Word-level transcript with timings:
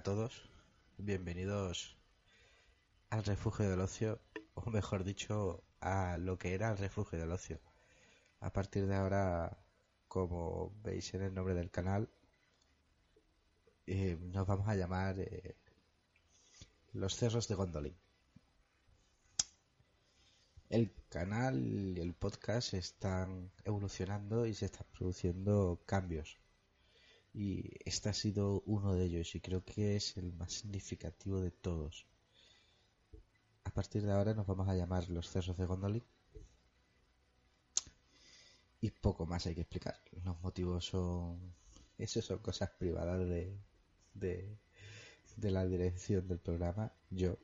a 0.00 0.02
todos, 0.02 0.48
bienvenidos 0.96 1.94
al 3.10 3.22
refugio 3.22 3.68
del 3.68 3.80
ocio, 3.80 4.18
o 4.54 4.70
mejor 4.70 5.04
dicho, 5.04 5.62
a 5.82 6.16
lo 6.16 6.38
que 6.38 6.54
era 6.54 6.70
el 6.70 6.78
refugio 6.78 7.18
del 7.18 7.30
ocio. 7.30 7.60
A 8.40 8.50
partir 8.50 8.86
de 8.86 8.94
ahora, 8.94 9.58
como 10.08 10.72
veis 10.82 11.12
en 11.12 11.20
el 11.20 11.34
nombre 11.34 11.52
del 11.52 11.70
canal, 11.70 12.08
eh, 13.86 14.16
nos 14.18 14.46
vamos 14.46 14.66
a 14.68 14.74
llamar 14.74 15.16
eh, 15.18 15.54
Los 16.94 17.14
Cerros 17.16 17.46
de 17.46 17.56
Gondolin. 17.56 17.96
El 20.70 20.94
canal 21.10 21.58
y 21.62 22.00
el 22.00 22.14
podcast 22.14 22.72
están 22.72 23.52
evolucionando 23.66 24.46
y 24.46 24.54
se 24.54 24.64
están 24.64 24.86
produciendo 24.94 25.82
cambios 25.84 26.38
y 27.32 27.70
este 27.84 28.08
ha 28.08 28.12
sido 28.12 28.62
uno 28.66 28.94
de 28.94 29.04
ellos 29.04 29.34
y 29.34 29.40
creo 29.40 29.64
que 29.64 29.96
es 29.96 30.16
el 30.16 30.32
más 30.32 30.52
significativo 30.52 31.40
de 31.40 31.50
todos. 31.50 32.06
A 33.64 33.70
partir 33.70 34.02
de 34.02 34.12
ahora 34.12 34.34
nos 34.34 34.46
vamos 34.46 34.68
a 34.68 34.74
llamar 34.74 35.08
los 35.10 35.28
cerros 35.28 35.56
de 35.56 35.66
Gondolin 35.66 36.04
y 38.80 38.90
poco 38.90 39.26
más 39.26 39.46
hay 39.46 39.54
que 39.54 39.60
explicar. 39.62 40.00
Los 40.24 40.40
motivos 40.42 40.86
son 40.86 41.54
eso 41.98 42.22
son 42.22 42.38
cosas 42.38 42.70
privadas 42.78 43.18
de, 43.28 43.54
de, 44.14 44.56
de 45.36 45.50
la 45.50 45.66
dirección 45.66 46.26
del 46.26 46.38
programa, 46.38 46.92
yo, 47.10 47.36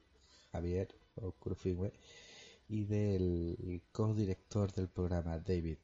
Javier 0.50 0.88
o 1.16 1.34
y 2.68 2.84
del 2.84 3.82
co-director 3.92 4.72
del 4.72 4.88
programa, 4.88 5.38
David. 5.38 5.78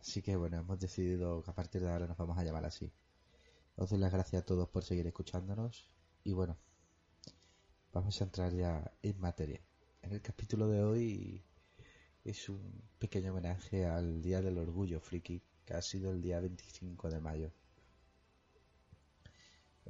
Así 0.00 0.22
que 0.22 0.34
bueno, 0.36 0.58
hemos 0.58 0.80
decidido 0.80 1.42
que 1.42 1.50
a 1.50 1.54
partir 1.54 1.82
de 1.82 1.90
ahora 1.90 2.06
nos 2.06 2.16
vamos 2.16 2.38
a 2.38 2.44
llamar 2.44 2.64
así. 2.64 2.90
Os 3.76 3.90
doy 3.90 3.98
las 3.98 4.12
gracias 4.12 4.42
a 4.42 4.46
todos 4.46 4.68
por 4.68 4.82
seguir 4.82 5.06
escuchándonos 5.06 5.90
y 6.24 6.32
bueno, 6.32 6.56
vamos 7.92 8.20
a 8.20 8.24
entrar 8.24 8.52
ya 8.52 8.92
en 9.02 9.20
materia. 9.20 9.60
En 10.02 10.12
el 10.12 10.22
capítulo 10.22 10.68
de 10.68 10.82
hoy 10.82 11.44
es 12.24 12.48
un 12.48 12.82
pequeño 12.98 13.32
homenaje 13.32 13.86
al 13.86 14.22
Día 14.22 14.40
del 14.40 14.58
Orgullo 14.58 15.00
Friki, 15.00 15.42
que 15.66 15.74
ha 15.74 15.82
sido 15.82 16.10
el 16.10 16.22
día 16.22 16.40
25 16.40 17.10
de 17.10 17.20
mayo. 17.20 17.52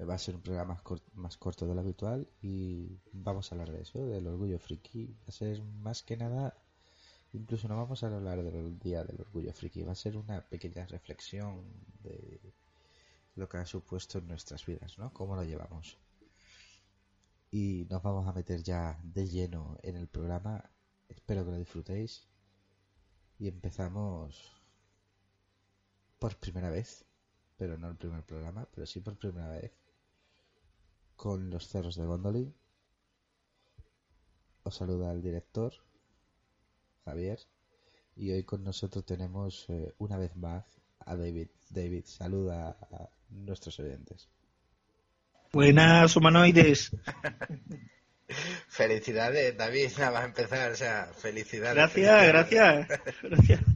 Va 0.08 0.14
a 0.14 0.18
ser 0.18 0.34
un 0.34 0.42
programa 0.42 0.74
más, 0.74 0.82
cort 0.82 1.04
más 1.14 1.36
corto 1.36 1.66
de 1.66 1.74
lo 1.74 1.80
habitual 1.80 2.28
y 2.42 2.98
vamos 3.12 3.50
a 3.50 3.54
hablar 3.54 3.70
de 3.70 3.82
eso, 3.82 4.04
del 4.06 4.26
Orgullo 4.26 4.58
Friki. 4.58 5.14
Va 5.22 5.28
a 5.28 5.32
ser 5.32 5.62
más 5.62 6.02
que 6.02 6.16
nada 6.16 6.56
Incluso 7.32 7.68
no 7.68 7.76
vamos 7.76 8.02
a 8.02 8.08
hablar 8.08 8.42
del 8.42 8.78
Día 8.78 9.04
del 9.04 9.20
Orgullo 9.20 9.52
Friki, 9.52 9.82
va 9.82 9.92
a 9.92 9.94
ser 9.94 10.16
una 10.16 10.40
pequeña 10.48 10.84
reflexión 10.86 11.64
de 12.02 12.54
lo 13.36 13.48
que 13.48 13.58
ha 13.58 13.66
supuesto 13.66 14.18
en 14.18 14.26
nuestras 14.28 14.66
vidas, 14.66 14.98
¿no? 14.98 15.12
Cómo 15.12 15.36
lo 15.36 15.44
llevamos. 15.44 15.98
Y 17.50 17.86
nos 17.88 18.02
vamos 18.02 18.26
a 18.26 18.32
meter 18.32 18.62
ya 18.62 19.00
de 19.02 19.26
lleno 19.26 19.78
en 19.82 19.96
el 19.96 20.08
programa. 20.08 20.70
Espero 21.08 21.44
que 21.44 21.52
lo 21.52 21.58
disfrutéis. 21.58 22.28
Y 23.38 23.48
empezamos 23.48 24.60
por 26.18 26.36
primera 26.36 26.70
vez, 26.70 27.04
pero 27.56 27.78
no 27.78 27.88
el 27.88 27.96
primer 27.96 28.24
programa, 28.24 28.68
pero 28.72 28.86
sí 28.86 29.00
por 29.00 29.16
primera 29.16 29.48
vez, 29.48 29.72
con 31.16 31.48
los 31.50 31.68
cerros 31.68 31.96
de 31.96 32.04
Gondolin. 32.04 32.54
Os 34.62 34.74
saluda 34.74 35.12
el 35.12 35.22
director, 35.22 35.72
Javier. 37.10 37.40
Y 38.16 38.30
hoy 38.30 38.44
con 38.44 38.62
nosotros 38.62 39.04
tenemos 39.04 39.66
eh, 39.68 39.94
una 39.98 40.16
vez 40.16 40.36
más 40.36 40.64
a 41.00 41.16
David. 41.16 41.48
David, 41.70 42.04
saluda 42.04 42.76
a 42.92 43.08
nuestros 43.30 43.78
oyentes. 43.80 44.28
Buenas 45.52 46.14
humanoides. 46.16 46.92
felicidades, 48.68 49.56
David, 49.56 49.90
nada 49.98 50.12
más 50.12 50.24
empezar, 50.24 50.70
o 50.70 50.76
sea, 50.76 51.10
felicidades. 51.12 51.74
Gracias, 51.74 52.20
felicidades. 52.20 52.88
gracias, 52.88 53.22
gracias. 53.22 53.60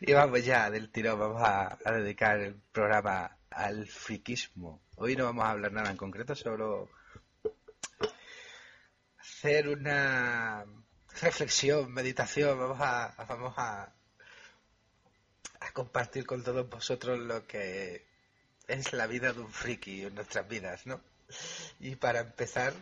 Y 0.00 0.12
vamos 0.12 0.44
ya 0.44 0.70
del 0.70 0.90
tirón, 0.90 1.18
vamos 1.18 1.42
a, 1.42 1.76
a, 1.84 1.92
dedicar 1.92 2.38
el 2.38 2.54
programa 2.72 3.36
al 3.50 3.84
friquismo. 3.86 4.80
Hoy 4.94 5.16
no 5.16 5.24
vamos 5.24 5.44
a 5.44 5.50
hablar 5.50 5.72
nada 5.72 5.90
en 5.90 5.96
concreto, 5.96 6.36
solo 6.36 6.88
hacer 9.18 9.68
una 9.68 10.64
reflexión, 11.20 11.92
meditación, 11.92 12.58
vamos 12.58 12.78
a, 12.80 13.14
vamos 13.28 13.54
a, 13.56 13.92
compartir 15.72 16.26
con 16.26 16.42
todos 16.42 16.68
vosotros 16.68 17.18
lo 17.18 17.46
que 17.46 18.04
es 18.66 18.92
la 18.92 19.06
vida 19.06 19.32
de 19.32 19.40
un 19.40 19.52
friki 19.52 20.02
en 20.02 20.14
nuestras 20.14 20.48
vidas, 20.48 20.86
¿no? 20.86 21.00
Y 21.78 21.94
para 21.96 22.20
empezar, 22.20 22.72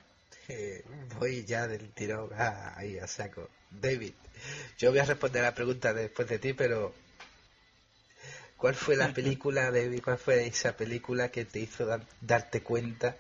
eh, 0.49 0.83
voy 1.19 1.45
ya 1.45 1.67
del 1.67 1.93
tirón 1.93 2.33
a, 2.33 2.79
ahí 2.79 2.99
a 2.99 3.07
saco. 3.07 3.51
David, 3.71 4.15
yo 4.79 4.91
voy 4.91 5.01
a 5.01 5.05
responder 5.05 5.43
la 5.43 5.55
pregunta 5.55 5.93
después 5.93 6.29
de 6.29 6.39
ti, 6.39 6.55
pero 6.55 6.95
¿cuál 8.57 8.75
fue 8.75 8.97
la 8.97 9.13
película, 9.13 9.71
David? 9.71 10.03
¿Cuál 10.03 10.19
fue 10.19 10.47
esa 10.47 10.77
película 10.77 11.31
que 11.31 11.45
te 11.45 11.59
hizo 11.59 11.85
da 11.85 12.01
darte 12.21 12.63
cuenta 12.63 13.17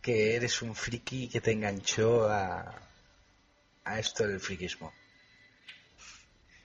que 0.00 0.36
eres 0.36 0.62
un 0.62 0.74
friki 0.74 1.28
que 1.28 1.40
te 1.40 1.52
enganchó 1.52 2.28
a, 2.30 2.84
a 3.84 3.98
esto 3.98 4.26
del 4.26 4.40
friquismo. 4.40 4.92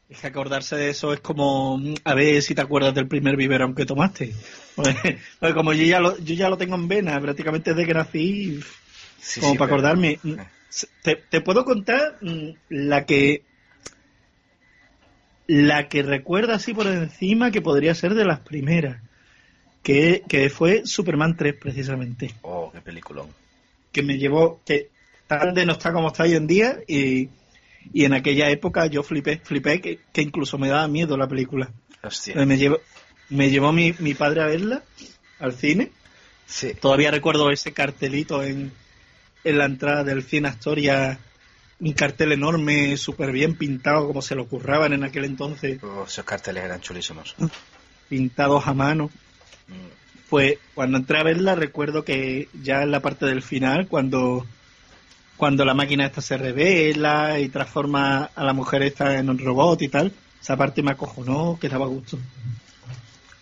Es 0.10 0.22
que 0.22 0.28
acordarse 0.28 0.76
de 0.76 0.90
eso 0.90 1.14
es 1.14 1.20
como 1.20 1.80
a 2.04 2.14
ver 2.16 2.42
si 2.42 2.56
te 2.56 2.62
acuerdas 2.62 2.96
del 2.96 3.08
primer 3.08 3.36
biberón 3.36 3.76
que 3.76 3.86
tomaste. 3.86 4.34
Pues, 4.76 4.96
pues 5.40 5.54
como 5.54 5.74
yo 5.74 5.84
ya 5.84 6.00
lo, 6.00 6.18
yo 6.18 6.34
ya 6.34 6.50
lo 6.50 6.58
tengo 6.58 6.76
en 6.76 6.88
vena, 6.88 7.22
prácticamente 7.22 7.74
desde 7.74 7.86
que 7.86 7.94
nací, 7.94 8.60
sí, 9.20 9.40
como 9.40 9.54
sí, 9.54 9.58
para 9.60 9.70
pero... 9.70 9.76
acordarme. 9.76 10.20
Te, 11.04 11.16
te, 11.16 11.42
puedo 11.42 11.66
contar 11.66 12.18
la 12.70 13.06
que 13.06 13.44
la 15.48 15.90
que 15.90 16.04
recuerda 16.04 16.56
así 16.56 16.76
por 16.76 16.86
encima 16.86 17.50
que 17.50 17.62
podría 17.62 17.96
ser 17.96 18.14
de 18.14 18.24
las 18.24 18.40
primeras, 18.40 19.02
que, 19.82 20.24
que 20.30 20.50
fue 20.50 20.86
Superman 20.86 21.36
3 21.36 21.56
precisamente. 21.60 22.36
Oh, 22.44 22.72
qué 22.72 22.82
peliculón. 22.82 23.30
Que 23.92 24.04
me 24.04 24.20
llevó, 24.20 24.62
que 24.64 24.90
tarde 25.30 25.64
no 25.64 25.74
está 25.74 25.94
como 25.94 26.08
está 26.08 26.24
hoy 26.24 26.34
en 26.34 26.48
día 26.48 26.80
y, 26.88 27.30
y 27.94 28.04
en 28.04 28.14
aquella 28.14 28.50
época 28.50 28.88
yo 28.88 29.04
flipé, 29.04 29.38
flipé 29.38 29.80
que, 29.80 30.00
que, 30.12 30.24
incluso 30.24 30.58
me 30.58 30.70
daba 30.70 30.88
miedo 30.88 31.16
la 31.16 31.28
película. 31.28 31.72
Hostia. 32.02 32.44
Me 32.46 32.58
llevó, 32.58 32.80
me 33.30 33.52
llevó 33.52 33.72
mi, 33.72 33.94
mi 34.00 34.16
padre 34.16 34.42
a 34.42 34.48
verla 34.48 34.84
al 35.38 35.54
cine. 35.54 35.92
Sí. 36.48 36.74
Todavía 36.74 37.12
recuerdo 37.12 37.52
ese 37.52 37.74
cartelito 37.74 38.44
en, 38.44 38.72
en 39.44 39.58
la 39.60 39.66
entrada 39.66 40.04
del 40.04 40.24
cine 40.24 40.48
Astoria, 40.48 41.20
un 41.80 41.94
cartel 41.94 42.32
enorme, 42.32 42.98
súper 42.98 43.32
bien 43.32 43.56
pintado, 43.56 44.08
como 44.08 44.24
se 44.24 44.34
lo 44.34 44.48
curraban 44.48 44.94
en 44.94 45.04
aquel 45.04 45.26
entonces. 45.26 45.82
Oh, 45.84 46.06
esos 46.08 46.26
carteles 46.26 46.64
eran 46.64 46.82
chulísimos. 46.82 47.36
Pintados 48.10 48.66
a 48.66 48.74
mano. 48.74 49.12
Pues 50.28 50.58
cuando 50.74 50.98
entré 50.98 51.20
a 51.20 51.24
verla 51.24 51.54
recuerdo 51.54 52.04
que 52.04 52.50
ya 52.64 52.82
en 52.82 52.90
la 52.90 53.00
parte 53.00 53.28
del 53.28 53.44
final, 53.44 53.88
cuando 53.88 54.48
cuando 55.40 55.64
la 55.64 55.74
máquina 55.74 56.06
esta 56.06 56.22
se 56.22 56.38
revela 56.38 57.40
y 57.40 57.48
transforma 57.48 58.26
a 58.36 58.44
la 58.44 58.52
mujer 58.52 58.84
esta 58.84 59.18
en 59.18 59.30
un 59.30 59.40
robot 59.40 59.82
y 59.82 59.88
tal, 59.88 60.12
esa 60.42 60.58
parte 60.58 60.84
me 60.84 60.92
acojonó, 60.92 61.58
que 61.60 61.70
daba 61.70 61.88
gusto. 61.88 62.20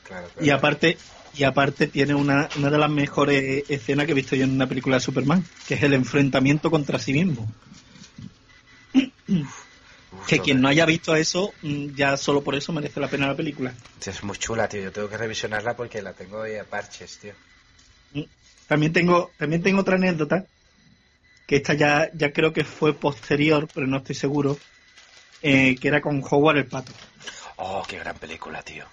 Claro, 0.04 0.28
claro. 0.28 0.46
Y 0.46 0.52
aparte, 0.52 0.98
y 1.36 1.44
aparte 1.44 1.88
tiene 1.88 2.14
una, 2.14 2.50
una 2.56 2.70
de 2.70 2.78
las 2.78 2.92
mejores 2.92 3.64
escenas 3.68 4.06
que 4.06 4.12
he 4.12 4.16
visto 4.16 4.36
yo 4.36 4.44
en 4.44 4.52
una 4.52 4.68
película 4.68 4.98
de 4.98 5.00
Superman, 5.00 5.44
que 5.68 5.74
es 5.74 5.82
el 5.82 5.96
enfrentamiento 5.96 6.70
contra 6.70 7.00
sí 7.00 7.14
mismo. 7.14 7.52
Que 10.28 10.38
quien 10.40 10.62
no 10.62 10.68
haya 10.68 10.86
visto 10.86 11.16
eso, 11.16 11.52
mm, 11.64 11.96
ya 11.96 12.16
solo 12.16 12.44
por 12.44 12.54
eso 12.54 12.72
merece 12.74 13.00
la 13.00 13.08
pena 13.08 13.26
la 13.26 13.36
película. 13.36 13.74
Es 14.06 14.24
muy 14.24 14.38
chula, 14.38 14.70
tío. 14.70 14.84
Yo 14.84 14.92
tengo 14.92 15.10
que 15.10 15.18
revisionarla 15.18 15.76
porque 15.76 16.04
la 16.04 16.14
tengo 16.14 16.44
ahí 16.44 16.58
a 16.58 16.64
parches, 16.64 17.18
tío. 17.18 17.34
También 18.68 18.94
tengo, 18.94 19.32
también 19.38 19.64
tengo 19.64 19.82
otra 19.82 19.96
anécdota, 19.96 20.46
que 21.48 21.56
esta 21.56 21.74
ya, 21.74 22.12
ya 22.14 22.32
creo 22.32 22.54
que 22.54 22.64
fue 22.64 22.94
posterior, 22.94 23.68
pero 23.74 23.88
no 23.88 23.98
estoy 23.98 24.14
seguro, 24.16 24.58
eh, 25.42 25.76
que 25.80 25.88
era 25.88 26.02
con 26.02 26.22
Howard 26.30 26.58
el 26.58 26.66
Pato. 26.68 26.92
Oh, 27.56 27.84
qué 27.88 27.98
gran 27.98 28.16
película, 28.18 28.62
tío. 28.62 28.86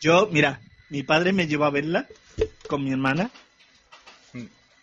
Yo, 0.00 0.28
mira, 0.30 0.60
mi 0.90 1.02
padre 1.02 1.32
me 1.32 1.46
llevó 1.48 1.64
a 1.64 1.70
verla 1.70 2.06
con 2.68 2.84
mi 2.84 2.92
hermana 2.92 3.30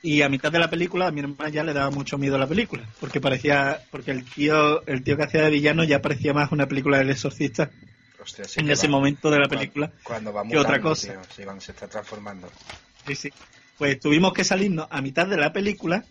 y 0.03 0.21
a 0.21 0.29
mitad 0.29 0.51
de 0.51 0.59
la 0.59 0.69
película 0.69 1.07
a 1.07 1.11
mi 1.11 1.21
hermana 1.21 1.49
ya 1.49 1.63
le 1.63 1.73
daba 1.73 1.89
mucho 1.89 2.17
miedo 2.17 2.37
la 2.37 2.47
película, 2.47 2.83
porque 2.99 3.19
parecía, 3.19 3.81
porque 3.91 4.11
el 4.11 4.25
tío, 4.25 4.85
el 4.87 5.03
tío 5.03 5.17
que 5.17 5.23
hacía 5.23 5.41
de 5.43 5.49
villano 5.49 5.83
ya 5.83 6.01
parecía 6.01 6.33
más 6.33 6.51
una 6.51 6.67
película 6.67 6.97
del 6.99 7.09
exorcista 7.09 7.69
Hostia, 8.21 8.45
sí 8.45 8.59
en 8.59 8.69
ese 8.69 8.87
va- 8.87 8.91
momento 8.91 9.29
de 9.31 9.37
la 9.39 9.47
cuando- 9.47 9.57
película. 9.59 9.91
Cuando 10.03 10.33
va 10.33 10.43
que 10.47 10.57
otra 10.57 10.81
cosa. 10.81 11.11
tío. 11.13 11.21
Sí, 11.35 11.43
cuando 11.43 11.61
se 11.61 11.71
está 11.71 11.87
transformando. 11.87 12.51
Sí, 13.07 13.15
sí. 13.15 13.29
Pues 13.77 13.99
tuvimos 13.99 14.33
que 14.33 14.43
salirnos 14.43 14.87
a 14.89 15.01
mitad 15.01 15.27
de 15.27 15.37
la 15.37 15.51
película 15.53 16.03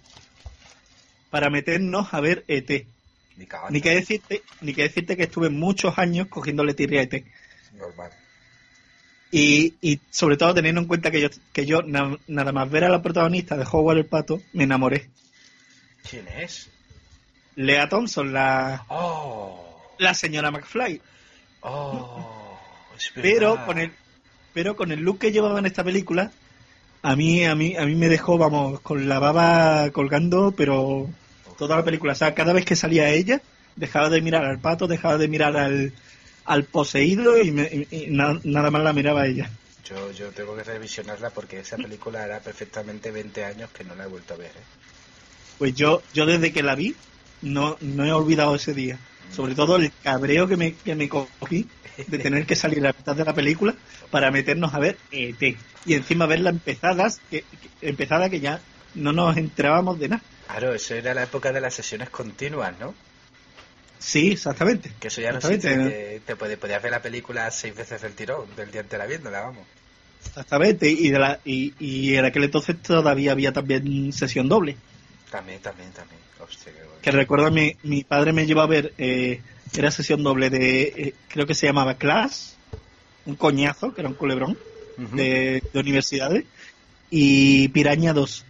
para 1.31 1.51
meternos 1.51 2.13
a 2.13 2.21
ver 2.21 2.45
ET. 2.49 2.69
Ni. 3.37 3.47
Ni 3.71 3.81
que 3.81 3.91
decirte, 3.95 4.43
ni 4.63 4.73
que 4.73 4.83
decirte 4.85 5.17
que 5.17 5.25
estuve 5.25 5.51
muchos 5.51 5.99
años 5.99 6.29
cogiéndole 6.29 6.75
tirria 6.75 7.01
a 7.01 7.05
ET. 7.05 7.25
Normal. 7.75 8.11
Y, 9.31 9.75
y 9.83 10.01
sobre 10.11 10.37
todo 10.37 10.55
teniendo 10.55 10.81
en 10.81 10.87
cuenta 10.87 11.11
que 11.11 11.21
yo, 11.21 11.29
que 11.53 11.67
yo 11.67 11.83
na- 11.83 12.17
nada 12.29 12.53
más 12.53 12.71
ver 12.71 12.85
a 12.85 12.89
la 12.89 13.03
protagonista 13.03 13.57
de 13.57 13.67
Howard 13.71 13.99
el 13.99 14.07
Pato, 14.07 14.41
me 14.53 14.65
enamoré. 14.65 15.11
¿Quién 16.09 16.27
es? 16.29 16.71
Lea 17.57 17.89
Thompson, 17.89 18.33
la, 18.33 18.85
Oh. 18.89 19.83
la 19.99 20.15
señora 20.15 20.51
McFly. 20.51 21.01
Oh. 21.61 22.59
Pero 23.15 23.65
con 23.67 23.79
el, 23.79 23.93
pero 24.55 24.77
con 24.77 24.93
el 24.93 25.01
look 25.01 25.19
que 25.19 25.33
llevaba 25.33 25.59
en 25.59 25.67
esta 25.67 25.83
película, 25.85 26.33
a 27.11 27.17
mí, 27.17 27.45
a 27.45 27.55
mí, 27.55 27.77
a 27.77 27.87
mí 27.87 27.95
me 27.95 28.09
dejó, 28.09 28.37
vamos, 28.39 28.81
con 28.81 29.09
la 29.09 29.19
baba 29.19 29.91
colgando, 29.91 30.53
pero 30.57 31.09
toda 31.59 31.77
la 31.77 31.85
película. 31.85 32.13
O 32.13 32.17
sea, 32.17 32.35
cada 32.35 32.53
vez 32.53 32.65
que 32.65 32.75
salía 32.77 33.09
ella, 33.11 33.41
dejaba 33.77 34.09
de 34.09 34.21
mirar 34.21 34.45
al 34.45 34.61
pato, 34.61 34.87
dejaba 34.87 35.17
de 35.17 35.29
mirar 35.29 35.57
al, 35.57 35.93
al 36.45 36.65
poseído 36.65 37.41
y, 37.41 37.51
me- 37.53 37.71
y- 37.73 37.87
y 37.91 38.07
na- 38.11 38.41
nada 38.45 38.71
más 38.71 38.83
la 38.83 38.93
miraba 38.93 39.23
a 39.23 39.27
ella. 39.27 39.51
Yo, 39.89 40.11
yo 40.13 40.31
tengo 40.31 40.57
que 40.57 40.65
revisionarla 40.65 41.31
porque 41.31 41.61
esa 41.61 41.77
película 41.77 42.25
era 42.25 42.41
perfectamente 42.41 43.13
20 43.13 43.45
años 43.45 43.71
que 43.71 43.85
no 43.85 43.95
la 43.95 44.05
he 44.05 44.09
vuelto 44.09 44.35
a 44.35 44.39
ver. 44.39 44.51
¿eh? 44.51 44.65
Pues 45.59 45.75
yo, 45.75 46.03
yo 46.13 46.27
desde 46.27 46.53
que 46.53 46.63
la 46.63 46.75
vi, 46.75 46.97
no, 47.53 47.77
no 47.81 48.05
he 48.05 48.13
olvidado 48.13 48.55
ese 48.55 48.75
día. 48.75 48.99
Sobre 49.35 49.55
todo 49.55 49.77
el 49.77 49.91
cabreo 50.03 50.47
que 50.47 50.57
me, 50.57 50.75
que 50.75 50.95
me 50.95 51.09
cogí 51.09 51.69
de 52.07 52.19
tener 52.19 52.47
que 52.47 52.55
salir 52.57 52.79
a 52.81 52.89
la 52.91 52.93
mitad 52.97 53.17
de 53.17 53.25
la 53.25 53.35
película 53.35 53.75
para 54.11 54.31
meternos 54.31 54.73
a 54.75 54.79
ver 54.79 54.99
ET. 55.11 55.57
Y 55.85 55.95
encima 55.95 56.27
verla 56.27 56.51
empezadas, 56.51 57.21
que, 57.31 57.43
que- 57.43 57.89
empezada 57.89 58.29
que 58.31 58.41
ya 58.41 58.61
no 58.95 59.13
nos 59.13 59.37
enterábamos 59.37 59.99
de 59.99 60.09
nada. 60.09 60.23
Claro, 60.47 60.75
eso 60.75 60.95
era 60.95 61.13
la 61.15 61.25
época 61.25 61.53
de 61.53 61.61
las 61.61 61.75
sesiones 61.75 62.09
continuas, 62.11 62.79
¿no? 62.79 62.95
Sí, 63.99 64.31
exactamente. 64.33 64.93
Que 65.01 65.09
eso 65.09 65.21
ya 65.21 65.33
no 65.33 65.39
existe. 65.39 66.21
Te 66.25 66.37
puede- 66.37 66.57
podías 66.57 66.83
ver 66.83 66.93
la 66.93 67.03
película 67.03 67.51
seis 67.51 67.75
veces 67.75 68.03
del 68.03 68.13
tirón, 68.15 68.45
del 68.57 68.71
día 68.71 68.83
entera 68.83 69.07
viéndola, 69.07 69.41
vamos. 69.41 69.67
Exactamente. 70.25 70.89
Y, 70.91 71.11
de 71.11 71.19
la, 71.19 71.41
y, 71.45 71.75
y 71.81 72.15
en 72.15 72.25
aquel 72.25 72.45
entonces 72.45 72.77
todavía 72.83 73.33
había 73.33 73.53
también 73.53 74.13
sesión 74.13 74.49
doble. 74.49 74.77
También, 75.37 75.61
también, 75.61 75.91
también. 75.93 76.21
Hostia. 76.41 76.73
Que 77.03 77.11
recuerdo, 77.11 77.51
mi, 77.51 77.77
mi 77.83 78.05
padre 78.05 78.33
me 78.33 78.47
llevó 78.47 78.63
a 78.63 78.67
ver, 78.67 78.95
eh, 78.97 79.43
era 79.77 79.91
sesión 79.91 80.23
doble 80.23 80.49
de, 80.49 80.83
eh, 80.83 81.15
creo 81.29 81.47
que 81.47 81.55
se 81.55 81.67
llamaba 81.67 81.95
Class, 81.95 82.57
un 83.27 83.37
coñazo, 83.37 83.93
que 83.93 84.01
era 84.01 84.09
un 84.09 84.15
culebrón. 84.15 84.57
De, 84.97 85.63
de 85.75 85.79
universidades 85.79 86.47
y 87.11 87.69
Piraña 87.69 88.15
2. 88.15 88.47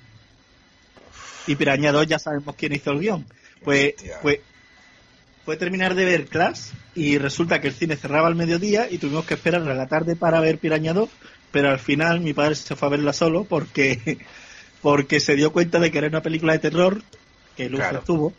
Y 1.49 1.57
Piraña 1.57 1.91
2 1.91 2.07
ya 2.07 2.21
sabemos 2.21 2.55
quién 2.55 2.73
hizo 2.73 2.93
el 2.93 3.01
guion. 3.01 3.27
Pues 3.65 3.95
Hostia. 3.97 4.19
fue, 4.23 4.43
fue 5.45 5.57
terminar 5.57 5.97
de 5.97 6.05
ver 6.05 6.27
Class 6.27 6.73
y 6.95 7.19
resulta 7.19 7.61
que 7.61 7.67
el 7.69 7.75
cine 7.75 7.97
cerraba 7.97 8.29
al 8.29 8.37
mediodía 8.37 8.89
y 8.89 8.99
tuvimos 8.99 9.25
que 9.27 9.35
esperar 9.35 9.69
a 9.69 9.75
la 9.75 9.89
tarde 9.89 10.15
para 10.15 10.39
ver 10.41 10.59
Piraña 10.59 10.93
2, 10.93 11.09
pero 11.51 11.71
al 11.71 11.81
final 11.81 12.21
mi 12.21 12.33
padre 12.33 12.55
se 12.55 12.77
fue 12.77 12.87
a 12.87 12.91
verla 12.93 13.13
solo 13.13 13.43
porque, 13.43 14.19
porque 14.87 15.19
se 15.19 15.35
dio 15.35 15.51
cuenta 15.53 15.81
de 15.81 15.91
que 15.91 15.99
era 15.99 16.07
una 16.07 16.23
película 16.23 16.53
de 16.53 16.61
terror, 16.61 17.03
que 17.57 17.69
Luz 17.69 17.81
Claro. 17.81 17.99
estuvo, 17.99 18.33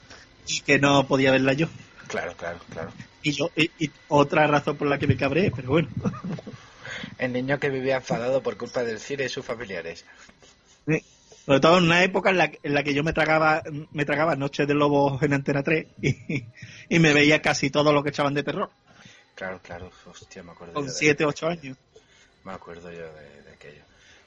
y 0.48 0.62
que 0.62 0.80
no 0.80 1.06
podía 1.06 1.30
verla 1.30 1.52
yo. 1.52 1.68
Claro, 2.08 2.34
claro, 2.38 2.58
claro. 2.72 2.90
Y 3.22 3.34
yo, 3.34 3.50
y, 3.54 3.70
y 3.78 3.92
otra 4.08 4.48
razón 4.48 4.78
por 4.78 4.88
la 4.88 4.98
que 4.98 5.08
me 5.08 5.18
cabré, 5.18 5.52
pero 5.54 5.68
bueno. 5.72 5.90
El 7.18 7.34
niño 7.34 7.60
que 7.60 7.70
vivía 7.70 7.98
enfadado 7.98 8.42
por 8.42 8.56
culpa 8.56 8.86
del 8.86 9.02
cine 9.02 9.26
y 9.26 9.30
sus 9.30 9.46
familiares. 9.46 10.06
Sí. 10.88 11.04
Sobre 11.46 11.60
todo 11.60 11.80
en 11.80 11.84
una 11.84 12.02
época 12.06 12.30
en 12.30 12.38
la, 12.38 12.50
en 12.64 12.74
la 12.74 12.82
que 12.82 12.94
yo 12.94 13.04
me 13.04 13.12
tragaba 13.12 13.62
me 13.92 14.06
tragaba 14.06 14.38
Noches 14.38 14.70
de 14.70 14.74
Lobos 14.74 15.22
en 15.24 15.34
Antena 15.34 15.64
3 15.64 15.86
y, 16.02 16.46
y 16.96 17.00
me 17.00 17.12
veía 17.12 17.42
casi 17.42 17.70
todo 17.70 17.92
lo 17.92 18.04
que 18.04 18.10
echaban 18.12 18.34
de 18.34 18.44
terror, 18.44 18.70
Claro, 19.36 19.60
claro. 19.62 19.92
Hostia, 20.06 20.44
me 20.44 20.52
acuerdo 20.54 20.76
con 20.76 20.86
yo 20.86 20.92
de- 20.94 20.98
7, 20.98 21.26
8 21.26 21.48
años. 21.48 21.78
Me 22.46 22.54
acuerdo 22.54 22.90
yo 22.90 23.00
de, 23.14 23.42
de 23.44 23.52
aquello. 23.54 23.84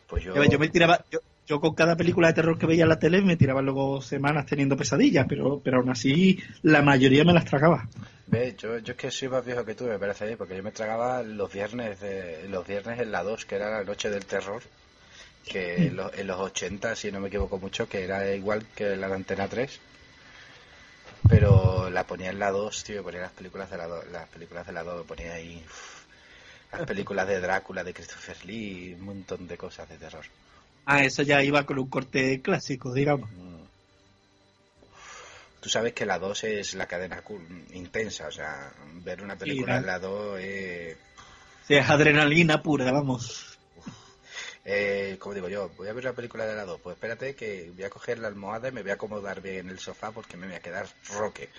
Pues 0.07 0.23
yo... 0.23 0.45
Yo, 0.45 0.59
me 0.59 0.69
tiraba, 0.69 1.03
yo, 1.11 1.21
yo 1.51 1.61
con 1.61 1.75
cada 1.75 1.97
película 1.97 2.29
de 2.29 2.35
terror 2.35 2.57
que 2.57 2.67
veía 2.67 2.85
en 2.85 2.91
la 2.91 3.01
tele 3.01 3.23
me 3.23 3.37
tiraba 3.37 3.61
luego 3.61 4.01
semanas 4.01 4.47
teniendo 4.47 4.77
pesadillas, 4.77 5.27
pero, 5.29 5.61
pero 5.61 5.79
aún 5.79 5.91
así 5.91 6.39
la 6.63 6.81
mayoría 6.81 7.25
me 7.25 7.33
las 7.33 7.45
tragaba. 7.45 7.89
Ve, 8.29 8.55
yo, 8.57 8.79
yo 8.79 8.93
es 8.93 8.97
que 8.97 9.11
soy 9.11 9.29
más 9.29 9.45
viejo 9.45 9.65
que 9.65 9.75
tú, 9.75 9.87
me 9.87 9.99
parece, 9.99 10.37
porque 10.37 10.57
yo 10.57 10.63
me 10.63 10.71
tragaba 10.71 11.25
los 11.25 11.53
viernes 11.53 11.99
de, 11.99 12.47
los 12.49 12.65
viernes 12.65 13.01
en 13.01 13.11
la 13.11 13.25
2, 13.25 13.47
que 13.47 13.57
era 13.57 13.69
la 13.69 13.83
noche 13.83 14.11
del 14.11 14.27
terror, 14.27 14.63
que 15.45 15.89
en 15.89 15.97
los, 15.97 16.17
en 16.17 16.29
los 16.29 16.39
80, 16.39 16.95
si 16.95 17.11
no 17.11 17.19
me 17.19 17.27
equivoco 17.27 17.59
mucho, 17.59 17.89
que 17.89 18.05
era 18.05 18.33
igual 18.33 18.65
que 18.77 18.95
la 18.95 19.09
de 19.09 19.15
Antena 19.17 19.49
3, 19.49 19.81
pero 21.29 21.91
la 21.91 22.05
ponía 22.05 22.31
en 22.31 22.39
la 22.39 22.53
2, 22.53 22.85
tío, 22.85 23.03
ponía 23.03 23.23
las 23.23 23.33
películas 23.33 23.69
de 23.69 23.77
la 23.77 23.89
2, 23.89 24.05
las 24.13 24.29
películas 24.29 24.65
de 24.69 24.73
la 24.73 24.85
2, 24.85 25.05
ponía 25.05 25.33
ahí 25.33 25.65
uf, 25.67 26.05
las 26.71 26.83
películas 26.87 27.27
de 27.27 27.41
Drácula, 27.41 27.83
de 27.83 27.93
Christopher 27.93 28.47
Lee, 28.47 28.95
un 28.97 29.05
montón 29.05 29.49
de 29.49 29.57
cosas 29.57 29.89
de 29.89 29.97
terror. 29.97 30.27
Ah, 30.85 31.05
eso 31.05 31.23
ya 31.23 31.43
iba 31.43 31.65
con 31.67 31.79
un 31.79 31.89
corte 31.89 32.41
clásico, 32.43 32.93
digamos. 32.93 33.31
Tú 35.61 35.69
sabes 35.69 35.93
que 35.93 36.07
la 36.07 36.19
2 36.19 36.45
es 36.45 36.75
la 36.75 36.87
cadena 36.87 37.23
intensa, 37.73 38.29
o 38.29 38.33
sea, 38.33 38.73
ver 39.05 39.23
una 39.23 39.37
película 39.37 39.77
en 39.77 39.87
la 39.87 39.99
2 39.99 40.41
es... 40.41 40.97
Sí, 41.69 41.75
es 41.75 41.89
adrenalina 41.89 42.63
pura, 42.63 42.91
vamos. 42.91 43.59
Eh, 44.65 45.17
como 45.19 45.35
digo 45.35 45.49
yo, 45.49 45.71
voy 45.77 45.89
a 45.89 45.93
ver 45.93 46.05
una 46.05 46.15
película 46.15 46.47
de 46.47 46.55
la 46.55 46.65
2, 46.65 46.81
pues 46.81 46.95
espérate 46.95 47.35
que 47.35 47.71
voy 47.75 47.85
a 47.85 47.91
coger 47.91 48.19
la 48.19 48.29
almohada 48.29 48.69
y 48.69 48.73
me 48.73 48.83
voy 48.83 48.91
a 48.91 48.95
acomodar 48.95 49.41
bien 49.41 49.59
en 49.59 49.69
el 49.71 49.79
sofá 49.79 50.13
porque 50.13 50.37
me 50.37 50.47
voy 50.47 50.57
a 50.57 50.61
quedar 50.61 50.87
roque. 51.11 51.51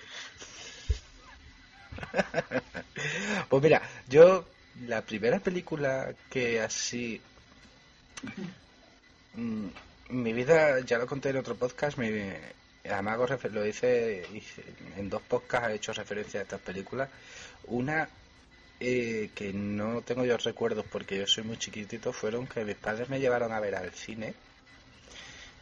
pues 3.48 3.62
mira, 3.62 3.82
yo 4.08 4.46
la 4.86 5.02
primera 5.02 5.38
película 5.38 6.12
que 6.28 6.60
así... 6.60 7.20
mm, 9.34 9.66
mi 10.10 10.32
vida, 10.32 10.80
ya 10.80 10.98
lo 10.98 11.06
conté 11.06 11.30
en 11.30 11.38
otro 11.38 11.54
podcast, 11.56 11.98
mi, 11.98 12.08
además 12.84 13.18
lo 13.52 13.66
hice, 13.66 14.26
hice- 14.34 14.64
en 14.96 15.08
dos 15.08 15.22
podcasts 15.22 15.68
he 15.70 15.74
hecho 15.74 15.92
referencia 15.92 16.40
a 16.40 16.42
estas 16.44 16.60
películas. 16.60 17.08
Una 17.66 18.08
eh, 18.80 19.30
que 19.34 19.52
no 19.52 20.02
tengo 20.02 20.24
yo 20.24 20.36
recuerdos 20.36 20.84
porque 20.90 21.16
yo 21.18 21.26
soy 21.26 21.44
muy 21.44 21.56
chiquitito, 21.56 22.12
fueron 22.12 22.46
que 22.46 22.64
mis 22.64 22.76
padres 22.76 23.08
me 23.08 23.20
llevaron 23.20 23.52
a 23.52 23.60
ver 23.60 23.74
al 23.76 23.92
cine. 23.92 24.34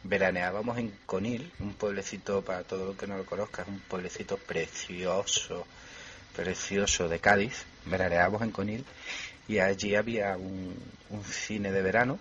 Veraneábamos 0.03 0.79
en 0.79 0.91
Conil, 1.05 1.51
un 1.59 1.73
pueblecito, 1.75 2.41
para 2.43 2.63
todo 2.63 2.85
lo 2.87 2.97
que 2.97 3.05
no 3.05 3.17
lo 3.17 3.25
conozca, 3.25 3.61
es 3.61 3.67
un 3.67 3.79
pueblecito 3.81 4.37
precioso, 4.37 5.67
precioso 6.35 7.07
de 7.07 7.19
Cádiz. 7.19 7.65
Veraneábamos 7.85 8.41
en 8.41 8.51
Conil 8.51 8.83
y 9.47 9.59
allí 9.59 9.93
había 9.95 10.35
un, 10.37 10.75
un 11.11 11.23
cine 11.23 11.71
de 11.71 11.81
verano 11.83 12.19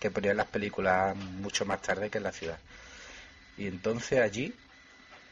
que 0.00 0.10
ponía 0.10 0.34
las 0.34 0.46
películas 0.48 1.16
mucho 1.16 1.64
más 1.66 1.82
tarde 1.82 2.10
que 2.10 2.18
en 2.18 2.24
la 2.24 2.32
ciudad. 2.32 2.58
Y 3.56 3.66
entonces 3.68 4.20
allí 4.20 4.54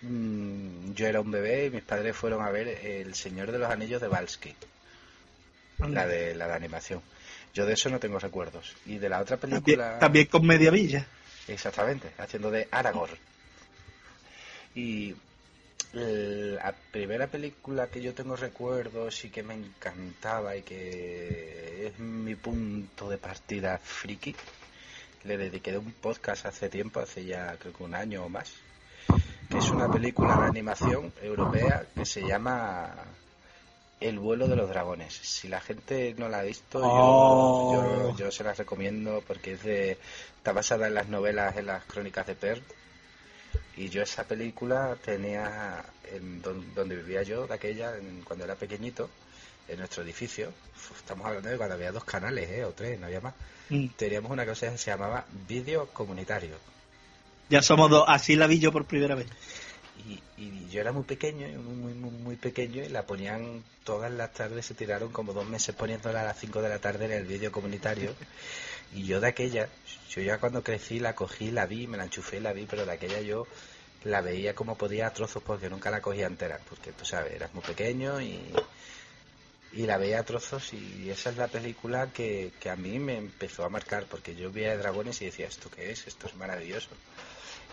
mm, 0.02 0.92
yo 0.94 1.06
era 1.08 1.20
un 1.20 1.30
bebé 1.32 1.66
y 1.66 1.70
mis 1.70 1.82
padres 1.84 2.16
fueron 2.16 2.42
a 2.44 2.50
ver 2.50 2.68
El 2.68 3.14
Señor 3.14 3.52
de 3.52 3.58
los 3.58 3.70
Anillos 3.70 4.00
de 4.02 4.08
Balsky, 4.08 4.56
la 5.78 6.06
de 6.06 6.34
la 6.34 6.48
de 6.48 6.54
animación. 6.54 7.02
Yo 7.54 7.66
de 7.66 7.74
eso 7.74 7.88
no 7.90 8.00
tengo 8.00 8.18
recuerdos. 8.18 8.76
Y 8.84 8.98
de 8.98 9.08
la 9.08 9.20
otra 9.20 9.38
También, 9.48 9.80
película, 9.80 9.98
también 9.98 10.26
con 10.26 10.46
Media 10.46 10.70
Villa. 10.70 11.06
exactamente, 11.48 12.14
haciendo 12.18 12.50
de 12.52 12.68
Aragorn. 12.70 13.18
Y 14.74 15.16
La 15.96 16.74
primera 16.92 17.26
película 17.26 17.86
que 17.86 18.02
yo 18.02 18.12
tengo 18.12 18.36
recuerdos 18.36 19.24
y 19.24 19.30
que 19.30 19.42
me 19.42 19.54
encantaba 19.54 20.54
y 20.54 20.60
que 20.60 21.86
es 21.86 21.98
mi 21.98 22.34
punto 22.34 23.08
de 23.08 23.16
partida 23.16 23.78
friki, 23.78 24.36
le 25.24 25.38
dediqué 25.38 25.78
un 25.78 25.92
podcast 25.92 26.44
hace 26.44 26.68
tiempo, 26.68 27.00
hace 27.00 27.24
ya 27.24 27.56
creo 27.58 27.72
que 27.72 27.82
un 27.82 27.94
año 27.94 28.26
o 28.26 28.28
más, 28.28 28.52
que 29.48 29.56
es 29.56 29.70
una 29.70 29.90
película 29.90 30.36
de 30.36 30.46
animación 30.48 31.14
europea 31.22 31.86
que 31.94 32.04
se 32.04 32.20
llama 32.28 32.94
El 33.98 34.18
vuelo 34.18 34.48
de 34.48 34.56
los 34.56 34.68
dragones. 34.68 35.14
Si 35.14 35.48
la 35.48 35.62
gente 35.62 36.14
no 36.18 36.28
la 36.28 36.40
ha 36.40 36.42
visto, 36.42 36.78
yo, 36.78 36.88
Oh. 36.90 38.12
yo, 38.12 38.16
yo 38.18 38.30
se 38.30 38.44
las 38.44 38.58
recomiendo 38.58 39.22
porque 39.26 39.52
es 39.52 39.62
de, 39.62 39.92
está 40.36 40.52
basada 40.52 40.88
en 40.88 40.94
las 40.94 41.08
novelas, 41.08 41.56
en 41.56 41.64
las 41.64 41.84
crónicas 41.86 42.26
de 42.26 42.34
Pern. 42.34 42.62
Y 43.76 43.88
yo 43.88 44.02
esa 44.02 44.24
película 44.24 44.96
tenía, 45.04 45.84
en 46.12 46.40
don- 46.42 46.74
donde 46.74 46.96
vivía 46.96 47.22
yo, 47.22 47.46
de 47.46 47.54
aquella, 47.54 47.96
en- 47.96 48.22
cuando 48.22 48.44
era 48.44 48.54
pequeñito, 48.54 49.08
en 49.68 49.78
nuestro 49.78 50.02
edificio, 50.02 50.52
estamos 50.96 51.26
hablando 51.26 51.48
de 51.48 51.56
cuando 51.56 51.74
había 51.74 51.92
dos 51.92 52.04
canales, 52.04 52.48
¿eh? 52.50 52.64
o 52.64 52.70
tres, 52.70 52.98
no 53.00 53.06
había 53.06 53.20
más, 53.20 53.34
Mm. 53.68 53.86
teníamos 53.96 54.30
una 54.30 54.46
cosa 54.46 54.70
que 54.70 54.78
se 54.78 54.90
llamaba 54.90 55.24
vídeo 55.48 55.86
comunitario. 55.92 56.56
Ya 57.48 57.62
somos 57.62 57.90
dos. 57.90 58.04
Así 58.06 58.36
la 58.36 58.46
vi 58.46 58.58
yo 58.60 58.72
por 58.72 58.84
primera 58.86 59.14
vez. 59.14 59.26
Y, 60.04 60.22
y 60.36 60.68
yo 60.68 60.80
era 60.80 60.92
muy 60.92 61.04
pequeño, 61.04 61.46
muy, 61.60 61.94
muy, 61.94 62.10
muy, 62.10 62.36
pequeño, 62.36 62.84
y 62.84 62.88
la 62.88 63.06
ponían 63.06 63.62
todas 63.84 64.12
las 64.12 64.32
tardes, 64.32 64.66
se 64.66 64.74
tiraron 64.74 65.10
como 65.10 65.32
dos 65.32 65.48
meses 65.48 65.74
poniéndola 65.74 66.20
a 66.20 66.24
las 66.24 66.38
5 66.38 66.62
de 66.62 66.68
la 66.68 66.78
tarde 66.78 67.06
en 67.06 67.12
el 67.12 67.24
vídeo 67.24 67.50
comunitario. 67.50 68.14
Y 68.92 69.04
yo 69.04 69.20
de 69.20 69.28
aquella, 69.28 69.68
yo 70.10 70.22
ya 70.22 70.38
cuando 70.38 70.62
crecí 70.62 71.00
la 71.00 71.14
cogí, 71.14 71.50
la 71.50 71.66
vi, 71.66 71.86
me 71.86 71.96
la 71.96 72.04
enchufé 72.04 72.40
la 72.40 72.52
vi, 72.52 72.66
pero 72.66 72.86
de 72.86 72.92
aquella 72.92 73.20
yo 73.20 73.46
la 74.04 74.20
veía 74.20 74.54
como 74.54 74.76
podía 74.78 75.08
a 75.08 75.12
trozos 75.12 75.42
porque 75.42 75.68
nunca 75.68 75.90
la 75.90 76.00
cogía 76.00 76.26
entera, 76.26 76.60
porque 76.68 76.92
tú 76.92 77.04
sabes, 77.04 77.32
eras 77.32 77.52
muy 77.54 77.64
pequeño 77.64 78.20
y, 78.20 78.52
y 79.72 79.86
la 79.86 79.98
veía 79.98 80.20
a 80.20 80.24
trozos 80.24 80.72
y 80.72 81.10
esa 81.10 81.30
es 81.30 81.36
la 81.36 81.48
película 81.48 82.12
que, 82.12 82.52
que 82.60 82.70
a 82.70 82.76
mí 82.76 82.98
me 82.98 83.16
empezó 83.16 83.64
a 83.64 83.68
marcar, 83.68 84.06
porque 84.06 84.36
yo 84.36 84.52
veía 84.52 84.76
dragones 84.76 85.20
y 85.22 85.26
decía, 85.26 85.48
¿esto 85.48 85.70
qué 85.70 85.90
es? 85.90 86.06
Esto 86.06 86.28
es 86.28 86.36
maravilloso. 86.36 86.90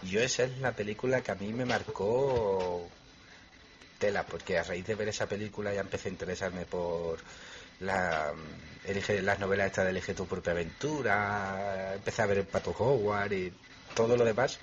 Yo 0.09 0.21
esa 0.21 0.43
es 0.43 0.57
la 0.59 0.73
película 0.73 1.21
que 1.21 1.31
a 1.31 1.35
mí 1.35 1.53
me 1.53 1.65
marcó 1.65 2.87
tela, 3.99 4.25
porque 4.25 4.57
a 4.57 4.63
raíz 4.63 4.85
de 4.85 4.95
ver 4.95 5.07
esa 5.07 5.27
película 5.27 5.73
ya 5.73 5.81
empecé 5.81 6.09
a 6.09 6.11
interesarme 6.11 6.65
por 6.65 7.19
la 7.79 8.33
elige 8.85 9.21
las 9.21 9.39
novelas 9.39 9.67
estas 9.67 9.85
de 9.85 9.91
Elige 9.91 10.13
tu 10.13 10.25
propia 10.27 10.51
aventura, 10.51 11.93
empecé 11.95 12.21
a 12.21 12.25
ver 12.25 12.39
el 12.39 12.45
Pato 12.45 12.71
Howard 12.77 13.31
y 13.31 13.53
todo 13.95 14.17
lo 14.17 14.25
demás, 14.25 14.59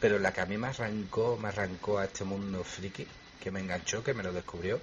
pero 0.00 0.18
la 0.18 0.32
que 0.32 0.40
a 0.40 0.46
mí 0.46 0.58
me 0.58 0.68
arrancó, 0.68 1.38
me 1.40 1.48
arrancó 1.48 1.98
a 1.98 2.04
este 2.04 2.24
mundo 2.24 2.62
friki, 2.64 3.06
que 3.40 3.50
me 3.50 3.60
enganchó, 3.60 4.02
que 4.04 4.14
me 4.14 4.22
lo 4.22 4.32
descubrió, 4.32 4.80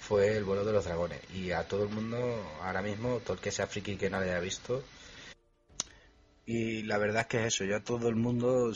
fue 0.00 0.36
el 0.36 0.44
vuelo 0.44 0.64
de 0.64 0.72
los 0.72 0.84
dragones. 0.84 1.20
Y 1.32 1.52
a 1.52 1.66
todo 1.66 1.84
el 1.84 1.90
mundo, 1.90 2.18
ahora 2.62 2.82
mismo, 2.82 3.20
todo 3.20 3.34
el 3.34 3.40
que 3.40 3.50
sea 3.50 3.66
friki 3.66 3.96
que 3.96 4.10
no 4.10 4.18
lo 4.18 4.24
haya 4.24 4.40
visto, 4.40 4.82
y 6.46 6.82
la 6.82 6.98
verdad 6.98 7.22
es 7.22 7.26
que 7.28 7.40
es 7.40 7.54
eso, 7.54 7.64
yo 7.64 7.76
a 7.76 7.84
todo 7.84 8.08
el 8.08 8.16
mundo 8.16 8.72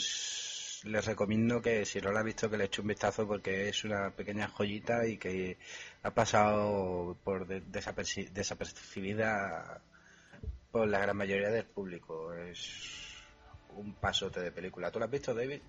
les 0.84 1.04
recomiendo 1.06 1.60
que 1.60 1.84
si 1.84 2.00
no 2.00 2.12
lo 2.12 2.18
ha 2.18 2.22
visto 2.22 2.48
que 2.48 2.56
le 2.56 2.64
eche 2.64 2.80
un 2.80 2.88
vistazo 2.88 3.26
porque 3.26 3.68
es 3.68 3.84
una 3.84 4.10
pequeña 4.10 4.48
joyita 4.48 5.06
y 5.06 5.18
que 5.18 5.58
ha 6.02 6.12
pasado 6.14 7.16
por 7.24 7.46
de- 7.46 7.62
desaperci- 7.64 8.30
desapercibida 8.30 9.82
por 10.70 10.86
la 10.88 11.00
gran 11.00 11.16
mayoría 11.16 11.50
del 11.50 11.64
público. 11.64 12.32
Es 12.34 13.18
un 13.76 13.92
pasote 13.94 14.40
de 14.40 14.52
película. 14.52 14.90
¿Tú 14.90 14.98
lo 14.98 15.04
has 15.06 15.10
visto, 15.10 15.34
David? 15.34 15.60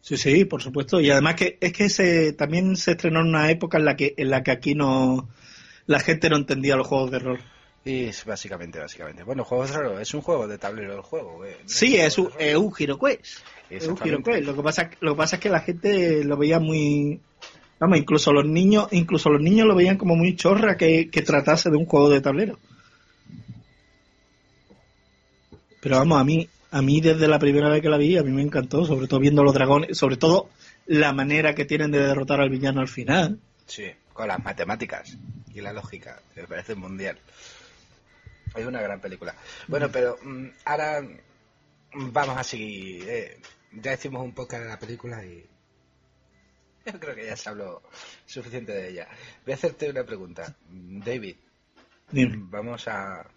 Sí, 0.00 0.16
sí, 0.16 0.44
por 0.44 0.62
supuesto. 0.62 1.00
Y 1.00 1.10
además 1.10 1.34
que 1.36 1.58
es 1.60 1.72
que 1.72 1.88
se, 1.88 2.32
también 2.32 2.76
se 2.76 2.92
estrenó 2.92 3.20
en 3.20 3.28
una 3.28 3.50
época 3.50 3.78
en 3.78 3.84
la 3.84 3.96
que 3.96 4.14
en 4.16 4.30
la 4.30 4.42
que 4.42 4.50
aquí 4.50 4.74
no 4.74 5.28
la 5.86 6.00
gente 6.00 6.28
no 6.30 6.36
entendía 6.36 6.76
los 6.76 6.86
juegos 6.86 7.10
de 7.10 7.18
rol. 7.20 7.40
Y 7.88 8.04
es 8.04 8.26
básicamente, 8.26 8.78
básicamente. 8.78 9.22
Bueno, 9.22 9.44
juegos 9.44 9.74
rol, 9.74 9.98
es 9.98 10.12
un 10.12 10.20
juego 10.20 10.46
de 10.46 10.58
tablero 10.58 10.94
el 10.94 11.00
juego. 11.00 11.42
eh, 11.46 11.56
Sí, 11.64 11.96
es 11.96 12.18
un, 12.18 12.30
es 12.38 12.54
un 12.54 12.70
Hero 12.78 12.98
Quest. 12.98 13.38
Es 13.70 13.86
un. 13.86 13.98
Hero 14.04 14.22
Quest. 14.22 14.44
Lo 14.44 14.54
que 14.54 14.62
pasa 14.62 14.90
lo 15.00 15.12
que 15.12 15.16
pasa 15.16 15.36
es 15.36 15.42
que 15.42 15.48
la 15.48 15.60
gente 15.60 16.22
lo 16.22 16.36
veía 16.36 16.60
muy 16.60 17.18
vamos, 17.78 17.96
incluso 17.96 18.30
los 18.30 18.44
niños, 18.44 18.88
incluso 18.90 19.30
los 19.30 19.40
niños 19.40 19.66
lo 19.66 19.74
veían 19.74 19.96
como 19.96 20.16
muy 20.16 20.36
chorra 20.36 20.76
que, 20.76 21.08
que 21.08 21.22
tratase 21.22 21.70
de 21.70 21.78
un 21.78 21.86
juego 21.86 22.10
de 22.10 22.20
tablero. 22.20 22.58
Pero 25.80 25.96
vamos, 25.96 26.20
a 26.20 26.24
mí 26.24 26.46
a 26.70 26.82
mí 26.82 27.00
desde 27.00 27.26
la 27.26 27.38
primera 27.38 27.70
vez 27.70 27.80
que 27.80 27.88
la 27.88 27.96
vi, 27.96 28.18
a 28.18 28.22
mí 28.22 28.32
me 28.32 28.42
encantó, 28.42 28.84
sobre 28.84 29.06
todo 29.06 29.20
viendo 29.20 29.42
los 29.42 29.54
dragones, 29.54 29.96
sobre 29.96 30.18
todo 30.18 30.50
la 30.84 31.14
manera 31.14 31.54
que 31.54 31.64
tienen 31.64 31.90
de 31.90 32.00
derrotar 32.00 32.42
al 32.42 32.50
villano 32.50 32.82
al 32.82 32.88
final. 32.88 33.38
Sí, 33.66 33.84
con 34.12 34.28
las 34.28 34.44
matemáticas 34.44 35.16
y 35.54 35.62
la 35.62 35.72
lógica, 35.72 36.20
me 36.36 36.44
parece 36.44 36.74
mundial. 36.74 37.18
Es 38.58 38.66
una 38.66 38.82
gran 38.82 39.00
película. 39.00 39.34
Bueno, 39.66 39.88
pero 39.90 40.18
mm, 40.22 40.46
ahora 40.64 41.02
mm, 41.02 42.12
vamos 42.12 42.36
a 42.36 42.44
seguir. 42.44 43.08
eh, 43.08 43.40
ya 43.72 43.92
hicimos 43.94 44.22
un 44.22 44.34
podcast 44.34 44.62
de 44.64 44.68
la 44.68 44.78
película 44.78 45.24
y 45.24 45.46
yo 46.86 46.98
creo 46.98 47.14
que 47.14 47.26
ya 47.26 47.36
se 47.36 47.48
habló 47.50 47.82
suficiente 48.24 48.72
de 48.72 48.88
ella. 48.90 49.08
Voy 49.44 49.52
a 49.52 49.56
hacerte 49.56 49.90
una 49.90 50.04
pregunta. 50.04 50.56
Mm, 50.68 51.00
David, 51.00 51.36
Dime. 52.10 52.36
vamos 52.50 52.88
a... 52.88 53.28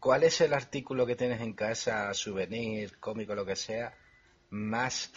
¿Cuál 0.00 0.22
es 0.22 0.40
el 0.40 0.54
artículo 0.54 1.04
que 1.04 1.16
tienes 1.16 1.40
en 1.40 1.54
casa, 1.54 2.14
souvenir, 2.14 2.98
cómico, 2.98 3.34
lo 3.34 3.44
que 3.44 3.56
sea, 3.56 3.94
más 4.50 5.10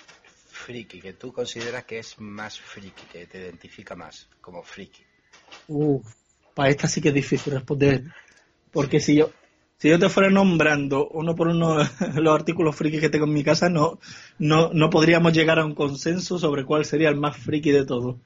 friki, 0.49 0.99
que 0.99 1.13
tú 1.13 1.31
consideras 1.31 1.85
que 1.85 1.99
es 1.99 2.19
más 2.19 2.59
friki, 2.59 3.03
que 3.05 3.27
te 3.27 3.39
identifica 3.39 3.95
más 3.95 4.27
como 4.41 4.63
friki? 4.63 5.03
Uf, 5.67 6.15
para 6.55 6.69
esta 6.69 6.87
sí 6.87 6.99
que 6.99 7.09
es 7.09 7.15
difícil 7.15 7.53
responder. 7.53 8.03
Porque 8.71 8.99
si 8.99 9.15
yo, 9.15 9.31
si 9.77 9.89
yo 9.89 9.99
te 9.99 10.09
fuera 10.09 10.29
nombrando 10.29 11.07
uno 11.09 11.35
por 11.35 11.47
uno 11.49 11.77
los 12.15 12.35
artículos 12.35 12.75
friki 12.75 12.99
que 12.99 13.09
tengo 13.09 13.25
en 13.25 13.33
mi 13.33 13.43
casa, 13.43 13.69
no, 13.69 13.99
no, 14.39 14.71
no 14.73 14.89
podríamos 14.89 15.33
llegar 15.33 15.59
a 15.59 15.65
un 15.65 15.75
consenso 15.75 16.37
sobre 16.39 16.65
cuál 16.65 16.85
sería 16.85 17.09
el 17.09 17.15
más 17.15 17.37
friki 17.37 17.71
de 17.71 17.85
todos. 17.85 18.17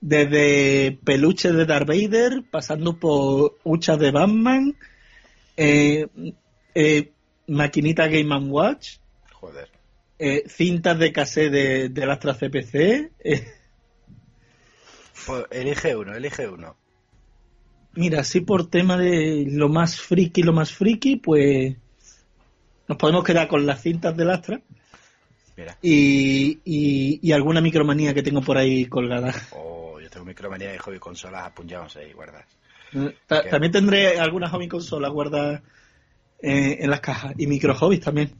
Desde 0.00 0.98
peluches 1.04 1.54
de 1.54 1.64
Darth 1.64 1.86
Vader, 1.86 2.42
pasando 2.50 2.98
por 2.98 3.56
huchas 3.62 3.98
de 4.00 4.10
Batman, 4.10 4.76
eh, 5.56 6.08
eh, 6.74 7.12
maquinita 7.46 8.08
Game 8.08 8.34
Watch, 8.48 8.96
Joder. 9.34 9.68
eh, 10.18 10.42
cintas 10.48 10.98
de 10.98 11.12
cassette 11.12 11.52
de, 11.52 11.88
del 11.88 12.10
Astra 12.10 12.34
CPC, 12.34 13.12
Pues 15.24 15.44
elige 15.50 15.94
uno, 15.94 16.14
elige 16.16 16.48
uno. 16.48 16.76
Mira, 17.94 18.20
así 18.20 18.40
por 18.40 18.68
tema 18.68 18.96
de 18.96 19.46
lo 19.50 19.68
más 19.68 20.00
friki, 20.00 20.42
lo 20.42 20.52
más 20.52 20.72
friki, 20.72 21.16
pues 21.16 21.76
nos 22.88 22.98
podemos 22.98 23.22
quedar 23.24 23.48
con 23.48 23.66
las 23.66 23.82
cintas 23.82 24.16
del 24.16 24.30
Astra 24.30 24.60
Mira. 25.56 25.76
y, 25.82 26.60
y, 26.64 27.20
y 27.22 27.32
alguna 27.32 27.60
micromanía 27.60 28.14
que 28.14 28.22
tengo 28.22 28.40
por 28.40 28.56
ahí 28.56 28.86
colgada. 28.86 29.34
Oh, 29.52 30.00
yo 30.00 30.08
tengo 30.08 30.24
micromanía 30.24 30.70
de 30.72 30.78
hobby 30.78 30.98
consolas 30.98 31.44
apuntados 31.44 31.96
ahí, 31.96 32.12
guardas. 32.12 32.46
Ta- 33.26 33.42
¿Qué? 33.42 33.48
También 33.50 33.72
tendré 33.72 34.18
algunas 34.18 34.50
hobby 34.50 34.68
consolas 34.68 35.10
guardadas 35.12 35.62
eh, 36.40 36.78
en 36.80 36.90
las 36.90 37.00
cajas 37.00 37.34
y 37.36 37.46
micro 37.46 37.74
hobbies 37.74 38.00
también. 38.00 38.30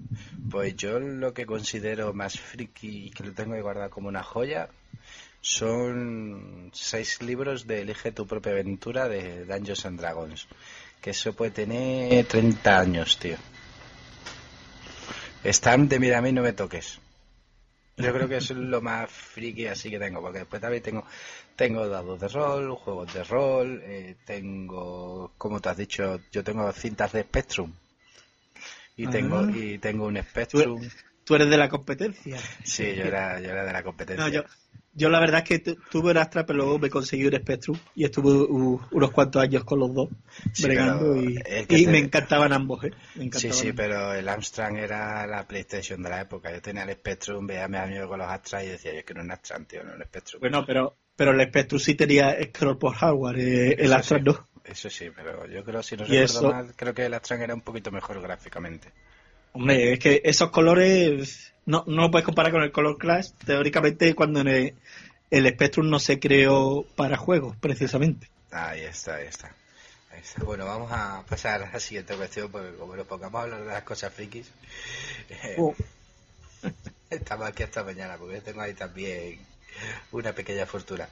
Pues 0.51 0.77
yo 0.77 0.99
lo 0.99 1.33
que 1.33 1.47
considero 1.47 2.13
más 2.15 2.39
friki 2.39 3.07
y 3.07 3.11
que 3.11 3.25
lo 3.25 3.33
tengo 3.33 3.55
que 3.55 3.63
guardar 3.63 3.91
como 3.91 4.09
una 4.09 4.23
joya 4.23 4.69
son 5.43 6.71
seis 6.73 7.21
libros 7.21 7.67
de 7.67 7.83
Elige 7.83 8.13
tu 8.13 8.27
propia 8.27 8.53
aventura 8.53 9.09
de 9.09 9.45
Dungeons 9.45 9.85
and 9.85 10.01
Dragons. 10.01 10.47
Que 11.01 11.11
eso 11.11 11.33
puede 11.35 11.51
tener 11.51 12.25
30 12.27 12.79
años, 12.79 13.19
tío. 13.19 13.37
Están 15.43 15.89
de 15.89 15.99
mira 15.99 16.19
a 16.19 16.23
mí 16.23 16.33
no 16.33 16.43
me 16.43 16.53
toques. 16.53 17.01
Yo 17.97 18.13
creo 18.15 18.29
que 18.29 18.37
eso 18.37 18.55
es 18.55 18.59
lo 18.61 18.81
más 18.81 19.11
friki 19.11 19.67
así 19.67 19.91
que 19.91 19.99
tengo, 19.99 20.23
porque 20.23 20.39
después 20.39 20.63
también 20.63 20.83
tengo 20.83 21.05
tengo 21.57 21.89
dados 21.89 22.21
de 22.21 22.29
rol, 22.29 22.75
juegos 22.77 23.13
de 23.13 23.25
rol, 23.25 23.83
eh, 23.85 24.17
tengo, 24.25 25.33
como 25.37 25.61
te 25.61 25.69
has 25.69 25.77
dicho, 25.77 26.21
yo 26.31 26.43
tengo 26.43 26.71
cintas 26.73 27.13
de 27.13 27.23
Spectrum. 27.23 27.73
Y 28.97 29.07
tengo 29.09 29.39
Ah. 29.39 29.51
y 29.53 29.79
tengo 29.79 30.07
un 30.07 30.23
Spectrum. 30.23 30.89
Tú 31.25 31.35
eres 31.35 31.49
de 31.51 31.57
la 31.57 31.69
competencia. 31.69 32.39
Sí, 32.63 32.95
yo 32.95 33.05
era, 33.05 33.41
yo 33.41 33.51
era 33.51 33.65
de 33.65 33.73
la 33.73 33.83
competencia. 33.83 34.25
No, 34.25 34.31
yo, 34.31 34.45
yo 34.95 35.09
la 35.09 35.21
verdad 35.21 35.43
es 35.43 35.49
que 35.49 35.59
tu- 35.61 35.77
tuve 35.91 36.11
el 36.13 36.19
Astra, 36.19 36.45
pero 36.45 36.59
luego 36.59 36.79
me 36.79 36.91
conseguí 36.91 37.25
un 37.27 37.35
Spectrum 37.35 37.79
y 37.95 38.05
estuve 38.05 38.31
uh, 38.31 38.81
unos 38.91 39.11
cuantos 39.11 39.43
años 39.43 39.65
con 39.65 39.79
los 39.81 39.95
dos 39.95 40.09
Sí, 40.53 40.63
bregando 40.65 41.17
y, 41.17 41.37
el 41.47 41.67
que 41.67 41.79
y 41.79 41.85
te- 41.87 41.91
me 41.93 41.99
encantaban 41.99 42.53
ambos, 42.53 42.85
¿eh? 42.85 42.91
Me 43.15 43.23
Sí, 43.23 43.27
encantaban 43.27 43.57
sí, 43.59 43.69
ambos. 43.69 43.77
pero 43.77 44.15
el 44.15 44.29
Amstrad 44.29 44.77
era 44.77 45.27
la 45.27 45.47
PlayStation 45.47 46.03
de 46.03 46.11
la 46.11 46.21
época. 46.21 46.53
Yo 46.53 46.61
tenía 46.61 46.83
el 46.85 46.93
Spectrum, 46.93 47.47
veía 47.47 47.65
a 47.65 47.69
mis 47.69 47.81
amigos 47.81 48.09
con 48.09 48.19
los 48.19 48.29
Amstrad 48.29 48.63
y 48.63 48.69
decía, 48.69 48.95
yo 48.95 49.05
quiero 49.05 49.23
un 49.23 49.31
Amstrad, 49.33 49.63
tío, 49.63 49.83
no 49.85 49.95
un 49.95 50.03
Spectrum. 50.05 50.41
Bueno, 50.41 50.65
pero, 50.67 50.97
pero 51.17 51.31
el 51.33 51.49
Spectrum 51.49 51.81
sí 51.81 51.95
tenía 51.95 52.37
scroll 52.45 52.79
por 52.79 52.95
hardware, 52.95 53.39
eh, 53.39 53.77
el 53.79 53.93
Astra 53.93 54.19
sí. 54.19 54.25
no. 54.25 54.49
Eso 54.65 54.89
sí, 54.91 55.07
pero 55.15 55.47
yo 55.49 55.65
creo, 55.65 55.83
si 55.83 55.97
no 55.97 56.05
recuerdo 56.05 56.25
eso- 56.25 56.51
mal, 56.51 56.73
creo 56.77 56.95
que 56.95 57.07
el 57.07 57.15
Amstrad 57.15 57.41
era 57.43 57.55
un 57.55 57.63
poquito 57.63 57.91
mejor 57.91 58.21
gráficamente. 58.21 58.89
Hombre, 59.55 59.93
es 59.95 59.99
que 59.99 60.23
esos 60.25 60.51
colores 60.51 61.52
no, 61.67 61.85
no 61.87 62.03
lo 62.03 62.11
puedes 62.11 62.25
comparar 62.25 62.53
con 62.53 62.63
el 62.63 62.73
color 62.73 62.99
Clash, 62.99 63.31
teóricamente 63.45 64.15
cuando 64.15 64.41
en 64.41 64.49
el, 64.49 64.75
el 65.31 65.49
Spectrum 65.49 65.89
no 65.89 65.99
se 65.99 66.19
creó 66.19 66.85
para 66.97 67.17
juegos, 67.17 67.57
precisamente. 67.57 68.29
Ahí 68.51 68.83
está, 68.83 69.17
ahí 69.17 69.27
está. 69.27 69.55
Ahí 70.13 70.21
está. 70.21 70.45
Bueno, 70.45 70.67
vamos 70.67 70.91
a 70.93 71.25
pasar 71.29 71.63
a 71.63 71.71
la 71.71 71.81
siguiente 71.81 72.15
cuestión, 72.17 72.51
porque 72.51 72.75
como 72.77 72.97
nos 72.97 73.07
pongamos 73.07 73.39
a 73.41 73.43
hablar 73.45 73.61
de 73.61 73.67
las 73.67 73.83
cosas 73.83 74.13
frikis, 74.13 74.51
eh, 75.31 75.57
Oh. 75.59 75.75
estamos 77.11 77.49
aquí 77.49 77.63
hasta 77.63 77.83
mañana, 77.83 78.17
porque 78.17 78.37
yo 78.37 78.43
tengo 78.43 78.61
ahí 78.61 78.75
también 78.75 79.41
una 80.13 80.33
pequeña 80.33 80.67
fortuna. 80.67 81.09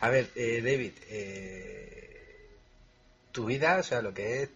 A 0.00 0.08
ver, 0.08 0.30
eh, 0.34 0.60
David, 0.62 0.92
eh, 1.08 2.50
tu 3.32 3.46
vida, 3.46 3.78
o 3.78 3.82
sea, 3.82 4.02
lo 4.02 4.14
que 4.14 4.42
es 4.42 4.50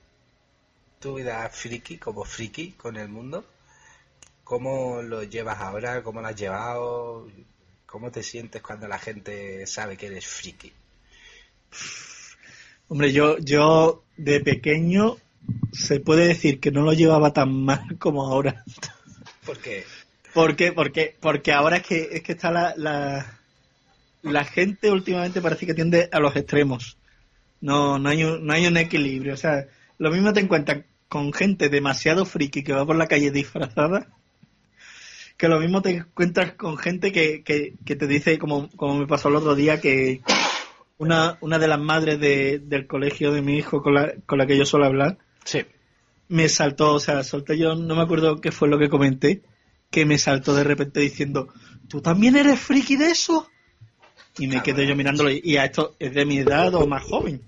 tu 1.01 1.15
vida 1.15 1.49
friki, 1.49 1.99
como 1.99 2.25
friki 2.25 2.73
con 2.73 2.97
el 2.97 3.09
mundo, 3.09 3.45
¿cómo 4.49 5.03
lo 5.03 5.23
llevas 5.25 5.61
ahora? 5.61 6.03
¿Cómo 6.03 6.23
lo 6.23 6.29
has 6.29 6.35
llevado? 6.35 7.29
¿Cómo 7.85 8.11
te 8.11 8.23
sientes 8.23 8.63
cuando 8.63 8.89
la 8.89 8.99
gente 8.99 9.67
sabe 9.67 9.99
que 9.99 10.07
eres 10.07 10.27
friki? 10.27 10.73
Hombre, 12.89 13.13
yo, 13.13 13.37
yo 13.39 14.05
de 14.17 14.41
pequeño 14.41 15.19
se 15.73 16.01
puede 16.01 16.29
decir 16.29 16.61
que 16.61 16.71
no 16.71 16.81
lo 16.81 16.95
llevaba 16.95 17.35
tan 17.35 17.53
mal 17.53 17.97
como 17.99 18.27
ahora. 18.27 18.65
Porque 19.45 19.85
¿Por 20.33 20.57
qué? 20.57 20.73
Porque, 20.73 21.15
porque 21.21 21.53
ahora 21.53 21.77
es 21.77 21.83
que, 21.83 22.09
es 22.13 22.23
que 22.23 22.33
está 22.33 22.51
la, 22.51 22.73
la, 22.77 23.39
la 24.23 24.45
gente 24.45 24.91
últimamente 24.91 25.43
parece 25.43 25.67
que 25.67 25.75
tiende 25.75 26.09
a 26.11 26.21
los 26.21 26.35
extremos. 26.37 26.97
No, 27.61 27.99
no 27.99 28.09
hay 28.09 28.25
un, 28.25 28.47
no 28.47 28.55
hay 28.55 28.67
un 28.67 28.79
equilibrio. 28.79 29.35
O 29.35 29.37
sea, 29.37 29.67
lo 29.99 30.11
mismo 30.11 30.33
te 30.33 30.41
encuentras 30.41 30.85
con 31.09 31.35
gente 31.35 31.69
demasiado 31.69 32.25
friki 32.25 32.63
que 32.63 32.73
va 32.73 32.87
por 32.87 32.97
la 32.97 33.09
calle 33.09 33.31
disfrazada, 33.31 34.07
que 35.39 35.49
lo 35.49 35.59
mismo 35.61 35.81
te 35.81 35.91
encuentras 35.93 36.53
con 36.53 36.77
gente 36.77 37.13
que, 37.13 37.43
que, 37.43 37.73
que 37.87 37.97
te 37.97 38.07
dice, 38.07 38.39
como, 38.39 38.69
como 38.77 38.99
me 38.99 39.07
pasó 39.07 39.29
el 39.31 39.37
otro 39.37 39.55
día, 39.55 39.81
que 39.81 40.21
una, 40.99 41.39
una 41.41 41.59
de 41.59 41.69
las 41.69 41.81
madres 41.81 42.21
de- 42.21 42.59
del 42.59 42.87
colegio 42.87 43.33
de 43.33 43.41
mi 43.41 43.57
hijo 43.57 43.81
con 43.83 43.95
la, 43.95 44.13
con 44.27 44.37
la 44.39 44.47
que 44.47 44.59
yo 44.59 44.67
suelo 44.67 44.85
hablar, 44.87 45.17
sí, 45.45 45.61
me 46.29 46.49
saltó, 46.49 46.93
o 46.95 47.01
sea, 47.01 47.23
solté 47.25 47.57
yo, 47.57 47.75
no 47.77 47.95
me 47.95 48.03
acuerdo 48.03 48.41
qué 48.41 48.51
fue 48.53 48.69
lo 48.69 48.79
que 48.79 48.89
comenté, 48.91 49.43
que 49.91 50.05
me 50.05 50.19
saltó 50.19 50.55
de 50.55 50.65
repente 50.65 51.01
diciendo, 51.01 51.49
¿tú 51.89 52.03
también 52.03 52.37
eres 52.37 52.59
friki 52.61 52.97
de 52.97 53.13
eso? 53.13 53.49
Y 54.39 54.47
me 54.49 54.63
quedé 54.63 54.87
yo 54.87 54.95
mirándolo, 54.95 55.31
y 55.31 55.57
a 55.57 55.65
esto 55.65 55.95
es 55.99 56.13
de 56.15 56.27
mi 56.27 56.39
edad 56.39 56.75
o 56.75 56.87
más 56.87 57.03
joven. 57.05 57.41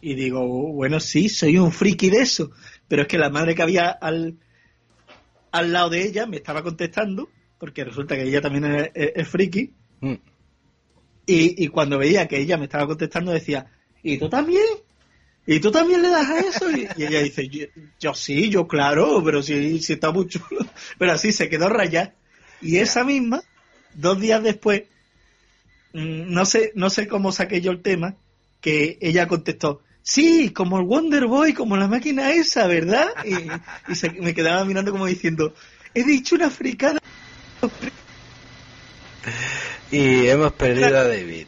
Y 0.00 0.14
digo, 0.14 0.46
bueno, 0.72 1.00
sí, 1.00 1.28
soy 1.28 1.58
un 1.58 1.72
friki 1.72 2.10
de 2.10 2.20
eso. 2.20 2.50
Pero 2.88 3.02
es 3.02 3.08
que 3.08 3.18
la 3.18 3.28
madre 3.30 3.54
que 3.54 3.62
había 3.62 3.88
al, 3.90 4.36
al 5.52 5.72
lado 5.72 5.90
de 5.90 6.02
ella 6.02 6.26
me 6.26 6.36
estaba 6.36 6.62
contestando, 6.62 7.28
porque 7.58 7.84
resulta 7.84 8.14
que 8.16 8.22
ella 8.24 8.40
también 8.40 8.64
es, 8.66 8.90
es- 8.94 9.12
es 9.16 9.28
friki, 9.28 9.72
Mm. 10.00 10.12
y, 11.26 11.64
y 11.64 11.68
cuando 11.68 11.98
veía 11.98 12.28
que 12.28 12.38
ella 12.38 12.56
me 12.58 12.64
estaba 12.64 12.86
contestando 12.86 13.32
decía, 13.32 13.66
¿y 14.02 14.18
tú 14.18 14.28
también? 14.28 14.62
¿Y 15.46 15.60
tú 15.60 15.70
también 15.70 16.02
le 16.02 16.10
das 16.10 16.28
a 16.28 16.38
eso? 16.40 16.70
Y, 16.70 16.86
y 16.96 17.04
ella 17.04 17.20
dice, 17.22 17.48
yo, 17.48 17.66
yo 18.00 18.14
sí, 18.14 18.50
yo 18.50 18.66
claro, 18.68 19.22
pero 19.24 19.42
sí, 19.42 19.80
sí 19.80 19.94
está 19.94 20.10
muy 20.12 20.26
chulo. 20.28 20.66
Pero 20.98 21.12
así 21.12 21.32
se 21.32 21.48
quedó 21.48 21.68
rayada. 21.68 22.14
Y 22.60 22.78
esa 22.78 23.04
misma, 23.04 23.42
dos 23.94 24.20
días 24.20 24.42
después, 24.42 24.82
mm, 25.92 26.32
no 26.32 26.44
sé, 26.46 26.72
no 26.74 26.90
sé 26.90 27.06
cómo 27.08 27.30
saqué 27.32 27.60
yo 27.60 27.70
el 27.70 27.80
tema, 27.80 28.16
que 28.60 28.98
ella 29.00 29.28
contestó, 29.28 29.82
sí, 30.06 30.50
como 30.50 30.78
el 30.78 30.84
Wonder 30.84 31.26
Boy, 31.26 31.52
como 31.52 31.76
la 31.76 31.88
máquina 31.88 32.30
esa, 32.30 32.66
¿verdad? 32.66 33.08
Y, 33.24 33.50
y 33.90 33.94
se, 33.94 34.10
me 34.10 34.34
quedaba 34.34 34.64
mirando 34.64 34.92
como 34.92 35.06
diciendo, 35.06 35.52
he 35.94 36.04
dicho 36.04 36.36
una 36.36 36.48
fricada. 36.48 36.98
Y 39.90 40.28
hemos 40.28 40.52
perdido 40.52 40.96
a 40.96 41.04
David. 41.04 41.46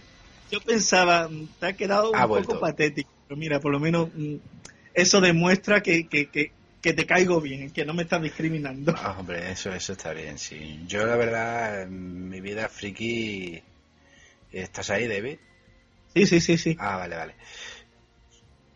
Yo 0.50 0.60
pensaba, 0.60 1.28
te 1.60 1.66
ha 1.66 1.72
quedado 1.74 2.10
un 2.10 2.28
poco 2.28 2.58
patético, 2.58 3.10
pero 3.26 3.38
mira, 3.38 3.60
por 3.60 3.70
lo 3.70 3.78
menos 3.78 4.08
mm, 4.14 4.36
eso 4.94 5.20
demuestra 5.20 5.82
que, 5.82 6.08
que, 6.08 6.30
que, 6.30 6.52
que 6.80 6.92
te 6.94 7.06
caigo 7.06 7.40
bien, 7.40 7.70
que 7.70 7.84
no 7.84 7.94
me 7.94 8.02
estás 8.02 8.22
discriminando. 8.22 8.94
Ah, 8.96 9.16
hombre, 9.18 9.52
eso, 9.52 9.72
eso 9.72 9.92
está 9.92 10.12
bien, 10.12 10.38
sí. 10.38 10.80
Yo, 10.86 11.06
la 11.06 11.16
verdad, 11.16 11.86
mi 11.86 12.40
vida 12.40 12.68
friki. 12.68 13.62
¿Estás 14.50 14.90
ahí, 14.90 15.06
David? 15.06 15.38
Sí, 16.14 16.26
sí, 16.26 16.40
sí, 16.40 16.56
sí. 16.56 16.76
Ah, 16.80 16.96
vale, 16.96 17.16
vale. 17.16 17.34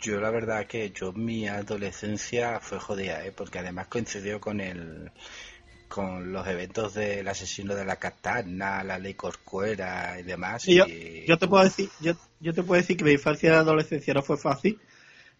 Yo, 0.03 0.21
la 0.21 0.31
verdad, 0.31 0.67
que 0.67 0.91
yo 0.91 1.13
mi 1.13 1.47
adolescencia 1.49 2.61
fue 2.61 2.79
jodida, 2.81 3.25
¿eh? 3.25 3.33
Porque 3.33 3.61
además 3.61 3.87
coincidió 3.89 4.41
con 4.41 4.61
el. 4.61 5.11
con 5.89 6.33
los 6.33 6.47
eventos 6.49 6.95
del 6.95 7.29
asesino 7.29 7.75
de 7.75 7.85
la 7.85 7.97
katana, 7.97 8.83
la 8.85 8.99
ley 8.99 9.15
corcuera 9.15 10.19
y 10.21 10.23
demás. 10.25 10.63
Sí, 10.63 10.75
yo, 10.77 10.87
y- 10.87 11.27
yo 11.27 11.39
te 11.39 11.47
puedo 11.49 11.65
decir, 11.65 11.91
yo, 12.01 12.15
yo 12.41 12.55
te 12.55 12.63
puedo 12.63 12.81
decir 12.81 12.97
que 12.97 13.05
mi 13.05 13.13
infancia 13.13 13.51
y 13.51 13.55
adolescencia 13.55 14.15
no 14.15 14.23
fue 14.23 14.39
fácil, 14.39 14.81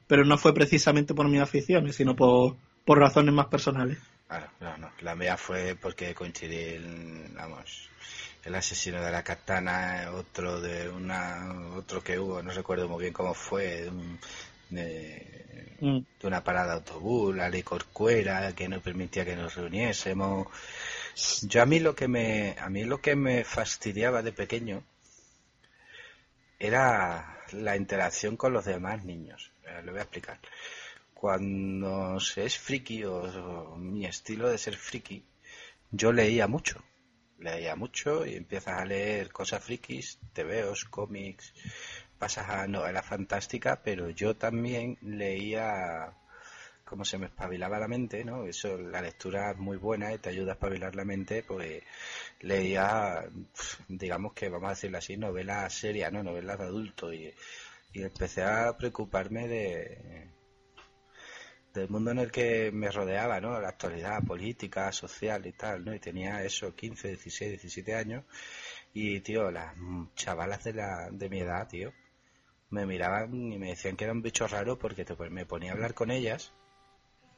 pero 0.07 0.25
no 0.25 0.39
fue 0.39 0.55
precisamente 0.55 1.15
por 1.15 1.29
mis 1.29 1.41
aficiones, 1.41 1.97
sino 1.97 2.15
por, 2.17 2.57
por 2.85 2.99
razones 2.99 3.35
más 3.35 3.47
personales. 3.47 3.99
Claro, 4.29 4.51
no, 4.61 4.79
no. 4.79 4.91
La 5.01 5.15
mía 5.15 5.37
fue 5.37 5.77
porque 5.81 6.15
coincidí, 6.15 6.57
el, 6.57 7.29
vamos, 7.35 7.91
el 8.45 8.55
asesino 8.55 9.03
de 9.03 9.11
la 9.11 9.23
katana, 9.23 10.11
otro 10.15 10.61
de 10.61 10.89
una, 10.89 11.71
otro 11.77 12.03
que 12.03 12.19
hubo, 12.19 12.43
no 12.43 12.51
recuerdo 12.53 12.89
muy 12.89 13.03
bien 13.03 13.13
cómo 13.13 13.35
fue, 13.35 13.83
de, 13.83 13.89
un- 13.91 14.19
de- 14.73 15.77
Mm. 15.81 15.99
de 16.21 16.27
una 16.29 16.45
parada 16.45 16.69
de 16.69 16.73
autobús, 16.75 17.35
la 17.35 17.49
ley 17.49 17.63
corcuera 17.63 18.53
que 18.55 18.69
no 18.69 18.81
permitía 18.81 19.25
que 19.25 19.35
nos 19.37 19.55
reuniésemos. 19.57 20.47
Yo 21.43 21.63
a 21.63 21.67
mí 21.67 21.81
lo 21.81 21.95
que 21.95 22.07
me, 22.09 22.55
a 22.59 22.69
mí 22.71 22.85
lo 22.85 23.01
que 23.01 23.17
me 23.17 23.43
fastidiaba 23.45 24.23
de 24.23 24.33
pequeño 24.33 24.83
era 26.59 27.39
la 27.53 27.77
interacción 27.77 28.37
con 28.37 28.53
los 28.53 28.65
demás 28.65 29.05
niños. 29.05 29.51
Eh, 29.67 29.83
lo 29.85 29.93
voy 29.93 30.01
a 30.01 30.05
explicar. 30.05 30.39
Cuando 31.15 32.19
se 32.21 32.45
es 32.45 32.59
friki 32.59 33.05
o, 33.05 33.15
o 33.23 33.77
mi 33.77 34.07
estilo 34.07 34.49
de 34.49 34.59
ser 34.59 34.77
friki, 34.77 35.25
yo 35.91 36.13
leía 36.13 36.47
mucho. 36.47 36.83
Leía 37.39 37.75
mucho 37.75 38.25
y 38.25 38.37
empiezas 38.37 38.79
a 38.81 38.85
leer 38.85 39.33
cosas 39.33 39.65
frikis, 39.65 40.19
tebeos, 40.33 40.85
cómics, 40.85 41.53
pasas 42.23 42.49
a 42.51 42.69
novela 42.69 43.03
fantástica, 43.03 43.83
pero 43.83 44.09
yo 44.11 44.37
también 44.37 44.97
leía 45.03 46.15
como 46.85 47.05
se 47.05 47.19
me 47.19 47.27
espabilaba 47.27 47.81
la 47.81 47.89
mente, 47.89 48.25
¿no? 48.25 48.45
Eso, 48.45 48.79
la 48.79 49.03
lectura 49.03 49.51
es 49.51 49.57
muy 49.59 49.77
buena 49.77 50.15
y 50.15 50.19
te 50.19 50.29
ayuda 50.29 50.53
a 50.53 50.55
espabilar 50.55 50.95
la 50.95 51.05
mente, 51.05 51.43
pues 51.43 51.83
leía, 52.39 53.25
digamos 53.89 54.35
que 54.35 54.49
vamos 54.49 54.69
a 54.69 54.75
decirlo 54.75 54.99
así, 54.99 55.17
novelas 55.17 55.75
serias, 55.75 56.13
¿no? 56.13 56.23
Novelas 56.23 56.59
de 56.59 56.65
adulto 56.65 57.13
y, 57.13 57.35
y 57.93 58.03
empecé 58.03 58.45
a 58.45 58.77
preocuparme 58.77 59.49
de 59.49 60.29
del 61.75 61.89
mundo 61.89 62.13
en 62.13 62.19
el 62.19 62.31
que 62.31 62.71
me 62.71 62.91
rodeaba, 62.93 63.41
¿no? 63.41 63.59
La 63.61 63.71
actualidad 63.71 64.23
política, 64.23 64.93
social 64.93 65.45
y 65.47 65.53
tal, 65.55 65.85
¿no? 65.85 65.93
Y 65.93 65.99
tenía 65.99 66.45
eso, 66.45 66.73
15, 66.77 67.09
16, 67.09 67.51
17 67.51 67.95
años 67.97 68.25
y, 68.95 69.21
tío, 69.21 69.51
las 69.51 69.75
chavalas 70.15 70.63
de, 70.65 70.75
la, 70.75 71.09
de 71.11 71.29
mi 71.29 71.41
edad, 71.41 71.67
tío, 71.67 71.93
me 72.73 72.87
miraban 72.87 73.53
y 73.53 73.59
me 73.59 73.69
decían 73.69 73.97
que 73.97 74.05
era 74.05 74.13
un 74.13 74.23
bicho 74.23 74.47
raro 74.49 74.79
porque 74.79 75.05
te, 75.05 75.15
pues, 75.15 75.31
me 75.31 75.47
ponía 75.47 75.71
a 75.71 75.75
hablar 75.75 75.95
con 75.95 76.11
ellas 76.11 76.53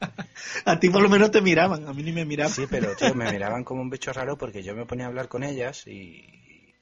A 0.65 0.79
ti 0.79 0.91
por 0.91 1.03
lo 1.03 1.09
menos 1.09 1.31
te 1.31 1.41
miraban, 1.41 1.87
a 1.87 1.93
mí 1.93 2.03
ni 2.03 2.13
me 2.13 2.25
miraban. 2.25 2.53
Sí, 2.53 2.67
pero 2.69 2.95
tío, 2.97 3.15
me 3.15 3.31
miraban 3.31 3.65
como 3.65 3.83
un 3.83 3.91
bicho 3.91 4.13
raro 4.13 4.37
porque 4.37 4.63
yo 4.63 4.75
me 4.75 4.87
ponía 4.87 5.07
a 5.07 5.09
hablar 5.09 5.29
con 5.29 5.43
ellas 5.43 5.87
y, 5.87 6.75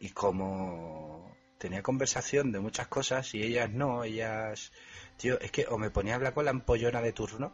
y 0.00 0.10
como 0.10 1.36
tenía 1.58 1.82
conversación 1.82 2.52
de 2.52 2.60
muchas 2.60 2.88
cosas 2.88 3.34
y 3.34 3.42
ellas 3.42 3.70
no, 3.70 4.04
ellas, 4.04 4.72
tío, 5.16 5.40
es 5.40 5.50
que 5.50 5.66
o 5.68 5.78
me 5.78 5.90
ponía 5.90 6.14
a 6.14 6.16
hablar 6.16 6.34
con 6.34 6.44
la 6.44 6.50
ampollona 6.50 7.00
de 7.00 7.12
turno, 7.12 7.52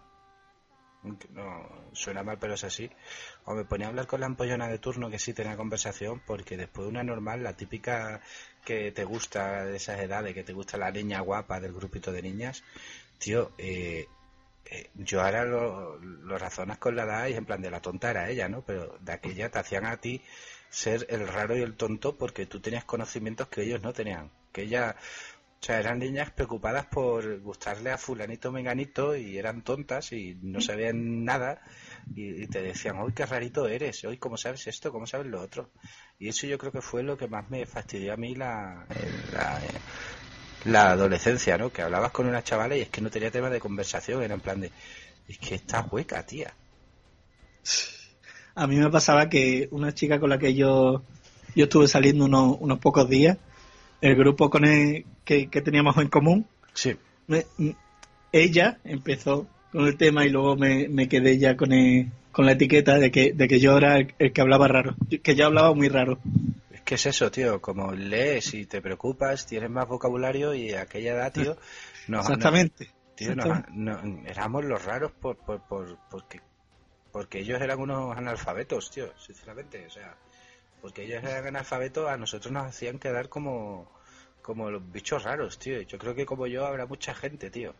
no 1.02 1.68
suena 1.92 2.22
mal 2.22 2.38
pero 2.38 2.54
es 2.54 2.64
así, 2.64 2.90
o 3.44 3.54
me 3.54 3.64
ponía 3.64 3.86
a 3.86 3.90
hablar 3.90 4.06
con 4.06 4.20
la 4.20 4.26
ampollona 4.26 4.68
de 4.68 4.78
turno 4.78 5.10
que 5.10 5.18
sí 5.18 5.32
tenía 5.32 5.56
conversación 5.56 6.22
porque 6.26 6.56
después 6.56 6.86
de 6.86 6.90
una 6.90 7.02
normal, 7.02 7.42
la 7.42 7.56
típica 7.56 8.20
que 8.64 8.92
te 8.92 9.04
gusta 9.04 9.64
de 9.64 9.76
esas 9.76 10.00
edades, 10.00 10.34
que 10.34 10.44
te 10.44 10.52
gusta 10.52 10.76
la 10.76 10.90
niña 10.90 11.20
guapa 11.20 11.60
del 11.60 11.72
grupito 11.72 12.12
de 12.12 12.22
niñas, 12.22 12.62
tío, 13.18 13.52
eh, 13.58 14.06
eh, 14.66 14.90
yo 14.94 15.22
ahora 15.22 15.44
lo, 15.44 15.98
lo 15.98 16.38
razonas 16.38 16.78
con 16.78 16.96
la 16.96 17.04
edad 17.04 17.26
y 17.28 17.34
en 17.34 17.44
plan 17.44 17.60
de 17.60 17.70
la 17.70 17.80
tonta 17.80 18.10
era 18.10 18.30
ella, 18.30 18.48
¿no? 18.48 18.62
Pero 18.62 18.96
de 19.00 19.12
aquella 19.12 19.50
te 19.50 19.58
hacían 19.58 19.86
a 19.86 19.96
ti 19.98 20.22
ser 20.70 21.06
el 21.10 21.28
raro 21.28 21.56
y 21.56 21.60
el 21.60 21.74
tonto 21.74 22.16
porque 22.16 22.46
tú 22.46 22.60
tenías 22.60 22.84
conocimientos 22.84 23.48
que 23.48 23.62
ellos 23.62 23.82
no 23.82 23.92
tenían. 23.92 24.30
Que 24.52 24.62
ella, 24.62 24.96
o 25.62 25.64
sea, 25.64 25.79
eran 25.79 26.01
niñas 26.01 26.33
preocupadas 26.33 26.87
por 26.87 27.38
gustarle 27.40 27.92
a 27.92 27.96
fulanito 27.96 28.51
menganito 28.51 29.14
y 29.14 29.38
eran 29.38 29.62
tontas 29.62 30.12
y 30.12 30.37
no 30.42 30.61
sabían 30.61 31.25
nada 31.25 31.62
y, 32.16 32.48
te 32.48 32.62
decían, 32.62 32.98
hoy 32.98 33.12
qué 33.12 33.25
rarito 33.27 33.68
eres, 33.68 34.03
hoy 34.03 34.18
cómo 34.18 34.37
sabes 34.37 34.66
esto, 34.66 34.90
cómo 34.90 35.07
sabes 35.07 35.29
lo 35.29 35.40
otro. 35.40 35.70
Y 36.18 36.31
eso 36.31 36.48
yo 36.48 36.59
creo 36.59 36.72
que 36.72 36.81
fue 36.81 37.05
lo 37.05 37.16
que 37.16 37.29
más 37.29 37.48
me 37.48 37.64
fastidió 37.64 38.12
a 38.12 38.16
mí 38.16 38.35
la, 38.35 38.85
la, 39.33 39.61
la 40.64 40.90
adolescencia, 40.90 41.57
¿no? 41.57 41.70
Que 41.70 41.83
hablabas 41.83 42.11
con 42.11 42.27
una 42.27 42.42
chavala 42.42 42.77
y 42.77 42.81
es 42.81 42.88
que 42.88 43.01
no 43.01 43.09
tenía 43.09 43.31
tema 43.31 43.48
de 43.48 43.61
conversación, 43.61 44.20
era 44.20 44.35
en 44.35 44.40
plan 44.40 44.61
de, 44.61 44.72
es 45.29 45.38
que 45.38 45.55
está 45.55 45.87
hueca, 45.88 46.27
tía. 46.27 46.53
A 48.57 48.66
mí 48.66 48.79
me 48.79 48.90
pasaba 48.90 49.29
que 49.29 49.68
una 49.70 49.94
chica 49.94 50.18
con 50.18 50.31
la 50.31 50.38
que 50.38 50.55
yo, 50.55 51.05
yo 51.55 51.64
estuve 51.64 51.87
saliendo 51.87 52.25
unos, 52.25 52.57
unos 52.59 52.81
pocos 52.81 53.09
días, 53.09 53.38
el 54.02 54.14
grupo 54.16 54.50
con 54.50 54.64
el, 54.66 55.06
que, 55.24 55.48
que 55.48 55.62
teníamos 55.62 55.96
en 55.96 56.08
común, 56.08 56.46
Sí. 56.74 56.94
me- 57.28 57.46
ella 58.32 58.78
empezó 58.84 59.46
con 59.72 59.86
el 59.86 59.96
tema 59.96 60.24
y 60.24 60.30
luego 60.30 60.56
me, 60.56 60.88
me 60.88 61.08
quedé 61.08 61.38
ya 61.38 61.56
con, 61.56 61.72
el- 61.72 62.10
con 62.30 62.46
la 62.46 62.52
etiqueta 62.52 62.98
de 62.98 63.10
que, 63.10 63.32
de 63.32 63.48
que 63.48 63.60
yo 63.60 63.76
era 63.78 63.98
el, 63.98 64.14
el 64.18 64.32
que 64.32 64.40
hablaba 64.40 64.68
raro, 64.68 64.94
que 65.22 65.34
yo 65.34 65.46
hablaba 65.46 65.72
muy 65.74 65.88
raro. 65.88 66.18
Es 66.70 66.80
que 66.82 66.94
es 66.96 67.06
eso, 67.06 67.30
tío, 67.30 67.60
como 67.60 67.92
lees 67.92 68.54
y 68.54 68.66
te 68.66 68.80
preocupas, 68.82 69.46
tienes 69.46 69.70
más 69.70 69.86
vocabulario 69.88 70.54
y 70.54 70.72
a 70.72 70.82
aquella 70.82 71.12
edad, 71.14 71.32
tío, 71.32 71.56
nos, 72.08 72.24
Exactamente. 72.26 72.86
nos- 72.86 73.14
tío, 73.16 73.34
nos- 73.36 73.46
exactamente. 73.46 74.30
éramos 74.30 74.64
los 74.64 74.84
raros 74.84 75.12
por, 75.12 75.36
por, 75.36 75.60
por- 75.68 75.98
porque, 76.10 76.40
porque 77.12 77.40
ellos 77.40 77.60
eran 77.60 77.78
unos 77.78 78.16
analfabetos, 78.16 78.90
tío, 78.90 79.06
sinceramente, 79.18 79.86
o 79.86 79.90
sea, 79.90 80.14
porque 80.82 81.04
ellos 81.04 81.22
eran 81.22 81.46
analfabetos, 81.46 82.10
a 82.10 82.16
nosotros 82.16 82.52
nos 82.52 82.66
hacían 82.66 82.98
quedar 82.98 83.28
como, 83.28 83.88
como 84.42 84.68
los 84.68 84.82
bichos 84.92 85.22
raros, 85.22 85.56
tío. 85.58 85.80
Yo 85.82 85.96
creo 85.96 86.14
que 86.14 86.26
como 86.26 86.48
yo 86.48 86.66
habrá 86.66 86.86
mucha 86.86 87.14
gente, 87.14 87.50
tío. 87.50 87.72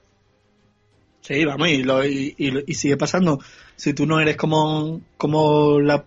Sí, 1.21 1.45
vamos, 1.45 1.69
y, 1.69 1.83
lo, 1.83 2.05
y, 2.05 2.35
y 2.39 2.65
y 2.65 2.75
sigue 2.75 2.97
pasando. 2.97 3.41
Si 3.77 3.93
tú 3.93 4.07
no 4.07 4.21
eres 4.21 4.37
como, 4.37 5.01
como, 5.17 5.81
la, 5.81 6.05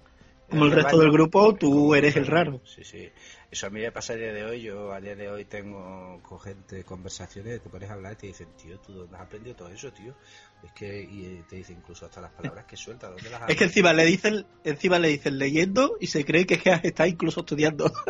como 0.50 0.66
el 0.66 0.72
El 0.72 0.76
resto 0.78 0.98
del 0.98 1.12
grupo, 1.12 1.56
tú 1.56 1.94
eres 1.96 2.16
el 2.16 2.28
raro. 2.28 2.62
Sí, 2.66 2.84
sí. 2.86 3.10
Eso 3.52 3.68
a 3.68 3.70
mí 3.70 3.80
me 3.82 3.92
pasa 3.92 4.14
a 4.14 4.16
día 4.16 4.34
de 4.34 4.44
hoy. 4.44 4.62
Yo 4.62 4.92
a 4.92 5.00
día 5.00 5.16
de 5.16 5.30
hoy 5.30 5.46
tengo 5.46 6.20
con 6.24 6.40
gente, 6.40 6.84
conversaciones, 6.84 7.62
te 7.62 7.70
pones 7.70 7.90
a 7.90 7.94
hablar 7.94 8.14
y 8.14 8.16
te 8.18 8.28
dicen, 8.28 8.48
tío, 8.58 8.80
¿tú 8.80 8.94
dónde 8.94 9.16
has 9.16 9.24
aprendido 9.24 9.56
todo 9.56 9.70
eso, 9.70 9.92
tío? 9.94 10.16
Es 10.64 10.72
que, 10.72 11.04
y 11.04 11.26
eh, 11.26 11.44
te 11.50 11.58
dicen 11.58 11.78
incluso 11.78 12.06
hasta 12.06 12.22
las 12.22 12.32
palabras 12.32 12.66
que 12.66 12.76
sueltas, 12.76 13.12
¿dónde 13.12 13.30
las 13.30 13.42
has 13.42 13.50
Es 13.52 13.56
que 13.58 13.64
encima 13.66 13.94
le 13.94 14.06
dicen, 14.06 14.46
encima 14.64 15.00
le 15.00 15.10
dicen 15.10 15.38
leyendo 15.38 15.96
y 16.00 16.08
se 16.08 16.26
cree 16.26 16.46
que 16.46 16.56
es 16.56 16.64
que 16.64 16.80
está 16.84 17.08
incluso 17.08 17.42
estudiando. 17.42 17.92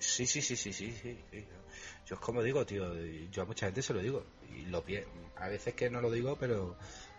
Sí, 0.00 0.26
sí, 0.26 0.40
sí, 0.42 0.54
sí, 0.56 0.72
sí, 0.72 0.92
sí. 0.92 1.18
sí. 1.30 1.44
Yo 2.06 2.14
es 2.14 2.20
como 2.20 2.42
digo, 2.42 2.64
tío, 2.64 2.94
yo 3.30 3.42
a 3.42 3.44
mucha 3.44 3.66
gente 3.66 3.82
se 3.82 3.92
lo 3.92 4.00
digo. 4.00 4.24
Y 4.56 4.66
lo 4.66 4.84
a 5.36 5.48
veces 5.48 5.74
que 5.74 5.90
no 5.90 6.00
lo 6.00 6.10
digo, 6.10 6.36
pero 6.36 6.76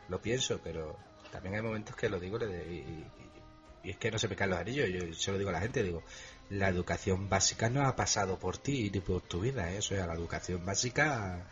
lo 0.08 0.22
pienso, 0.22 0.60
pero 0.64 0.96
también 1.32 1.56
hay 1.56 1.62
momentos 1.62 1.96
que 1.96 2.10
lo 2.10 2.20
digo 2.20 2.38
y, 2.40 2.44
y- 2.44 2.76
y- 2.80 3.88
y 3.88 3.90
es 3.92 3.98
que 3.98 4.12
no 4.12 4.18
se 4.20 4.28
me 4.28 4.36
caen 4.36 4.50
los 4.52 4.60
anillos. 4.60 4.90
Yo 4.90 5.14
se 5.14 5.32
lo 5.32 5.38
digo 5.38 5.50
a 5.50 5.54
la 5.54 5.62
gente, 5.62 5.84
digo, 5.84 6.04
la 6.50 6.68
educación 6.68 7.30
básica 7.30 7.70
no 7.70 7.86
ha 7.86 7.96
pasado 7.96 8.40
por 8.40 8.58
ti 8.58 8.90
ni 8.92 9.00
por 9.00 9.22
tu 9.22 9.42
vida, 9.42 9.72
¿eh? 9.72 9.78
O 9.78 9.82
sea, 9.82 10.08
la 10.08 10.14
educación 10.14 10.66
básica, 10.66 11.48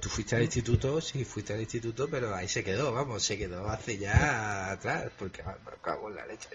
tú 0.00 0.08
fuiste 0.08 0.36
al 0.36 0.42
instituto, 0.42 1.00
sí, 1.00 1.24
fuiste 1.24 1.52
al 1.52 1.60
instituto, 1.60 2.08
pero 2.08 2.34
ahí 2.34 2.46
se 2.46 2.62
quedó, 2.62 2.92
vamos, 2.92 3.24
se 3.24 3.36
quedó 3.36 3.68
hace 3.68 3.98
ya 3.98 4.70
atrás, 4.70 5.10
porque 5.18 5.42
me 5.42 5.52
cago 5.82 6.08
en 6.08 6.16
la 6.16 6.26
leche. 6.26 6.48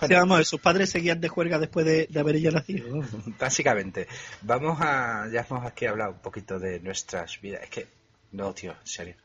O 0.00 0.06
sea, 0.06 0.18
vamos, 0.20 0.48
sus 0.48 0.60
padres 0.60 0.90
seguían 0.90 1.20
de 1.20 1.28
juerga 1.28 1.58
después 1.58 1.86
de, 1.86 2.08
de 2.10 2.20
haber 2.20 2.36
ella 2.36 2.50
nacido. 2.50 3.00
Básicamente, 3.38 4.08
vamos 4.42 4.78
a. 4.80 5.28
Ya 5.32 5.46
hemos 5.48 5.64
aquí 5.64 5.86
hablado 5.86 6.12
un 6.12 6.20
poquito 6.20 6.58
de 6.58 6.80
nuestras 6.80 7.40
vidas. 7.40 7.62
Es 7.62 7.70
que, 7.70 7.86
no, 8.32 8.52
tío, 8.54 8.72
en 8.72 8.86
serio. 8.86 9.16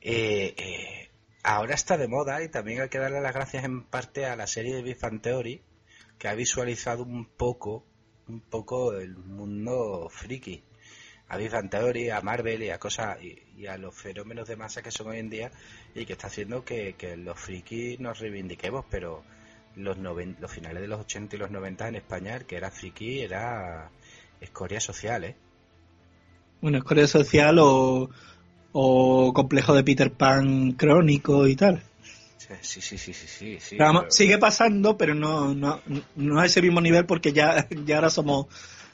Eh, 0.00 0.54
eh, 0.56 1.10
ahora 1.44 1.74
está 1.74 1.96
de 1.96 2.08
moda 2.08 2.42
y 2.42 2.48
también 2.48 2.80
hay 2.80 2.88
que 2.88 2.98
darle 2.98 3.20
las 3.20 3.34
gracias 3.34 3.64
en 3.64 3.84
parte 3.84 4.26
a 4.26 4.34
la 4.34 4.46
serie 4.48 4.74
de 4.74 4.82
Big 4.82 4.98
Bang 5.00 5.20
Theory 5.20 5.62
que 6.18 6.28
ha 6.28 6.34
visualizado 6.34 7.02
un 7.02 7.26
poco, 7.26 7.84
un 8.28 8.40
poco 8.40 8.94
el 8.94 9.16
mundo 9.16 10.08
friki. 10.10 10.62
A 11.28 11.36
Big 11.36 11.50
Theory, 11.70 12.10
a 12.10 12.20
Marvel 12.20 12.62
y 12.62 12.70
a 12.70 12.78
cosas 12.78 13.20
y, 13.20 13.42
y 13.56 13.66
a 13.66 13.76
los 13.76 13.94
fenómenos 13.94 14.46
de 14.46 14.54
masa 14.54 14.82
que 14.82 14.92
son 14.92 15.08
hoy 15.08 15.18
en 15.18 15.28
día 15.28 15.50
y 15.94 16.06
que 16.06 16.12
está 16.12 16.28
haciendo 16.28 16.64
que, 16.64 16.94
que 16.96 17.16
los 17.16 17.38
frikis 17.38 17.98
nos 17.98 18.20
reivindiquemos, 18.20 18.84
pero 18.88 19.24
los, 19.74 19.98
los 19.98 20.50
finales 20.50 20.82
de 20.82 20.88
los 20.88 21.00
80 21.00 21.36
y 21.36 21.38
los 21.38 21.50
90 21.50 21.88
en 21.88 21.94
España, 21.96 22.36
el 22.36 22.46
que 22.46 22.56
era 22.56 22.70
friki 22.70 23.20
era 23.20 23.90
escoria 24.40 24.80
social, 24.80 25.24
¿eh? 25.24 25.36
Bueno, 26.60 26.78
escoria 26.78 27.06
social 27.06 27.58
o, 27.58 28.08
o 28.72 29.32
complejo 29.34 29.74
de 29.74 29.84
Peter 29.84 30.12
Pan 30.12 30.72
crónico 30.72 31.46
y 31.46 31.56
tal. 31.56 31.82
Sí, 32.60 32.80
sí, 32.82 32.98
sí, 32.98 33.12
sí, 33.14 33.58
sí. 33.60 33.76
pero- 33.76 34.10
sigue 34.10 34.38
pasando, 34.38 34.96
pero 34.96 35.14
no, 35.14 35.54
no, 35.54 35.80
no 36.16 36.38
a 36.40 36.46
ese 36.46 36.62
mismo 36.62 36.80
nivel 36.80 37.06
porque 37.06 37.32
ya, 37.32 37.66
ya 37.84 37.96
ahora 37.96 38.10
somos 38.10 38.46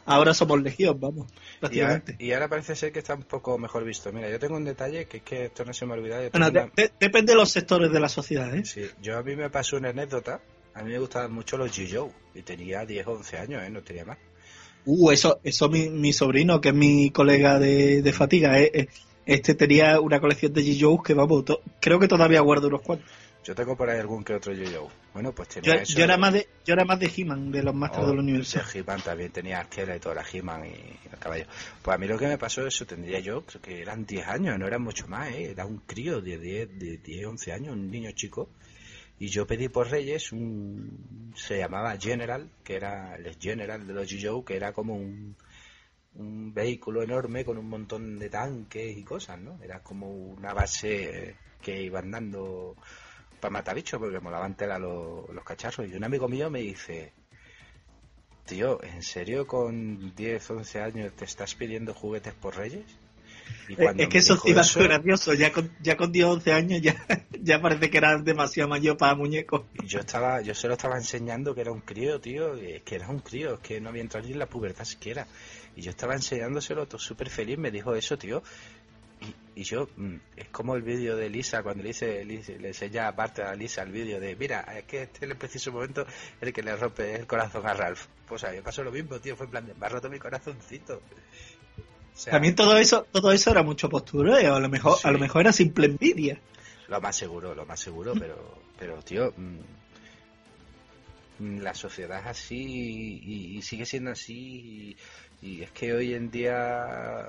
ahora 0.05 0.35
somos 0.35 0.61
legión, 0.63 0.99
vamos, 0.99 1.27
y, 1.31 1.35
ahora, 1.35 1.59
prácticamente. 1.61 2.17
y 2.19 2.33
ahora 2.33 2.49
parece 2.49 2.75
ser 2.75 2.93
que 2.93 2.99
está 3.01 3.15
un 3.15 3.23
poco 3.23 3.57
mejor 3.59 3.85
visto. 3.85 4.13
Mira, 4.13 4.29
yo 4.31 4.39
tengo 4.39 4.57
un 4.57 4.65
detalle 4.65 5.07
que 5.07 5.19
es 5.19 5.23
que 5.23 5.45
esto 5.47 5.65
no 5.65 5.73
se 5.73 5.87
me 5.87 5.93
ha 5.93 5.97
olvidado. 5.97 6.23
Yo, 6.25 6.31
tengo 6.31 6.45
Bueno, 6.45 6.51
de- 6.61 6.65
una- 6.65 6.73
de- 6.75 6.93
depende 6.99 7.33
de 7.33 7.37
los 7.39 7.51
sectores 7.51 7.93
de 7.93 8.01
la 8.01 8.09
sociedad, 8.09 8.55
¿eh? 8.55 8.65
sí, 8.65 8.83
yo 9.01 9.19
a 9.19 9.23
mí 9.23 9.37
me 9.37 9.51
pasó 9.51 9.77
una 9.77 9.91
anécdota. 9.91 10.41
A 10.75 10.83
mí 10.83 10.91
me 10.93 10.99
gustaban 10.99 11.33
mucho 11.33 11.57
los 11.59 11.71
G-Joe 11.71 12.11
y 12.35 12.43
tenía 12.43 12.85
10 12.87 13.07
o 13.07 13.13
11 13.13 13.37
años, 13.39 13.63
¿eh? 13.63 13.69
No 13.71 13.83
tenía 13.83 14.05
más. 14.07 14.19
Uh, 14.87 15.11
eso, 15.11 15.39
eso 15.45 15.69
mi, 15.69 15.89
mi 15.91 16.13
sobrino, 16.13 16.61
que 16.61 16.71
es 16.71 16.75
mi 16.75 17.11
colega 17.11 17.59
de, 17.59 18.03
de 18.03 18.13
fatiga, 18.13 18.59
eh, 18.59 18.71
eh, 18.75 18.89
este 19.27 19.55
tenía 19.55 20.01
una 20.01 20.19
colección 20.19 20.53
de 20.53 20.63
G-Joes 20.63 21.03
que, 21.05 21.15
vamos, 21.15 21.45
to- 21.45 21.61
creo 21.81 22.01
que 22.01 22.09
todavía 22.09 22.41
guardo 22.41 22.67
unos 22.69 22.81
cuantos. 22.81 23.09
Yo 23.45 23.55
tengo 23.57 23.77
por 23.77 23.91
ahí 23.91 23.99
algún 23.99 24.23
que 24.23 24.35
otro 24.35 24.53
G-Joe. 24.55 24.89
Bueno, 25.13 25.33
pues 25.35 25.49
Yo, 25.57 25.61
tenía 25.63 25.83
eso. 25.83 25.99
yo 25.99 26.05
era 26.05 26.17
más 26.17 26.33
de, 26.33 26.49
yo 26.65 26.75
era 26.75 26.85
más 26.85 26.99
de 27.01 27.11
He-Man, 27.15 27.51
de 27.51 27.63
los 27.63 27.75
Masters 27.75 28.05
Oh, 28.05 28.09
del 28.11 28.19
Universo. 28.21 28.61
de 28.61 28.79
He-Man 28.81 29.01
también 29.03 29.33
tenía 29.33 29.59
Arquera 29.59 29.97
y 29.97 30.01
toda 30.01 30.15
la 30.15 30.25
He-Man 30.33 30.65
y 30.67 31.09
el 31.13 31.19
caballo. 31.19 31.47
Pues 31.83 31.95
a 31.95 31.99
mí 31.99 32.07
lo 32.07 32.17
que 32.19 32.29
me 32.29 32.39
pasó, 32.39 32.67
eso 32.67 32.87
tendría 32.87 33.19
yo, 33.21 33.43
creo 33.45 33.61
que 33.61 33.83
eran 33.83 34.07
10 34.07 34.27
años, 34.29 34.59
no 34.59 34.67
eran 34.67 34.83
mucho 34.83 35.09
más, 35.09 35.29
¿eh? 35.33 35.51
Era 35.51 35.67
un 35.67 35.79
crío 35.79 36.21
de 36.21 36.39
10, 36.39 36.79
de 36.79 36.97
10, 36.99 37.27
11 37.27 37.53
años, 37.53 37.75
un 37.75 37.91
niño 37.91 38.11
chico. 38.13 38.49
Y 39.19 39.29
yo 39.29 39.47
pedí 39.47 39.69
por 39.69 39.91
Reyes 39.91 40.33
un. 40.33 41.33
Se 41.37 41.59
llamaba 41.59 41.97
General, 41.97 42.49
que 42.65 42.77
era 42.77 43.15
el 43.17 43.37
General 43.41 43.87
de 43.87 43.93
los 43.93 44.09
G.I. 44.11 44.45
que 44.45 44.57
era 44.57 44.73
como 44.73 44.95
un, 44.97 45.37
un 46.15 46.53
vehículo 46.55 47.03
enorme 47.03 47.45
con 47.45 47.57
un 47.59 47.69
montón 47.69 48.19
de 48.19 48.29
tanques 48.29 48.97
y 48.97 49.03
cosas, 49.05 49.39
¿no? 49.41 49.59
Era 49.63 49.81
como 49.81 50.09
una 50.11 50.53
base 50.55 51.37
que 51.61 51.83
iban 51.83 52.11
dando 52.11 52.77
para 53.43 53.53
matar 53.55 53.75
bichos, 53.75 53.99
porque 53.99 54.21
molaban 54.21 54.55
tela 54.55 54.79
los, 54.79 55.29
los 55.29 55.45
cacharros. 55.45 55.91
Y 55.91 55.95
un 55.97 56.05
amigo 56.05 56.29
mío 56.29 56.49
me 56.49 56.61
dice, 56.61 57.13
tío, 58.47 58.81
¿en 58.85 59.03
serio 59.03 59.49
con 59.49 60.15
10, 60.15 60.51
11 60.51 60.81
años 60.81 61.13
te 61.17 61.25
estás 61.25 61.57
pidiendo 61.57 61.93
juguetes 61.93 62.35
por 62.35 62.57
Reyes? 62.57 62.87
Y 63.69 63.75
Eh, 63.83 63.95
es 63.99 64.09
que 64.09 64.19
eso 64.19 64.41
iba 64.45 64.61
a 64.61 64.65
ser 64.65 64.85
gracioso. 64.85 65.35
Ya 65.35 65.51
con, 65.51 65.73
ya 65.83 65.97
con 65.97 66.13
10 66.13 66.25
11 66.25 66.53
años 66.53 66.81
ya, 66.81 66.95
ya 67.33 67.61
parece 67.61 67.91
que 67.91 67.99
era 67.99 68.17
demasiado 68.17 68.69
mayor 68.69 68.97
para 68.97 69.17
muñecos. 69.17 69.63
yo 69.85 69.99
estaba, 69.99 70.41
yo 70.41 70.55
se 70.55 70.69
lo 70.69 70.75
estaba 70.75 70.97
enseñando 70.97 71.53
que 71.53 71.63
era 71.63 71.73
un 71.73 71.81
crío, 71.81 72.21
tío, 72.21 72.55
que 72.55 72.95
era 72.95 73.09
un 73.09 73.19
crío, 73.19 73.55
es 73.55 73.61
que 73.61 73.81
no 73.81 73.89
había 73.89 74.03
entrado 74.03 74.25
ni 74.25 74.35
en 74.35 74.39
la 74.39 74.47
pubertad 74.47 74.85
siquiera. 74.85 75.27
Y 75.75 75.83
yo 75.83 75.91
estaba 75.91 76.15
enseñándoselo, 76.15 76.87
todo 76.87 77.01
súper 77.01 77.29
feliz, 77.29 77.59
me 77.59 77.73
dijo 77.73 77.93
eso, 77.97 78.17
tío. 78.17 78.45
Y, 79.55 79.65
yo, 79.65 79.89
mm, 79.97 80.17
es 80.37 80.49
como 80.49 80.75
el 80.77 80.83
vídeo 80.83 81.17
de 81.17 81.29
Lisa, 81.29 81.63
cuando 81.63 81.83
le 81.83 81.91
dice, 81.91 82.25
le 82.25 82.69
enseña 82.69 83.09
aparte 83.09 83.43
a 83.43 83.55
Lisa 83.55 83.83
el 83.83 83.93
vídeo 83.93 84.19
de, 84.19 84.35
mira, 84.35 84.61
es 84.77 84.85
que 84.85 85.03
este 85.03 85.25
es 85.27 85.31
el 85.31 85.37
preciso 85.37 85.71
momento 85.73 86.03
en 86.41 86.49
el 86.49 86.53
que 86.55 86.63
le 86.63 86.75
rompe 86.75 87.15
el 87.17 87.27
corazón 87.27 87.67
a 87.67 87.75
Ralph. 87.75 88.07
Pues 88.27 88.45
a 88.45 88.51
mí 88.51 88.57
me 88.57 88.63
pasó 88.63 88.83
lo 88.83 88.91
mismo, 88.91 89.19
tío, 89.21 89.37
fue 89.37 89.45
en 89.47 89.51
plan, 89.51 89.67
de, 89.67 89.75
me 89.75 89.87
ha 89.87 89.89
roto 89.91 90.09
mi 90.09 90.19
corazoncito. 90.19 91.03
O 92.15 92.19
sea, 92.19 92.33
También 92.33 92.55
todo 92.55 92.77
eso, 92.79 93.07
todo 93.13 93.31
eso 93.33 93.51
era 93.51 93.63
mucho 93.63 93.89
postureo, 93.89 94.55
a 94.55 94.61
lo 94.61 94.69
mejor, 94.69 94.97
Sí. 94.99 95.09
a 95.09 95.13
lo 95.13 95.19
mejor 95.19 95.43
era 95.43 95.53
simple 95.53 95.87
envidia. 95.87 96.41
Lo 96.89 97.01
más 97.01 97.17
seguro, 97.17 97.55
lo 97.55 97.65
más 97.67 97.81
seguro, 97.81 98.15
pero, 98.19 98.59
pero 98.79 99.03
tío, 99.03 99.33
mm, 99.37 99.59
mm, 101.45 101.59
la 101.61 101.75
sociedad 101.75 102.21
es 102.21 102.27
así 102.27 103.21
y, 103.25 103.57
y 103.59 103.63
sigue 103.63 103.87
siendo 103.87 104.11
así. 104.11 104.97
Y, 105.41 105.47
y 105.47 105.63
es 105.63 105.71
que 105.73 105.93
hoy 105.93 106.15
en 106.15 106.31
día, 106.31 107.27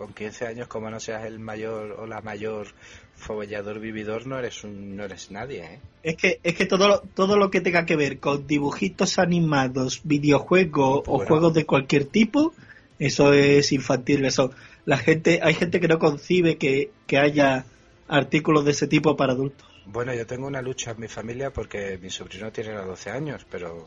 con 0.00 0.14
15 0.14 0.46
años, 0.46 0.66
como 0.66 0.88
no 0.88 0.98
seas 0.98 1.26
el 1.26 1.38
mayor 1.38 1.92
o 2.00 2.06
la 2.06 2.22
mayor 2.22 2.68
fobollador 3.16 3.80
vividor, 3.80 4.26
no 4.26 4.38
eres 4.38 4.64
un, 4.64 4.96
no 4.96 5.04
eres 5.04 5.30
nadie, 5.30 5.62
¿eh? 5.62 5.80
Es 6.02 6.16
que, 6.16 6.40
es 6.42 6.54
que 6.54 6.64
todo, 6.64 6.88
lo- 6.88 7.00
todo 7.00 7.36
lo 7.36 7.50
que 7.50 7.60
tenga 7.60 7.84
que 7.84 7.96
ver 7.96 8.18
con 8.18 8.46
dibujitos 8.46 9.18
animados, 9.18 10.00
videojuegos 10.04 11.02
o 11.06 11.16
Bueno. 11.18 11.26
juegos 11.28 11.52
de 11.52 11.66
cualquier 11.66 12.06
tipo, 12.06 12.54
eso 12.98 13.34
es 13.34 13.72
infantil. 13.72 14.24
Eso, 14.24 14.52
la 14.86 14.96
gente, 14.96 15.40
hay 15.42 15.52
gente 15.52 15.80
que 15.80 15.88
no 15.88 15.98
concibe 15.98 16.56
que, 16.56 16.92
que 17.06 17.18
haya 17.18 17.66
artículos 18.08 18.64
de 18.64 18.70
ese 18.70 18.86
tipo 18.86 19.14
para 19.18 19.34
adultos. 19.34 19.68
Bueno, 19.84 20.14
yo 20.14 20.26
tengo 20.26 20.46
una 20.46 20.62
lucha 20.62 20.92
en 20.92 21.00
mi 21.00 21.08
familia 21.08 21.50
porque 21.52 21.98
mi 22.00 22.08
sobrino 22.08 22.50
tiene 22.50 22.72
los 22.72 22.86
12 22.86 23.10
años, 23.10 23.44
pero 23.50 23.86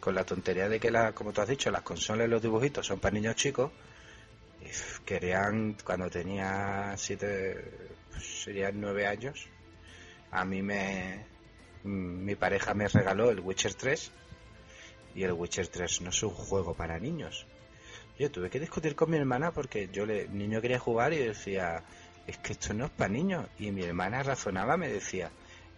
con 0.00 0.16
la 0.16 0.24
tontería 0.24 0.68
de 0.68 0.80
que, 0.80 0.90
la, 0.90 1.12
como 1.12 1.32
tú 1.32 1.42
has 1.42 1.48
dicho, 1.48 1.70
las 1.70 1.82
consolas 1.82 2.26
y 2.26 2.30
los 2.30 2.42
dibujitos 2.42 2.84
son 2.84 2.98
para 2.98 3.14
niños 3.14 3.36
chicos, 3.36 3.70
querían, 5.04 5.76
cuando 5.84 6.10
tenía 6.10 6.94
7, 6.96 7.88
serían 8.20 8.80
9 8.80 9.06
años, 9.06 9.48
a 10.30 10.44
mí 10.44 10.62
me, 10.62 11.24
mi 11.84 12.34
pareja 12.34 12.74
me 12.74 12.88
regaló 12.88 13.30
el 13.30 13.40
Witcher 13.40 13.74
3 13.74 14.10
y 15.14 15.22
el 15.22 15.32
Witcher 15.32 15.68
3 15.68 16.02
no 16.02 16.10
es 16.10 16.22
un 16.22 16.30
juego 16.30 16.74
para 16.74 16.98
niños. 16.98 17.46
Yo 18.18 18.30
tuve 18.30 18.50
que 18.50 18.60
discutir 18.60 18.94
con 18.94 19.10
mi 19.10 19.16
hermana 19.16 19.52
porque 19.52 19.88
yo 19.92 20.06
le, 20.06 20.28
niño 20.28 20.60
quería 20.60 20.78
jugar 20.78 21.12
y 21.12 21.18
decía, 21.18 21.82
es 22.26 22.38
que 22.38 22.52
esto 22.52 22.72
no 22.74 22.86
es 22.86 22.90
para 22.90 23.12
niños. 23.12 23.46
Y 23.58 23.70
mi 23.70 23.82
hermana 23.82 24.22
razonaba, 24.22 24.76
me 24.76 24.88
decía, 24.88 25.30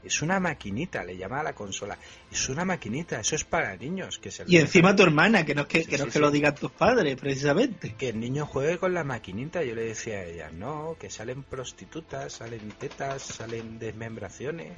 es 0.07 0.23
una 0.23 0.41
maquinita, 0.41 1.05
le 1.05 1.17
llamaba 1.17 1.41
a 1.41 1.45
la 1.45 1.55
consola, 1.55 1.99
es 2.31 2.49
una 2.49 2.65
maquinita, 2.65 3.21
eso 3.21 3.35
es 3.35 3.45
para 3.45 3.77
niños. 3.77 4.19
que 4.19 4.31
se 4.31 4.45
Y 4.47 4.57
encima 4.57 4.95
tu 4.97 5.03
hermana, 5.03 5.45
que 5.45 5.55
no 5.55 5.63
es 5.63 5.69
que, 5.69 5.83
Sí, 5.83 5.91
que, 5.91 5.99
no 5.99 6.05
sí, 6.05 6.11
que 6.11 6.13
sí. 6.15 6.19
lo 6.21 6.31
digan 6.31 6.55
tus 6.55 6.71
padres, 6.73 7.17
precisamente. 7.17 7.95
Que 7.97 8.09
el 8.11 8.21
niño 8.21 8.47
juegue 8.47 8.79
con 8.79 8.95
la 8.95 9.05
maquinita. 9.05 9.63
Yo 9.63 9.75
le 9.75 9.83
decía 9.83 10.19
a 10.19 10.25
ella, 10.25 10.51
no, 10.51 10.97
que 10.99 11.11
salen 11.11 11.43
prostitutas, 11.43 12.33
salen 12.33 12.69
tetas, 12.79 13.23
salen 13.23 13.79
desmembraciones. 13.79 14.73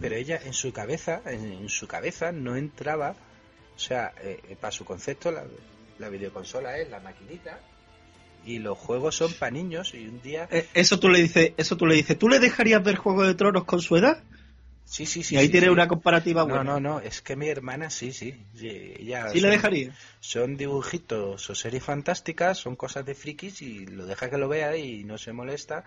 Pero 0.00 0.14
ella 0.14 0.38
en 0.44 0.52
su 0.52 0.72
cabeza, 0.72 1.22
en, 1.26 1.52
en 1.52 1.68
su 1.68 1.86
cabeza 1.88 2.32
no 2.32 2.56
entraba, 2.56 3.14
o 3.74 3.78
sea, 3.78 4.12
eh, 4.22 4.56
para 4.60 4.70
su 4.72 4.84
concepto 4.84 5.30
la, 5.32 5.44
la 5.98 6.08
videoconsola 6.08 6.78
es 6.78 6.88
la 6.90 7.00
maquinita 7.00 7.60
y 8.44 8.60
los 8.60 8.78
juegos 8.78 9.16
son 9.16 9.32
para 9.34 9.50
niños 9.50 9.92
y 9.94 10.06
un 10.06 10.22
día... 10.22 10.48
Eh, 10.50 10.66
Eso 10.72 10.98
tú 10.98 11.08
le 11.08 11.20
dices, 11.20 11.52
eso 11.56 11.76
tú 11.76 11.86
le 11.86 11.96
dices, 11.96 12.18
¿tú 12.18 12.28
le 12.28 12.38
dejarías 12.38 12.82
ver 12.82 12.96
Juego 12.96 13.26
de 13.26 13.34
Tronos 13.34 13.64
con 13.64 13.80
su 13.80 13.96
edad? 13.96 14.22
Sí, 14.90 15.06
sí, 15.06 15.22
sí. 15.22 15.34
y 15.34 15.38
ahí 15.38 15.46
sí, 15.46 15.52
tiene 15.52 15.66
sí. 15.66 15.72
una 15.72 15.86
comparativa 15.88 16.44
No, 16.44 16.48
buena. 16.50 16.64
no, 16.64 16.80
no, 16.80 17.00
es 17.00 17.20
que 17.22 17.36
mi 17.36 17.48
hermana 17.48 17.90
sí, 17.90 18.12
sí. 18.12 18.34
sí, 18.54 18.68
ella 18.98 19.28
¿Sí 19.32 19.40
le 19.40 19.48
son- 19.48 19.50
dejaría? 19.50 19.94
Son 20.20 20.56
dibujitos 20.56 21.50
o 21.50 21.54
series 21.54 21.84
fantásticas, 21.84 22.58
son 22.58 22.74
cosas 22.76 23.04
de 23.04 23.14
frikis 23.14 23.62
y 23.62 23.86
lo 23.86 24.06
deja 24.06 24.30
que 24.30 24.38
lo 24.38 24.48
vea 24.48 24.76
y 24.76 25.04
no 25.04 25.18
se 25.18 25.32
molesta. 25.32 25.84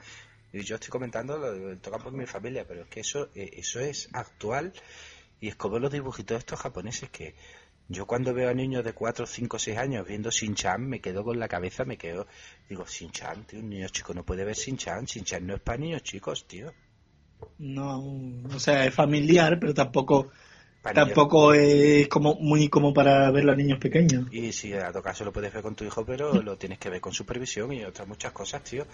Y 0.54 0.62
yo 0.64 0.76
estoy 0.76 0.90
comentando, 0.90 1.38
lo, 1.38 1.54
lo 1.54 1.78
toca 1.80 1.98
por 2.00 2.14
mi 2.14 2.26
familia, 2.26 2.66
pero 2.68 2.82
es 2.84 2.88
que 2.90 3.00
eso, 3.02 3.30
eh, 3.36 3.50
eso 3.54 3.80
es 3.80 4.10
actual 4.14 4.74
y 5.40 5.48
es 5.50 5.56
como 5.56 5.80
los 5.80 5.92
dibujitos 5.92 6.38
estos 6.40 6.60
japoneses 6.60 7.10
que 7.10 7.36
yo 7.88 8.06
cuando 8.08 8.34
veo 8.34 8.50
a 8.50 8.54
niños 8.54 8.84
de 8.86 8.94
4, 8.94 9.26
5, 9.26 9.60
6 9.60 9.78
años 9.78 10.08
viendo 10.08 10.30
Shin-Chan 10.32 10.82
me 10.88 11.02
quedo 11.02 11.24
con 11.24 11.40
la 11.40 11.48
cabeza, 11.48 11.86
me 11.86 11.98
quedo, 11.98 12.28
digo, 12.70 12.86
Shin-Chan, 12.86 13.46
tío, 13.46 13.60
un 13.60 13.70
niño 13.70 13.90
chico 13.90 14.14
no 14.14 14.24
puede 14.26 14.46
ver 14.46 14.56
Shin-Chan, 14.56 15.06
Shin-Chan 15.06 15.46
no 15.46 15.56
es 15.56 15.62
para 15.62 15.78
niños 15.80 16.04
chicos, 16.04 16.48
tío. 16.48 16.74
No, 17.60 18.00
o 18.54 18.60
sea, 18.60 18.86
es 18.86 18.94
familiar, 18.94 19.60
pero 19.60 19.74
tampoco 19.74 20.32
niños- 20.84 20.96
tampoco 21.06 21.54
es 21.54 22.08
como 22.08 22.36
muy 22.36 22.68
como 22.70 22.92
para 22.94 23.30
verlo 23.32 23.52
a 23.52 23.56
niños 23.56 23.78
pequeños. 23.80 24.26
Y 24.32 24.52
si 24.52 24.74
a 24.74 24.92
tu 24.92 25.02
caso 25.02 25.24
lo 25.24 25.32
puedes 25.32 25.54
ver 25.54 25.62
con 25.62 25.76
tu 25.76 25.84
hijo, 25.84 26.04
pero 26.06 26.42
lo 26.42 26.58
tienes 26.58 26.80
que 26.80 26.90
ver 26.90 27.00
con 27.02 27.14
supervisión 27.14 27.72
y 27.72 27.84
otras 27.84 28.08
muchas 28.08 28.32
cosas, 28.32 28.64
tío. 28.64 28.86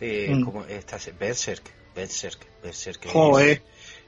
Eh, 0.00 0.34
Mm. 0.34 0.44
Como 0.44 0.64
esta 0.64 0.98
se- 0.98 1.12
Berserk, 1.12 1.62
Berserk, 1.94 2.46
Berserk. 2.62 3.04
es- 3.06 3.12
Joder, 3.12 3.62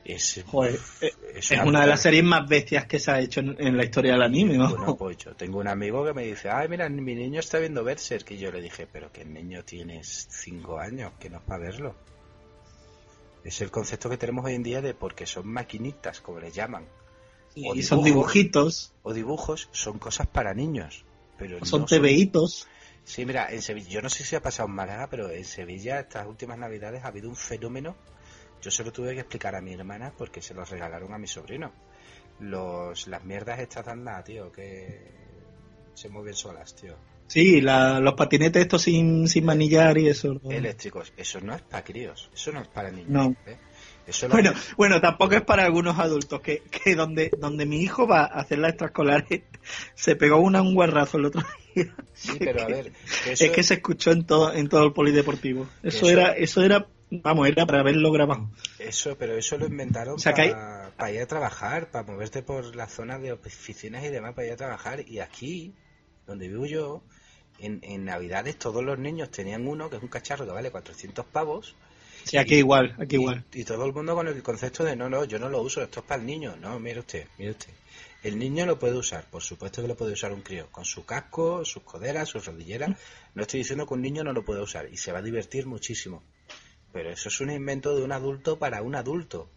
Es, 0.05 0.43
joder, 0.47 0.79
eh, 1.03 1.13
es 1.35 1.51
es 1.53 1.61
una 1.65 1.83
de 1.83 1.87
las 1.87 2.01
series 2.01 2.25
más 2.25 2.49
bestias 2.49 2.87
que 2.87 2.99
se 2.99 3.11
ha 3.11 3.21
hecho 3.21 3.41
en, 3.41 3.57
en 3.59 3.77
la 3.77 3.85
historia 3.85 4.13
del 4.13 4.23
anime, 4.23 4.57
¿no? 4.57 4.71
Bueno, 4.71 4.97
pues 4.97 5.19
yo 5.19 5.35
tengo 5.35 5.59
un 5.59 5.69
amigo 5.69 6.05
que 6.05 6.15
me 6.15 6.25
dice, 6.25 6.49
ay, 6.51 6.67
mira, 6.69 6.89
mi 6.89 7.15
niño 7.15 7.41
está 7.41 7.59
viendo 7.59 7.85
Berserk. 7.85 8.31
Y 8.31 8.39
yo 8.39 8.51
le 8.51 8.61
dije, 8.63 8.87
pero 8.91 9.13
que 9.13 9.23
el 9.23 9.33
niño 9.35 9.63
tiene 9.65 10.01
cinco 10.03 10.79
años, 10.79 11.13
que 11.21 11.29
no 11.31 11.37
es 11.39 11.43
para 11.45 11.61
verlo. 11.65 11.95
Es 13.49 13.63
el 13.63 13.71
concepto 13.71 14.11
que 14.11 14.19
tenemos 14.19 14.45
hoy 14.45 14.57
en 14.57 14.63
día 14.63 14.83
de 14.83 14.93
porque 14.93 15.25
son 15.25 15.49
maquinitas, 15.49 16.21
como 16.21 16.39
les 16.39 16.55
llaman. 16.55 16.87
o 17.57 17.75
y 17.75 17.83
son 17.83 18.05
dibujitos, 18.05 18.93
O 19.03 19.15
dibujos, 19.15 19.71
son 19.73 19.99
cosas 19.99 20.27
para 20.27 20.53
niños. 20.53 21.07
Pero 21.39 21.65
son 21.65 21.81
no 21.81 21.87
TVitos. 21.87 22.69
Sí, 23.05 23.25
mira, 23.25 23.51
en 23.51 23.63
Sevilla, 23.63 23.89
yo 23.89 24.03
no 24.03 24.11
sé 24.11 24.23
si 24.25 24.37
ha 24.37 24.43
pasado 24.43 24.69
en 24.69 24.75
Málaga, 24.75 25.09
pero 25.09 25.31
en 25.31 25.47
Sevilla 25.47 25.99
estas 25.99 26.27
últimas 26.27 26.59
navidades 26.59 27.03
ha 27.05 27.09
habido 27.09 27.31
un 27.31 27.37
fenómeno. 27.37 27.97
Yo 28.61 28.71
se 28.71 28.85
lo 28.85 28.93
tuve 28.93 29.15
que 29.15 29.21
explicar 29.21 29.55
a 29.55 29.63
mi 29.63 29.73
hermana 29.73 30.13
porque 30.15 30.43
se 30.43 30.53
los 30.53 30.69
regalaron 30.69 31.15
a 31.15 31.19
mi 31.19 31.27
sobrino. 31.27 31.73
Los, 32.41 33.07
las 33.07 33.25
mierdas 33.25 33.61
estas 33.61 33.87
de 33.87 33.93
andar, 33.93 34.25
tío, 34.25 34.53
que 34.53 35.11
se 35.95 36.11
mueven 36.11 36.35
solas, 36.35 36.77
tío. 36.77 36.97
Sí, 37.29 37.61
la- 37.61 38.01
los 38.01 38.15
patinetes 38.15 38.63
estos 38.63 38.83
sin, 38.83 39.29
sin 39.29 39.45
manillar 39.45 39.97
y 39.99 40.09
eso. 40.09 40.41
¿no? 40.43 40.51
Eléctricos, 40.51 41.13
eso 41.17 41.41
no 41.41 41.55
es 41.55 41.63
para 41.63 41.85
críos, 41.85 42.29
eso 42.35 42.51
no 42.53 42.61
es 42.63 42.69
para 42.69 42.91
niños. 42.91 43.11
No. 43.11 43.37
¿eh? 43.47 43.57
Eso 44.07 44.27
Bueno, 44.31 44.53
bueno, 44.79 45.01
tampoco 45.03 45.35
es 45.35 45.43
para 45.43 45.65
algunos 45.67 45.99
adultos, 45.99 46.41
que, 46.41 46.63
que 46.63 46.95
donde, 46.95 47.31
donde 47.39 47.67
mi 47.67 47.83
hijo 47.83 48.07
va 48.07 48.23
a 48.23 48.41
hacer 48.41 48.59
las 48.59 48.71
extraescolares, 48.71 49.43
se 49.95 50.17
pegó 50.17 50.39
una, 50.39 50.63
un 50.63 50.75
guarrazo 50.75 51.19
el 51.19 51.27
otro 51.27 51.43
día. 51.75 51.95
Sí, 52.15 52.37
pero 52.39 52.63
a 52.63 52.67
ver, 52.67 52.93
eso- 53.27 53.45
Es 53.45 53.51
que 53.51 53.63
se 53.63 53.75
escuchó 53.75 54.11
en 54.13 54.25
todo, 54.27 54.53
en 54.55 54.69
todo 54.71 54.85
el 54.87 54.93
polideportivo. 54.95 55.69
Eso, 55.83 56.07
Eso- 56.07 56.09
era, 56.09 56.33
eso 56.33 56.63
era, 56.63 56.87
vamos, 57.11 57.47
era 57.49 57.67
para 57.67 57.83
verlo 57.83 58.11
grabado. 58.11 58.49
Eso, 58.79 59.19
pero 59.19 59.37
eso 59.37 59.59
lo 59.59 59.67
inventaron 59.67 60.15
O 60.15 60.19
sea, 60.19 60.33
que 60.33 60.55
para 60.97 61.13
ir 61.13 61.21
a 61.21 61.27
trabajar, 61.27 61.91
para 61.91 62.11
moverte 62.11 62.43
por 62.43 62.75
la 62.75 62.87
zona 62.89 63.19
de 63.19 63.33
oficinas 63.33 64.03
y 64.05 64.09
demás 64.09 64.33
para 64.33 64.47
ir 64.47 64.55
a 64.55 64.57
trabajar. 64.57 65.07
Y 65.07 65.19
aquí, 65.21 65.75
donde 66.27 66.49
vivo 66.49 66.65
yo, 66.65 67.03
en, 67.59 67.81
en 67.83 68.05
Navidades 68.05 68.59
todos 68.59 68.85
los 68.85 68.99
niños 68.99 69.31
tenían 69.31 69.67
uno, 69.67 69.91
que 69.91 69.97
es 69.97 70.03
un 70.03 70.09
cacharro 70.09 70.45
que 70.45 70.53
vale 70.53 70.71
400 70.71 71.25
pavos. 71.27 71.75
Sí, 72.25 72.37
aquí 72.37 72.57
igual, 72.57 72.95
aquí 72.99 73.17
y, 73.17 73.21
igual. 73.21 73.45
y 73.53 73.65
todo 73.65 73.85
el 73.87 73.93
mundo 73.93 74.15
con 74.15 74.29
el 74.29 74.43
concepto 74.43 74.85
de 74.85 74.97
no, 74.97 75.09
no, 75.09 75.25
yo 75.25 75.39
no 75.39 75.49
lo 75.49 75.63
uso, 75.63 75.83
esto 75.83 76.01
es 76.01 76.07
para 76.07 76.21
el 76.21 76.27
niño. 76.27 76.57
No, 76.57 76.79
mire 76.79 77.01
usted, 77.01 77.27
mire 77.39 77.53
usted. 77.53 77.73
El 78.23 78.39
niño 78.39 78.67
lo 78.67 78.79
puede 78.79 78.97
usar, 78.97 79.25
por 79.31 79.43
supuesto 79.43 79.81
que 79.81 79.89
lo 79.89 79.97
puede 79.97 80.13
usar 80.13 80.33
un 80.33 80.43
crío, 80.43 80.67
con 80.73 80.85
su 80.85 81.05
casco, 81.05 81.65
sus 81.65 81.85
coderas, 81.85 82.29
sus 82.29 82.45
rodilleras. 82.45 82.91
No 83.35 83.43
estoy 83.43 83.61
diciendo 83.61 83.87
que 83.87 83.95
un 83.95 84.03
niño 84.03 84.25
no 84.25 84.33
lo 84.33 84.45
pueda 84.45 84.61
usar 84.61 84.89
y 84.93 84.97
se 84.97 85.13
va 85.13 85.21
a 85.21 85.23
divertir 85.23 85.67
muchísimo. 85.67 86.23
Pero 86.93 87.11
eso 87.11 87.29
es 87.29 87.41
un 87.41 87.51
invento 87.51 87.95
de 87.97 88.03
un 88.03 88.11
adulto 88.11 88.59
para 88.59 88.83
un 88.83 88.97
adulto. 88.97 89.49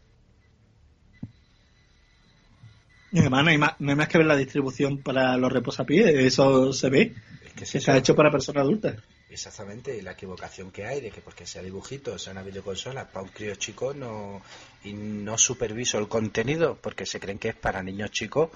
Y 3.12 3.20
además 3.20 3.44
no 3.44 3.50
hay, 3.50 3.58
más, 3.58 3.76
no 3.80 3.90
hay 3.90 3.96
más 3.98 4.08
que 4.08 4.18
ver 4.20 4.28
la 4.28 4.38
distribución 4.38 5.00
para 5.00 5.36
los 5.38 5.52
reposapiés, 5.52 6.16
eso 6.16 6.72
se 6.72 6.90
ve, 6.90 7.14
que 7.62 7.66
es 7.66 7.72
que 7.74 7.78
está 7.78 7.96
hecho 7.96 8.16
para 8.16 8.32
personas 8.32 8.64
adultas. 8.64 8.96
Exactamente, 9.30 9.96
y 9.96 10.02
la 10.02 10.14
equivocación 10.14 10.72
que 10.72 10.84
hay 10.84 11.00
de 11.00 11.12
que 11.12 11.22
porque 11.22 11.46
sea 11.46 11.62
dibujito, 11.62 12.18
sea 12.18 12.34
una 12.34 12.42
videoconsola 12.42 13.08
para 13.12 13.24
un 13.24 13.30
crío 13.30 13.54
chico 13.54 13.94
no 13.94 14.42
y 14.84 14.94
no 14.94 15.38
superviso 15.38 16.00
el 16.00 16.08
contenido 16.08 16.80
porque 16.82 17.06
se 17.06 17.20
creen 17.20 17.38
que 17.38 17.50
es 17.50 17.56
para 17.56 17.84
niños 17.84 18.10
chicos, 18.10 18.50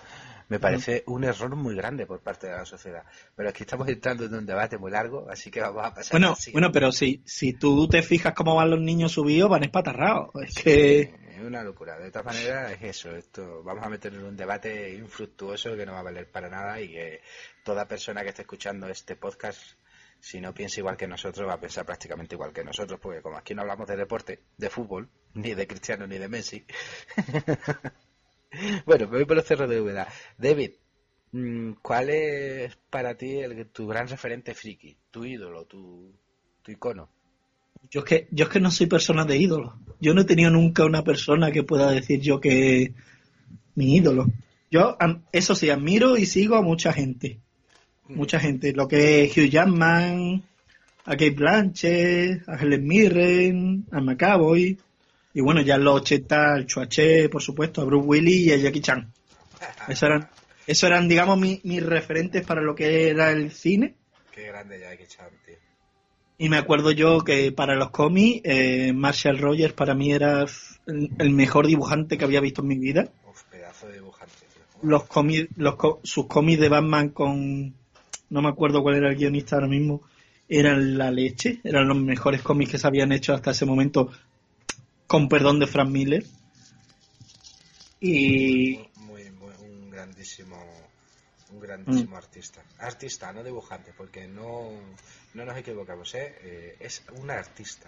me 0.48 0.60
parece 0.60 1.04
un 1.08 1.24
error 1.24 1.56
muy 1.56 1.76
grande 1.76 2.06
por 2.06 2.22
parte 2.22 2.48
de 2.48 2.54
la 2.54 2.66
sociedad. 2.66 3.04
Pero 3.36 3.50
aquí 3.50 3.64
estamos 3.64 3.88
entrando 3.88 4.26
en 4.26 4.34
un 4.34 4.46
debate 4.46 4.78
muy 4.78 4.92
largo, 4.92 5.28
así 5.30 5.50
que 5.50 5.62
vamos 5.62 5.86
a 5.86 5.94
pasar. 5.94 6.12
Bueno, 6.12 6.36
bueno, 6.54 6.72
pero 6.72 6.92
si, 6.92 7.22
si 7.26 7.54
tú 7.54 7.88
te 7.88 8.02
fijas 8.02 8.34
cómo 8.34 8.56
van 8.56 8.70
los 8.70 8.80
niños 8.80 9.14
subidos, 9.14 9.50
van 9.50 9.64
espatarrados. 9.64 10.30
Es 10.44 10.56
que... 10.56 11.02
Es 11.36 11.42
una 11.42 11.64
locura. 11.64 12.00
De 12.00 12.12
todas 12.12 12.28
maneras, 12.28 12.72
es 12.72 12.82
eso. 12.82 13.16
Esto 13.16 13.62
vamos 13.64 13.86
a 13.86 13.90
meter 13.90 14.14
en 14.14 14.24
un 14.24 14.38
debate 14.38 14.94
infructuoso 14.94 15.76
que 15.76 15.86
no 15.86 15.94
va 15.94 16.00
a 16.00 16.04
valer 16.04 16.30
para 16.32 16.50
nada 16.50 16.80
y 16.80 16.90
que 16.90 17.22
toda 17.64 17.88
persona 17.88 18.22
que 18.24 18.30
esté 18.30 18.44
escuchando 18.44 18.88
este 18.88 19.16
podcast, 19.16 19.60
si 20.20 20.40
no 20.40 20.54
piensa 20.54 20.80
igual 20.80 20.96
que 20.96 21.08
nosotros, 21.08 21.48
va 21.48 21.54
a 21.54 21.60
pensar 21.60 21.86
prácticamente 21.86 22.36
igual 22.36 22.54
que 22.54 22.64
nosotros, 22.64 23.00
porque 23.02 23.22
como 23.22 23.38
aquí 23.38 23.54
no 23.54 23.64
hablamos 23.64 23.88
de 23.88 23.98
deporte, 23.98 24.44
de 24.56 24.70
fútbol, 24.70 25.10
ni 25.34 25.54
de 25.54 25.68
Cristiano 25.68 26.08
ni 26.08 26.18
de 26.18 26.30
Messi. 26.30 26.66
bueno, 28.86 29.08
me 29.08 29.18
voy 29.18 29.26
por 29.26 29.38
los 29.38 29.46
cerros 29.46 29.70
de 29.70 29.82
Úbeda. 29.82 30.08
David, 30.38 30.72
mm, 31.32 31.74
¿cuál 31.82 32.10
es 32.10 32.78
para 32.90 33.16
ti 33.16 33.38
el, 33.40 33.68
tu 33.68 33.88
gran 33.88 34.08
referente 34.08 34.54
friki? 34.54 34.98
Tu 35.12 35.26
ídolo, 35.26 35.66
tu, 35.66 36.12
tu 36.62 36.72
icono. 36.72 37.10
Yo 37.90 38.00
es 38.02 38.06
que 38.06 38.28
yo 38.32 38.46
es 38.46 38.50
que 38.50 38.60
no 38.60 38.72
soy 38.72 38.88
persona 38.88 39.26
de 39.26 39.38
ídolo. 39.38 39.78
Yo 40.00 40.14
no 40.14 40.22
he 40.22 40.26
tenido 40.26 40.50
nunca 40.50 40.86
una 40.86 41.04
persona 41.04 41.52
que 41.52 41.64
pueda 41.64 41.92
decir 41.92 42.20
yo 42.20 42.40
que 42.40 42.82
es 42.82 42.92
mi 43.76 43.96
ídolo. 43.96 44.28
Yo, 44.72 44.98
eso 45.32 45.56
sí, 45.56 45.70
admiro 45.70 46.18
y 46.18 46.26
sigo 46.26 46.56
a 46.56 46.62
mucha 46.62 46.92
gente. 46.92 47.40
Mucha 48.08 48.40
gente. 48.40 48.74
Lo 48.74 48.88
que 48.88 49.24
es 49.24 49.38
Hugh 49.38 49.50
Jackman, 49.50 50.44
a 51.06 51.12
Kate 51.12 51.32
Blanchett, 51.32 52.48
a 52.48 52.56
Helen 52.56 52.88
Mirren, 52.88 53.86
a 53.92 54.02
McAvoy. 54.02 54.78
Y 55.36 55.42
bueno, 55.42 55.62
ya 55.62 55.76
en 55.76 55.84
los 55.84 56.02
80 56.02 56.54
al 56.56 56.66
Chuaché, 56.66 57.30
por 57.30 57.42
supuesto, 57.44 57.82
a 57.82 57.86
Bruce 57.86 58.08
Willis 58.08 58.48
y 58.48 58.52
a 58.54 58.58
Jackie 58.58 58.82
Chan. 58.82 59.12
Eso 59.88 60.08
eran, 60.08 60.28
eso 60.66 60.88
eran 60.88 61.08
digamos, 61.08 61.38
mi- 61.38 61.62
mis 61.64 61.84
referentes 61.84 62.44
para 62.46 62.62
lo 62.62 62.74
que 62.74 63.10
era 63.10 63.32
el 63.32 63.52
cine. 63.52 63.96
Qué 64.32 64.48
grande 64.48 64.80
que 64.98 65.04
echar, 65.04 65.30
tío. 65.46 65.56
Y 66.38 66.50
me 66.50 66.58
acuerdo 66.58 66.92
yo 66.92 67.24
que 67.24 67.52
para 67.52 67.76
los 67.76 67.92
cómics, 67.92 68.42
eh, 68.44 68.92
Marshall 68.94 69.38
Rogers 69.38 69.74
para 69.74 69.94
mí 69.94 70.12
era 70.12 70.46
el, 70.88 71.12
el 71.18 71.30
mejor 71.30 71.68
dibujante 71.68 72.18
que 72.18 72.26
había 72.26 72.42
visto 72.42 72.62
en 72.62 72.68
mi 72.68 72.78
vida. 72.78 73.08
Uf, 73.30 73.44
pedazo 73.44 73.88
de 73.88 73.94
dibujante, 73.94 74.34
tío. 74.54 74.90
Los 74.90 75.04
cómics, 75.06 75.48
los, 75.56 75.76
sus 76.04 76.26
cómics 76.28 76.60
de 76.60 76.70
Batman 76.70 77.10
con, 77.10 77.74
no 78.30 78.42
me 78.42 78.50
acuerdo 78.50 78.82
cuál 78.82 78.96
era 78.96 79.10
el 79.10 79.16
guionista 79.16 79.56
ahora 79.56 79.68
mismo, 79.68 80.02
eran 80.50 80.98
la 80.98 81.12
leche, 81.12 81.60
eran 81.64 81.88
los 81.88 81.98
mejores 81.98 82.42
cómics 82.42 82.72
que 82.72 82.78
se 82.80 82.88
habían 82.88 83.12
hecho 83.12 83.34
hasta 83.34 83.52
ese 83.52 83.66
momento, 83.66 84.12
con 85.08 85.30
perdón 85.30 85.60
de 85.60 85.68
Frank 85.68 85.90
Miller. 85.90 86.26
Y 88.00 88.80
muy, 88.98 89.32
muy 89.32 89.54
un 89.62 89.90
grandísimo 89.90 90.58
un 91.52 91.60
grandísimo 91.60 92.16
Mm. 92.16 92.18
artista 92.18 92.64
artista 92.80 93.32
no 93.32 93.44
dibujante 93.44 93.94
porque 93.96 94.28
no 94.28 94.72
no 95.36 95.46
nos 95.46 95.58
equivocamos 95.58 96.14
¿eh? 96.16 96.36
Eh, 96.42 96.78
es 96.80 97.04
un 97.20 97.30
artista 97.30 97.88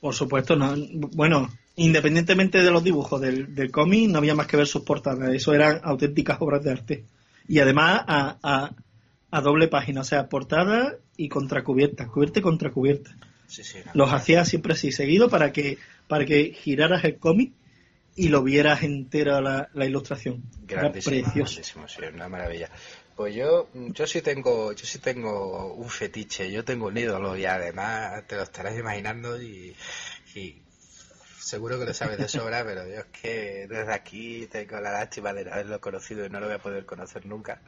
por 0.00 0.14
supuesto, 0.14 0.54
no, 0.54 0.74
bueno, 1.12 1.48
independientemente 1.74 2.62
de 2.62 2.70
los 2.70 2.84
dibujos 2.84 3.20
del, 3.20 3.52
del 3.52 3.72
cómic, 3.72 4.08
no 4.08 4.18
había 4.18 4.34
más 4.34 4.46
que 4.46 4.56
ver 4.56 4.68
sus 4.68 4.82
portadas, 4.82 5.34
eso 5.34 5.52
eran 5.52 5.80
auténticas 5.82 6.36
obras 6.40 6.62
de 6.62 6.70
arte. 6.70 7.04
Y 7.48 7.58
además 7.58 8.04
a, 8.06 8.36
a, 8.40 8.70
a 9.30 9.40
doble 9.40 9.66
página, 9.66 10.02
o 10.02 10.04
sea, 10.04 10.28
portada 10.28 10.94
y 11.16 11.28
contracubierta, 11.28 12.06
cubierta 12.06 12.38
y 12.38 12.42
contracubierta. 12.42 13.10
Sí, 13.48 13.64
sí. 13.64 13.78
Los 13.92 14.12
hacía 14.12 14.44
siempre 14.44 14.74
así, 14.74 14.92
seguido, 14.92 15.28
para 15.28 15.52
que, 15.52 15.78
para 16.08 16.24
que 16.26 16.52
giraras 16.54 17.04
el 17.04 17.18
cómic 17.18 17.52
y 18.16 18.28
lo 18.28 18.42
vieras 18.42 18.82
entera 18.82 19.40
la, 19.40 19.70
la 19.74 19.86
ilustración. 19.86 20.44
Era 20.68 20.82
Grandísimo, 20.82 21.22
precioso. 21.22 21.62
grandísimo, 21.62 21.88
sí, 21.88 22.02
una 22.12 22.28
maravilla. 22.28 22.70
Pues 23.14 23.34
yo, 23.34 23.70
yo 23.74 24.06
sí 24.06 24.22
tengo, 24.22 24.72
yo 24.72 24.86
sí 24.86 24.98
tengo 25.00 25.74
un 25.74 25.88
fetiche, 25.90 26.50
yo 26.52 26.64
tengo 26.64 26.86
un 26.88 26.96
ídolo 26.98 27.36
y 27.36 27.46
además 27.46 28.26
te 28.26 28.36
lo 28.36 28.42
estarás 28.44 28.78
imaginando 28.78 29.40
y, 29.42 29.76
y 30.34 30.62
seguro 31.38 31.78
que 31.78 31.84
lo 31.86 31.94
sabes 31.94 32.18
de 32.18 32.28
sobra, 32.28 32.64
pero 32.66 32.86
yo 32.86 33.00
es 33.00 33.06
que 33.06 33.66
desde 33.68 33.92
aquí 33.94 34.46
tengo 34.50 34.80
la 34.80 34.92
lástima 34.92 35.32
de 35.32 35.44
no 35.44 35.52
haberlo 35.52 35.80
conocido 35.80 36.26
y 36.26 36.30
no 36.30 36.40
lo 36.40 36.46
voy 36.46 36.56
a 36.56 36.62
poder 36.62 36.86
conocer 36.86 37.26
nunca, 37.26 37.62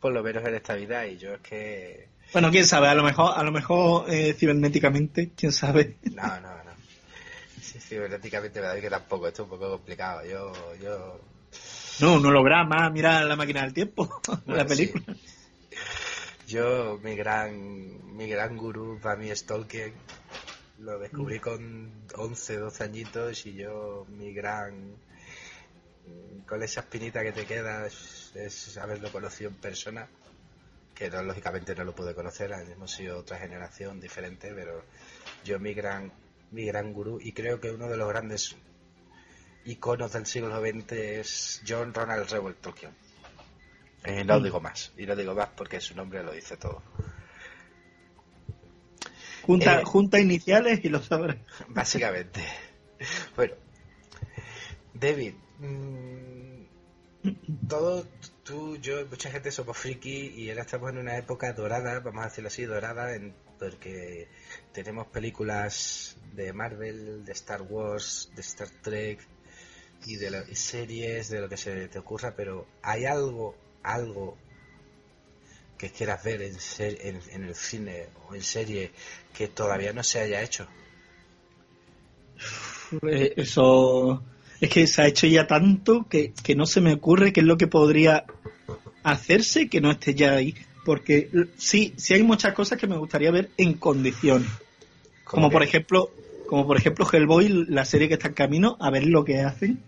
por 0.00 0.12
lo 0.12 0.22
menos 0.22 0.44
en 0.46 0.54
esta 0.54 0.74
vida 0.74 1.06
y 1.06 1.18
yo 1.18 1.34
es 1.34 1.40
que 1.40 2.08
Bueno, 2.32 2.50
quién 2.50 2.66
sabe, 2.66 2.88
a 2.88 2.94
lo 2.94 3.02
mejor, 3.02 3.32
a 3.36 3.42
lo 3.42 3.52
mejor 3.52 4.10
eh, 4.12 4.34
cibernéticamente, 4.34 5.32
quién 5.36 5.52
sabe. 5.52 5.96
no, 6.10 6.40
no, 6.40 6.64
no. 6.64 6.73
Sí, 7.66 7.78
cibernéticamente 7.80 8.60
me 8.60 8.66
da 8.68 8.80
que 8.80 8.90
tampoco, 8.90 9.26
esto 9.28 9.42
es 9.42 9.44
un 9.46 9.50
poco 9.50 9.70
complicado. 9.70 10.24
Yo, 10.24 10.74
yo 10.76 11.20
No, 11.98 12.14
un 12.16 12.26
holograma, 12.26 12.90
mira 12.90 13.22
la 13.24 13.36
máquina 13.36 13.62
del 13.62 13.72
tiempo, 13.74 14.08
la 14.46 14.64
Bueno, 14.64 14.68
película. 14.68 15.04
sí. 15.06 15.06
Yo, 16.46 16.98
mi 17.02 17.16
gran, 17.16 18.16
mi 18.16 18.28
gran 18.28 18.56
gurú 18.56 18.98
para 19.00 19.16
mí 19.16 19.30
es 19.30 19.44
Tolkien. 19.46 19.94
Lo 20.78 20.98
descubrí 20.98 21.40
con 21.40 22.08
11, 22.16 22.56
12 22.58 22.84
añitos 22.84 23.46
y 23.46 23.54
yo, 23.54 24.06
mi 24.08 24.32
gran, 24.34 24.96
con 26.46 26.62
esa 26.62 26.80
espinita 26.80 27.22
que 27.22 27.32
te 27.32 27.46
queda 27.46 27.86
es, 27.86 28.32
es 28.34 28.76
haberlo 28.78 29.10
conocido 29.12 29.50
en 29.50 29.56
persona. 29.56 30.08
Que 30.94 31.10
no, 31.10 31.22
lógicamente 31.22 31.74
no 31.74 31.84
lo 31.84 31.94
pude 31.94 32.14
conocer, 32.14 32.52
hemos 32.52 32.92
sido 32.92 33.18
otra 33.18 33.38
generación 33.38 34.00
diferente, 34.00 34.52
pero 34.54 34.84
yo 35.44 35.58
mi 35.58 35.74
gran, 35.74 36.12
mi 36.54 36.64
gran 36.66 36.92
gurú 36.92 37.18
y 37.20 37.32
creo 37.32 37.60
que 37.60 37.70
uno 37.70 37.88
de 37.88 37.96
los 37.96 38.08
grandes 38.08 38.56
iconos 39.64 40.12
del 40.12 40.26
siglo 40.26 40.60
XX 40.60 40.92
es 40.92 41.62
John 41.66 41.92
Ronald 41.92 42.30
Reuel 42.30 42.54
Tolkien. 42.56 42.92
Eh, 44.04 44.22
no 44.24 44.38
digo 44.40 44.60
más, 44.60 44.92
y 44.96 45.06
no 45.06 45.16
digo 45.16 45.34
más 45.34 45.48
porque 45.56 45.80
su 45.80 45.94
nombre 45.96 46.22
lo 46.22 46.32
dice 46.32 46.56
todo. 46.56 46.82
Junta, 49.42 49.80
Eh. 49.80 49.84
junta 49.84 50.20
iniciales 50.20 50.80
y 50.84 50.88
lo 50.88 51.02
sabrás. 51.02 51.36
Básicamente. 51.68 52.40
Bueno, 53.36 53.54
David, 54.94 55.34
mm, 55.58 56.64
todo 57.68 58.06
tú, 58.44 58.76
yo, 58.76 59.06
mucha 59.06 59.30
gente 59.30 59.50
somos 59.50 59.76
friki 59.76 60.28
y 60.36 60.50
ahora 60.50 60.62
estamos 60.62 60.90
en 60.90 60.98
una 60.98 61.16
época 61.16 61.52
dorada, 61.52 62.00
vamos 62.00 62.22
a 62.22 62.28
decirlo 62.28 62.48
así, 62.48 62.64
dorada, 62.64 63.14
en, 63.14 63.34
porque 63.58 64.28
tenemos 64.72 65.06
películas 65.08 66.16
de 66.34 66.52
Marvel, 66.52 67.24
de 67.24 67.32
Star 67.32 67.62
Wars, 67.62 68.30
de 68.34 68.40
Star 68.42 68.68
Trek 68.82 69.20
y 70.06 70.16
de 70.16 70.54
series, 70.54 71.28
de 71.30 71.40
lo 71.40 71.48
que 71.48 71.56
se 71.56 71.88
te 71.88 71.98
ocurra, 71.98 72.34
pero 72.36 72.66
hay 72.82 73.04
algo, 73.06 73.56
algo 73.82 74.36
que 75.78 75.90
quieras 75.90 76.22
ver 76.22 76.42
en, 76.42 76.58
ser- 76.60 76.98
en, 77.06 77.20
en 77.30 77.44
el 77.44 77.54
cine 77.54 78.08
o 78.28 78.34
en 78.34 78.42
serie 78.42 78.92
que 79.32 79.48
todavía 79.48 79.92
no 79.92 80.02
se 80.02 80.20
haya 80.20 80.42
hecho. 80.42 80.66
Eh, 83.08 83.34
Eso 83.36 84.22
es 84.60 84.70
que 84.70 84.86
se 84.86 85.02
ha 85.02 85.06
hecho 85.06 85.26
ya 85.26 85.46
tanto 85.46 86.06
que, 86.08 86.32
que 86.32 86.54
no 86.54 86.66
se 86.66 86.80
me 86.80 86.92
ocurre 86.94 87.32
qué 87.32 87.40
es 87.40 87.46
lo 87.46 87.56
que 87.56 87.66
podría 87.66 88.24
hacerse 89.02 89.68
que 89.68 89.80
no 89.80 89.90
esté 89.90 90.14
ya 90.14 90.32
ahí. 90.34 90.54
Porque 90.84 91.30
sí, 91.56 91.94
sí 91.96 92.14
hay 92.14 92.22
muchas 92.22 92.52
cosas 92.54 92.78
que 92.78 92.86
me 92.86 92.96
gustaría 92.98 93.30
ver 93.30 93.50
en 93.56 93.74
condiciones. 93.74 94.48
Como 95.24 95.50
por 95.50 95.62
ejemplo, 95.62 96.10
como 96.46 96.66
por 96.66 96.76
ejemplo 96.76 97.06
Hellboy, 97.10 97.48
la 97.68 97.84
serie 97.84 98.08
que 98.08 98.14
está 98.14 98.28
en 98.28 98.34
camino, 98.34 98.76
a 98.80 98.90
ver 98.90 99.06
lo 99.06 99.24
que 99.24 99.40
hacen. 99.40 99.80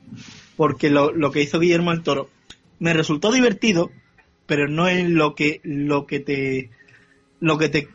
Porque 0.57 0.89
lo, 0.91 1.13
lo 1.13 1.31
que 1.31 1.43
hizo 1.43 1.61
Guillermo 1.61 1.91
del 1.91 2.03
Toro 2.03 2.31
me 2.79 2.95
resultó 2.95 3.31
divertido, 3.31 3.91
pero 4.47 4.69
no 4.69 4.89
es 4.89 5.09
lo 5.09 5.35
que, 5.35 5.61
lo 5.65 6.07
que 6.07 6.21
te 6.21 6.71
lo 7.41 7.59
que 7.59 7.69
te, 7.69 7.89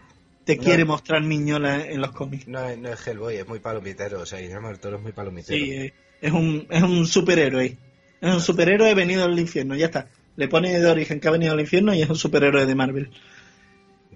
te 0.46 0.58
No. 0.58 0.64
quiere 0.64 0.86
mostrar 0.86 1.24
Miñola 1.24 1.84
en 1.88 2.00
los 2.02 2.12
cómics. 2.12 2.48
No, 2.48 2.64
es- 2.68 2.78
no 2.78 2.90
es 2.90 3.08
Hellboy, 3.08 3.36
es 3.38 3.48
muy 3.48 3.60
palomitero. 3.60 4.22
O 4.22 4.26
sea, 4.28 4.40
Guillermo 4.40 4.68
del 4.68 4.80
Toro 4.80 4.98
es 4.98 5.04
muy 5.04 5.12
palomitero. 5.12 5.58
Sí, 5.58 5.92
es 6.22 6.32
un, 6.32 6.68
es 6.70 6.84
un 6.84 7.08
superhéroe. 7.08 7.78
Es 8.22 8.32
un 8.36 8.42
superhéroe 8.42 8.94
venido 8.94 9.28
del 9.28 9.40
infierno, 9.40 9.76
ya 9.76 9.88
está. 9.88 10.08
Le 10.36 10.48
pone 10.48 10.80
de 10.80 10.89
origen 10.89 11.20
que 11.20 11.28
ha 11.28 11.32
venido 11.32 11.54
al 11.54 11.60
infierno 11.60 11.94
y 11.94 12.02
es 12.02 12.10
un 12.10 12.15
superhéroe 12.15 12.65
de 12.65 12.76
Marvel. 12.76 13.12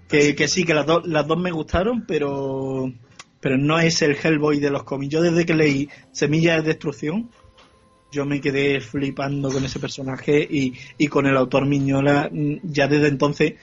Que, 0.08 0.34
que 0.34 0.48
sí, 0.48 0.64
que 0.64 0.74
las, 0.74 0.86
dos 0.86 1.06
las 1.06 1.26
dos 1.26 1.38
me 1.38 1.50
gustaron, 1.50 2.04
pero 2.06 2.92
pero 3.40 3.58
no 3.58 3.78
es 3.78 4.02
el 4.02 4.16
Hellboy 4.20 4.58
de 4.58 4.70
los 4.70 4.82
cómics. 4.84 5.12
Yo 5.12 5.22
desde 5.22 5.44
que 5.46 5.54
leí 5.54 5.88
Semilla 6.10 6.56
de 6.56 6.62
Destrucción, 6.62 7.30
yo 8.10 8.24
me 8.24 8.40
quedé 8.40 8.80
flipando 8.80 9.50
con 9.50 9.64
ese 9.64 9.78
personaje 9.78 10.40
y, 10.50 10.74
y 10.98 11.06
con 11.08 11.26
el 11.26 11.36
autor 11.36 11.66
Miñola. 11.66 12.28
mm, 12.32 12.56
Ya 12.64 12.88
desde 12.88 13.08
entonces, 13.08 13.54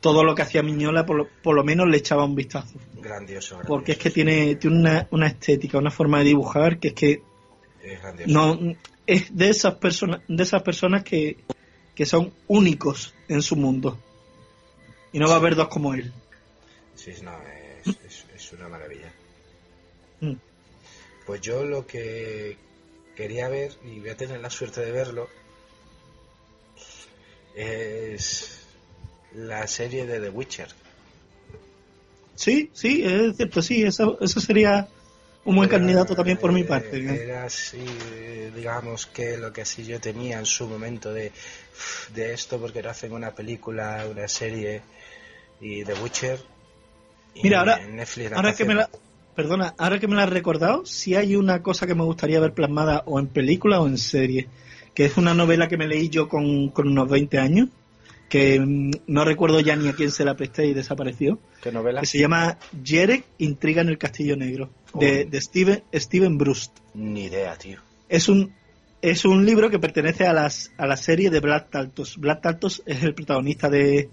todo 0.00 0.24
lo 0.24 0.34
que 0.34 0.42
hacía 0.42 0.62
Miñola, 0.62 1.04
por 1.06 1.16
lo, 1.16 1.28
por 1.42 1.54
lo 1.54 1.62
menos 1.62 1.88
le 1.88 1.98
echaba 1.98 2.24
un 2.24 2.34
vistazo. 2.34 2.78
Grandioso, 2.94 3.56
grandioso. 3.56 3.60
Porque 3.66 3.92
es 3.92 3.98
que 3.98 4.10
tiene, 4.10 4.56
tiene 4.56 4.76
una, 4.76 5.08
una 5.10 5.26
estética, 5.28 5.78
una 5.78 5.90
forma 5.90 6.18
de 6.18 6.24
dibujar 6.24 6.78
que 6.78 6.88
es 6.88 6.94
que 6.94 7.22
Es 7.82 8.00
grandioso. 8.02 8.32
no 8.32 8.74
es 9.06 9.36
de 9.36 9.48
esas 9.50 9.74
personas 9.76 10.20
de 10.26 10.42
esas 10.42 10.62
personas 10.62 11.02
que, 11.04 11.36
que 11.98 12.06
son 12.06 12.32
únicos 12.46 13.12
en 13.26 13.42
su 13.42 13.56
mundo 13.56 13.98
y 15.10 15.18
no 15.18 15.26
va 15.26 15.34
a 15.34 15.38
haber 15.38 15.56
dos 15.56 15.66
como 15.66 15.94
él 15.94 16.12
Sí, 16.94 17.12
no, 17.22 17.32
es, 17.84 17.88
es, 18.06 18.24
es 18.36 18.52
una 18.52 18.68
maravilla. 18.68 19.12
Mm. 20.20 20.34
Pues 21.26 21.40
yo 21.40 21.64
lo 21.64 21.86
que 21.86 22.56
quería 23.16 23.48
ver, 23.48 23.72
y 23.84 23.98
voy 23.98 24.10
a 24.10 24.16
tener 24.16 24.40
la 24.40 24.50
suerte 24.50 24.80
de 24.80 24.92
verlo, 24.92 25.28
es 27.56 28.60
la 29.34 29.66
serie 29.66 30.06
de 30.06 30.20
The 30.20 30.30
Witcher. 30.30 30.68
sí 32.36 32.70
sí 32.74 33.02
es 33.04 33.36
cierto 33.36 33.60
sí 33.60 33.82
eso, 33.82 34.18
eso 34.20 34.40
sería 34.40 34.88
un 35.48 35.56
buen 35.56 35.68
Era- 35.68 35.78
candidato 35.78 36.14
también 36.14 36.36
por 36.38 36.52
mi 36.52 36.62
parte 36.64 37.00
¿no? 37.02 37.12
Era 37.12 37.44
así, 37.44 37.78
digamos 38.54 39.06
que 39.06 39.36
lo 39.38 39.52
que 39.52 39.62
así 39.62 39.84
yo 39.84 39.98
tenía 40.00 40.38
en 40.38 40.46
su 40.46 40.66
momento 40.68 41.12
de, 41.12 41.32
de 42.14 42.32
esto, 42.34 42.58
porque 42.60 42.82
no 42.82 42.90
hacen 42.90 43.12
una 43.12 43.34
película, 43.34 44.04
una 44.10 44.28
serie, 44.28 44.82
y 45.60 45.84
The 45.84 45.94
Witcher. 45.94 46.38
y 47.34 47.42
Mira, 47.44 47.60
ahora- 47.60 47.78
Netflix 47.86 48.32
ahora 48.32 48.54
que 48.54 48.64
me 48.64 48.74
la 48.74 48.90
perdona 49.34 49.74
ahora 49.78 49.98
que 50.00 50.08
me 50.08 50.16
la 50.16 50.24
has 50.24 50.30
recordado 50.30 50.84
si 50.84 51.14
hay 51.14 51.36
una 51.36 51.62
cosa 51.62 51.86
que 51.86 51.94
me 51.94 52.02
gustaría 52.04 52.40
ver 52.40 52.52
plasmada 52.52 53.02
o 53.06 53.18
en 53.20 53.28
película 53.28 53.80
o 53.80 53.86
en 53.86 53.96
serie 53.96 54.48
que 54.94 55.04
es 55.04 55.16
una 55.16 55.32
novela 55.32 55.68
que 55.68 55.76
me 55.76 55.86
leí 55.86 56.08
yo 56.08 56.28
con, 56.28 56.70
con 56.70 56.88
unos 56.88 57.08
20 57.08 57.38
años 57.38 57.68
que 58.28 58.58
mm, 58.58 58.90
no 59.06 59.24
recuerdo 59.24 59.60
ya 59.60 59.76
ni 59.76 59.86
a 59.88 59.92
quién 59.92 60.10
se 60.10 60.24
la 60.24 60.34
presté 60.36 60.66
y 60.66 60.74
desapareció 60.74 61.38
¿Qué 61.62 61.70
novela? 61.70 62.00
que 62.00 62.06
se 62.06 62.18
llama 62.18 62.58
Jerek 62.84 63.24
Intriga 63.38 63.80
en 63.82 63.88
el 63.90 63.96
Castillo 63.98 64.36
Negro, 64.36 64.70
de, 64.94 65.24
de 65.24 65.40
Steven, 65.40 65.82
Steven 65.94 66.38
Brust. 66.38 66.76
Ni 66.94 67.24
idea, 67.24 67.56
tío. 67.56 67.80
Es 68.08 68.28
un, 68.28 68.52
es 69.02 69.24
un 69.24 69.44
libro 69.46 69.70
que 69.70 69.78
pertenece 69.78 70.26
a, 70.26 70.32
las, 70.32 70.72
a 70.78 70.86
la 70.86 70.96
serie 70.96 71.30
de 71.30 71.40
Black 71.40 71.70
Taltos. 71.70 72.16
Black 72.18 72.40
Taltos 72.42 72.82
es 72.86 73.02
el 73.02 73.14
protagonista 73.14 73.68
de, 73.68 74.08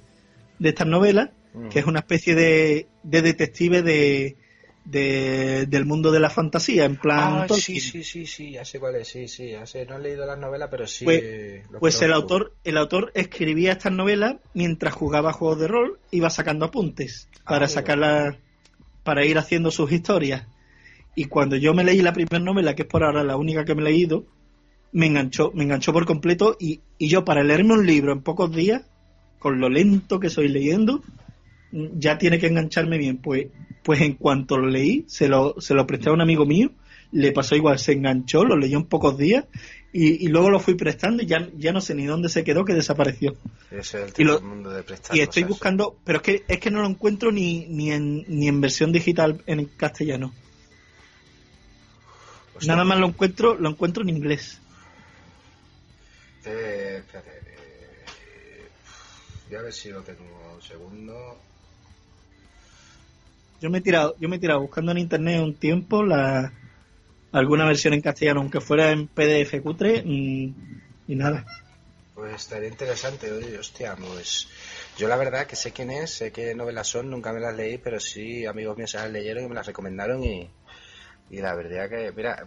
de 0.60 0.70
estas 0.70 0.88
novelas, 0.88 1.30
que 1.70 1.80
es 1.80 1.86
una 1.86 2.00
especie 2.00 2.36
de, 2.36 2.88
de 3.04 3.22
detective 3.22 3.82
de, 3.82 4.36
de- 4.84 5.66
del 5.68 5.86
mundo 5.86 6.12
de 6.12 6.20
la 6.20 6.30
fantasía, 6.30 6.84
en 6.86 6.98
plan 6.98 7.44
Ah, 7.44 7.46
Tolkien. 7.48 7.80
sí, 7.80 7.92
sí, 7.92 8.04
sí, 8.04 8.26
sí, 8.28 8.52
ya 8.52 8.66
sé 8.66 8.80
cuál 8.80 8.96
es, 8.98 9.08
sí, 9.08 9.28
sí, 9.30 9.52
ya 9.52 9.66
sé. 9.66 9.86
No 9.86 9.96
he 9.96 10.02
leído 10.02 10.26
las 10.26 10.38
novelas, 10.38 10.68
pero 10.70 10.86
sí. 10.86 11.06
Pues- 11.06 11.24
Pues 11.80 12.02
el 12.02 12.12
autor, 12.14 12.54
el 12.66 12.78
autor 12.78 13.12
escribía 13.16 13.72
estas 13.72 13.94
novelas 13.94 14.36
mientras 14.54 14.94
jugaba 14.94 15.32
juegos 15.34 15.60
de 15.62 15.68
rol, 15.70 16.00
iba 16.12 16.30
sacando 16.30 16.66
apuntes 16.66 17.30
para 17.46 17.66
Ah, 17.66 17.70
sacarla, 17.70 18.38
para 19.04 19.26
ir 19.26 19.38
haciendo 19.38 19.72
sus 19.72 19.92
historias. 19.92 20.46
Y 21.16 21.26
cuando 21.26 21.56
yo 21.56 21.74
me 21.74 21.84
leí 21.84 22.02
la 22.02 22.14
primera 22.14 22.40
novela, 22.40 22.76
que 22.76 22.84
es 22.84 22.88
por 22.88 23.04
ahora 23.04 23.24
la 23.24 23.38
única 23.38 23.64
que 23.66 23.74
me 23.76 23.82
he 23.82 23.86
leído, 23.86 24.26
me 24.92 25.08
enganchó, 25.08 25.52
me 25.54 25.64
enganchó 25.64 25.94
por 25.94 26.06
completo 26.06 26.56
y, 26.60 26.82
y 26.98 27.08
yo 27.08 27.24
para 27.26 27.44
leerme 27.44 27.74
un 27.74 27.86
libro 27.86 28.12
en 28.12 28.22
pocos 28.22 28.54
días, 28.54 28.84
con 29.40 29.60
lo 29.60 29.70
lento 29.70 30.20
que 30.20 30.30
soy 30.30 30.48
leyendo, 30.50 31.02
ya 31.72 32.18
tiene 32.18 32.40
que 32.40 32.48
engancharme 32.48 32.98
bien. 32.98 33.18
Pues, 33.18 33.48
pues 33.84 34.02
en 34.02 34.14
cuanto 34.14 34.58
lo 34.58 34.68
leí, 34.68 35.04
se 35.08 35.28
lo, 35.28 35.56
se 35.60 35.74
lo 35.74 35.86
presté 35.86 36.10
a 36.10 36.14
un 36.14 36.22
amigo 36.22 36.46
mío, 36.46 36.72
le 37.12 37.32
pasó 37.32 37.56
igual, 37.56 37.80
se 37.80 37.94
enganchó, 37.94 38.44
lo 38.44 38.58
leyó 38.58 38.78
en 38.78 38.86
pocos 38.86 39.18
días 39.18 39.46
y, 39.94 40.26
y 40.26 40.28
luego 40.28 40.50
lo 40.50 40.60
fui 40.60 40.74
prestando 40.76 41.24
y 41.24 41.28
ya, 41.28 41.48
ya 41.58 41.72
no 41.72 41.80
sé 41.80 41.94
ni 41.96 42.06
dónde 42.06 42.28
se 42.30 42.44
quedó 42.44 42.66
que 42.66 42.74
desapareció. 42.74 43.36
Ese 43.72 44.04
es 44.04 44.16
el 44.18 44.22
y 44.22 44.24
lo- 44.26 44.38
tipo 44.38 44.50
mundo 44.50 44.70
de 44.72 44.84
prestar 44.84 45.16
Y 45.16 45.22
estoy 45.22 45.44
buscando, 45.44 45.98
pero 46.04 46.18
es 46.18 46.24
que 46.24 46.44
es 46.48 46.60
que 46.60 46.72
no 46.72 46.82
lo 46.82 46.88
encuentro 46.90 47.32
ni, 47.32 47.66
ni 47.68 47.92
en 47.92 48.26
ni 48.28 48.48
en 48.48 48.60
versión 48.60 48.92
digital 48.92 49.42
en 49.46 49.66
castellano. 49.66 50.34
Hostia, 52.56 52.74
Nada 52.74 52.86
más 52.86 53.00
lo 53.00 53.08
encuentro, 53.08 53.56
lo 53.56 53.70
encuentro 53.70 54.04
en 54.04 54.10
inglés. 54.10 54.60
eh, 56.46 56.98
espérate, 57.00 57.30
eh, 57.30 58.68
Voy 59.48 59.58
a 59.58 59.62
ver 59.62 59.74
si 59.74 59.90
lo 59.90 60.02
tengo 60.02 60.24
un 60.56 60.62
segundo. 60.62 61.38
Yo 63.62 63.70
me 63.70 63.80
he 63.80 63.82
tirado, 63.82 64.16
yo 64.20 64.30
me 64.30 64.36
he 64.36 64.40
tirado 64.40 64.62
buscando 64.62 64.92
en 64.92 65.00
internet 65.00 65.42
un 65.42 65.56
tiempo 65.56 66.04
la 66.04 66.52
alguna 67.32 67.66
versión 67.66 67.94
en 67.94 68.02
castellano, 68.02 68.42
aunque 68.42 68.62
fuera 68.62 68.92
en 68.92 69.08
PDF 69.08 69.62
cutre, 69.62 70.04
mm, 70.04 70.54
y 71.08 71.16
nada. 71.16 71.46
Pues 72.14 72.36
estaría 72.36 72.70
interesante, 72.70 73.32
oye, 73.32 73.58
hostia, 73.58 73.96
pues 73.96 74.48
yo 74.98 75.10
la 75.10 75.18
verdad 75.18 75.46
que 75.46 75.58
sé 75.58 75.72
quién 75.72 75.92
es, 75.92 76.12
sé 76.12 76.32
qué 76.32 76.56
novelas 76.56 76.88
son, 76.88 77.10
nunca 77.10 77.34
me 77.34 77.42
las 77.42 77.56
leí, 77.56 77.78
pero 77.78 78.00
sí 78.00 78.46
amigos 78.46 78.78
míos 78.78 78.92
se 78.92 78.98
las 78.98 79.12
leyeron 79.12 79.44
y 79.44 79.48
me 79.50 79.56
las 79.56 79.68
recomendaron 79.68 80.24
y, 80.24 80.50
y 81.30 81.38
la 81.40 81.56
verdad 81.56 81.90
que, 81.90 82.12
mira, 82.12 82.46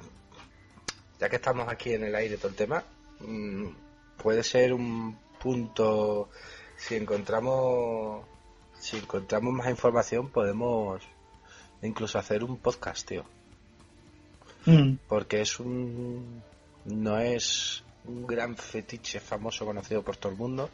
ya 1.19 1.29
que 1.29 1.37
estamos 1.37 1.69
aquí 1.69 1.93
en 1.93 2.05
el 2.05 2.15
aire 2.15 2.37
todo 2.37 2.49
el 2.49 2.55
tema, 2.55 2.85
mm, 3.21 3.67
puede 4.23 4.43
ser 4.43 4.73
un 4.73 5.19
punto, 5.41 6.29
si 6.77 6.97
encontramos, 6.97 8.25
si 8.79 8.99
encontramos 8.99 9.53
más 9.53 9.69
información 9.69 10.29
podemos 10.29 11.03
incluso 11.83 12.19
hacer 12.19 12.45
un 12.45 12.59
podcast, 12.59 13.07
tío. 13.07 13.25
Mm. 14.67 14.95
Porque 15.09 15.41
es 15.41 15.61
un, 15.61 16.43
no 16.85 17.19
es 17.19 17.85
un 18.05 18.27
gran 18.27 18.57
fetiche 18.57 19.21
famoso 19.21 19.65
conocido 19.65 20.03
por 20.03 20.17
todo 20.17 20.33
el 20.33 20.39
mundo 20.39 20.71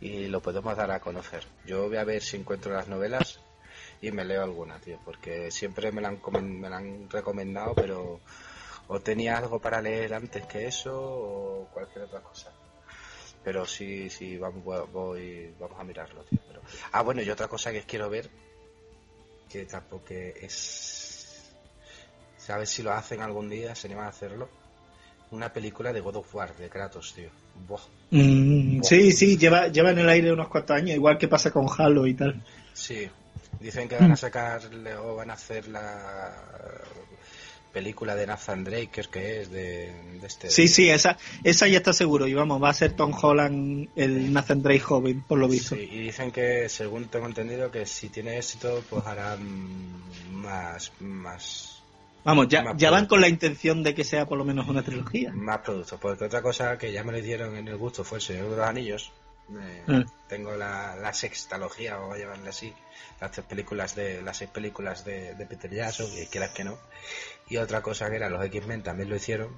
y 0.00 0.26
lo 0.28 0.40
podemos 0.40 0.76
dar 0.76 0.90
a 0.90 1.00
conocer. 1.00 1.44
Yo 1.66 1.88
voy 1.88 1.96
a 1.96 2.04
ver 2.04 2.22
si 2.22 2.36
encuentro 2.36 2.72
las 2.72 2.88
novelas 2.88 3.40
y 4.00 4.10
me 4.12 4.24
leo 4.24 4.42
alguna, 4.42 4.78
tío, 4.78 4.98
porque 5.04 5.50
siempre 5.50 5.90
me 5.92 6.00
la 6.00 6.08
han, 6.08 6.20
comen- 6.22 6.58
me 6.58 6.70
la 6.70 6.76
han 6.78 7.08
recomendado, 7.10 7.74
pero 7.74 8.20
o 8.88 9.00
tenía 9.00 9.36
algo 9.36 9.58
para 9.60 9.82
leer 9.82 10.14
antes 10.14 10.46
que 10.46 10.66
eso 10.66 10.92
o 10.98 11.68
cualquier 11.72 12.04
otra 12.04 12.20
cosa. 12.20 12.52
Pero 13.44 13.64
sí, 13.66 14.10
sí, 14.10 14.36
vamos, 14.36 14.62
voy, 14.92 15.54
vamos 15.58 15.78
a 15.78 15.84
mirarlo, 15.84 16.22
tío. 16.22 16.38
Pero... 16.48 16.60
Ah, 16.92 17.02
bueno, 17.02 17.22
y 17.22 17.30
otra 17.30 17.48
cosa 17.48 17.72
que 17.72 17.82
quiero 17.82 18.08
ver, 18.10 18.28
que 19.48 19.64
tampoco 19.64 20.04
es... 20.10 21.52
¿Sabes 22.36 22.70
si 22.70 22.82
lo 22.82 22.92
hacen 22.92 23.20
algún 23.20 23.48
día? 23.50 23.74
¿Se 23.74 23.86
animan 23.86 24.06
a 24.06 24.08
hacerlo? 24.08 24.48
Una 25.30 25.52
película 25.52 25.92
de 25.92 26.00
God 26.00 26.16
of 26.16 26.34
War, 26.34 26.56
de 26.56 26.68
Kratos, 26.70 27.12
tío. 27.14 27.28
Buah. 27.66 27.80
Mm, 28.10 28.82
sí, 28.82 29.12
sí, 29.12 29.36
lleva, 29.36 29.68
lleva 29.68 29.90
en 29.90 29.98
el 29.98 30.08
aire 30.08 30.32
unos 30.32 30.48
cuantos 30.48 30.74
años, 30.76 30.96
igual 30.96 31.18
que 31.18 31.28
pasa 31.28 31.50
con 31.50 31.66
Halo 31.76 32.06
y 32.06 32.14
tal. 32.14 32.42
Sí, 32.72 33.08
dicen 33.60 33.88
que 33.88 33.96
van 33.96 34.12
a 34.12 34.16
sacar 34.16 34.62
o 35.02 35.16
van 35.16 35.30
a 35.30 35.34
hacer 35.34 35.68
la 35.68 36.32
película 37.72 38.16
de 38.16 38.26
Nathan 38.26 38.64
Drake, 38.64 38.90
creo 38.90 39.10
que 39.10 39.40
es 39.42 39.50
de, 39.50 39.92
de 40.20 40.26
este. 40.26 40.50
Sí, 40.50 40.68
sí, 40.68 40.90
esa, 40.90 41.16
esa 41.44 41.68
ya 41.68 41.78
está 41.78 41.92
seguro. 41.92 42.26
Y 42.26 42.34
vamos, 42.34 42.62
va 42.62 42.70
a 42.70 42.74
ser 42.74 42.92
Tom 42.92 43.12
Holland 43.20 43.88
el 43.94 44.32
Nathan 44.32 44.62
Drake 44.62 44.80
joven, 44.80 45.22
por 45.22 45.38
lo 45.38 45.48
visto. 45.48 45.76
Sí, 45.76 45.88
y 45.90 45.98
dicen 46.00 46.30
que, 46.32 46.68
según 46.68 47.06
tengo 47.08 47.26
entendido, 47.26 47.70
que 47.70 47.86
si 47.86 48.08
tiene 48.08 48.38
éxito, 48.38 48.82
pues 48.88 49.06
harán 49.06 50.02
más, 50.32 50.92
más, 51.00 51.78
Vamos, 52.24 52.48
ya, 52.48 52.74
ya 52.76 52.90
van 52.90 53.06
con 53.06 53.20
la 53.20 53.28
intención 53.28 53.82
de 53.82 53.94
que 53.94 54.04
sea 54.04 54.26
por 54.26 54.36
lo 54.36 54.44
menos 54.44 54.68
una 54.68 54.82
trilogía. 54.82 55.32
más 55.32 55.58
productos. 55.58 55.98
Porque 56.00 56.24
otra 56.24 56.42
cosa 56.42 56.76
que 56.76 56.92
ya 56.92 57.02
me 57.04 57.12
lo 57.12 57.20
dieron 57.20 57.56
en 57.56 57.68
el 57.68 57.76
gusto 57.76 58.04
fue 58.04 58.18
el 58.18 58.22
Señor 58.22 58.50
de 58.50 58.56
los 58.56 58.66
Anillos. 58.66 59.12
Eh, 59.50 59.82
Mm. 59.86 60.02
Tengo 60.28 60.54
la, 60.56 60.94
la 60.96 61.12
sextalogía, 61.14 61.96
vamos 61.96 62.16
a 62.16 62.18
llamarle 62.18 62.50
así, 62.50 62.72
las 63.20 63.30
tres 63.30 63.46
películas 63.46 63.94
de 63.94 64.20
las 64.20 64.36
seis 64.36 64.50
películas 64.50 65.04
de, 65.04 65.34
de 65.34 65.46
Peter 65.46 65.72
Jackson, 65.72 66.06
que 66.14 66.26
quieras 66.26 66.50
que 66.50 66.64
no. 66.64 66.76
Y 67.48 67.56
otra 67.56 67.80
cosa 67.80 68.10
que 68.10 68.16
era 68.16 68.28
los 68.28 68.44
X-Men 68.44 68.82
también 68.82 69.08
lo 69.08 69.16
hicieron. 69.16 69.48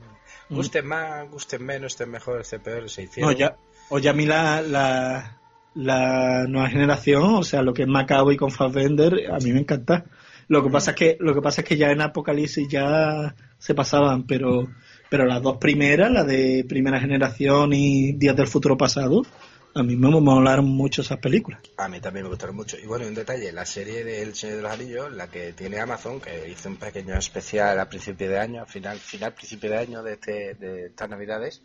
Mm. 0.49 0.55
Gusten 0.55 0.87
más, 0.87 1.29
gusten 1.29 1.65
menos, 1.65 1.93
estén 1.95 2.11
mejor, 2.11 2.41
estén 2.43 2.61
peor, 2.61 2.89
se 2.89 3.03
hicieron. 3.03 3.33
No, 3.33 3.37
ya, 3.37 3.57
o 3.89 3.99
ya 3.99 4.13
a 4.13 4.15
mí 4.15 4.27
la, 4.27 4.63
la, 4.63 5.41
la 5.75 6.47
nueva 6.47 6.69
generación, 6.69 7.35
o 7.35 7.43
sea, 7.43 7.63
lo 7.63 7.75
que 7.75 7.83
es 7.83 7.89
Macabo 7.89 8.31
y 8.31 8.37
con 8.37 8.53
Fassbender, 8.53 9.29
a 9.33 9.39
mí 9.39 9.53
me 9.53 9.61
encanta. 9.61 10.05
Lo 10.47 10.63
que 10.63 10.71
pasa 10.71 10.93
es 10.93 10.97
que, 10.97 11.17
lo 11.21 11.35
que 11.35 11.43
pasa 11.43 11.61
es 11.63 11.67
que 11.67 11.77
ya 11.77 11.91
en 11.91 12.01
Apocalipsis 12.01 12.69
ya 12.69 13.35
se 13.59 13.75
pasaban, 13.75 14.25
pero, 14.25 14.69
pero 15.09 15.25
las 15.25 15.43
dos 15.43 15.59
primeras, 15.59 16.11
la 16.11 16.25
de 16.25 16.65
primera 16.69 17.01
generación 17.01 17.73
y 17.73 18.13
Días 18.13 18.37
del 18.37 18.49
Futuro 18.49 18.77
Pasado, 18.77 19.23
a 19.75 19.83
mí 19.83 19.97
me 19.97 20.09
molaron 20.09 20.67
mucho 20.67 21.03
esas 21.03 21.19
películas. 21.19 21.61
A 21.77 21.89
mí 21.89 22.01
también 22.01 22.25
me 22.25 22.31
gustaron 22.31 22.57
mucho. 22.57 22.77
Y 22.79 22.87
bueno, 22.87 23.07
un 23.07 23.15
detalle, 23.15 23.53
la 23.53 23.65
serie 23.65 24.05
de 24.05 24.23
El 24.23 24.35
Señor 24.35 24.57
de 24.57 24.63
los 24.63 24.73
Anillos, 24.73 25.13
la 25.13 25.29
que 25.29 25.53
tiene 25.53 25.79
Amazon, 25.79 26.21
que 26.21 26.49
hizo 26.49 26.69
un 26.69 26.77
pequeño 26.77 27.17
especial 27.17 27.79
a 27.79 27.89
principio 27.89 28.29
de 28.29 28.39
año, 28.39 28.67
final, 28.67 28.99
final, 28.99 29.35
principio 29.35 29.71
de 29.71 29.79
año 29.79 30.03
de, 30.03 30.15
este, 30.15 30.55
de 30.55 30.87
estas 30.87 31.09
navidades, 31.09 31.63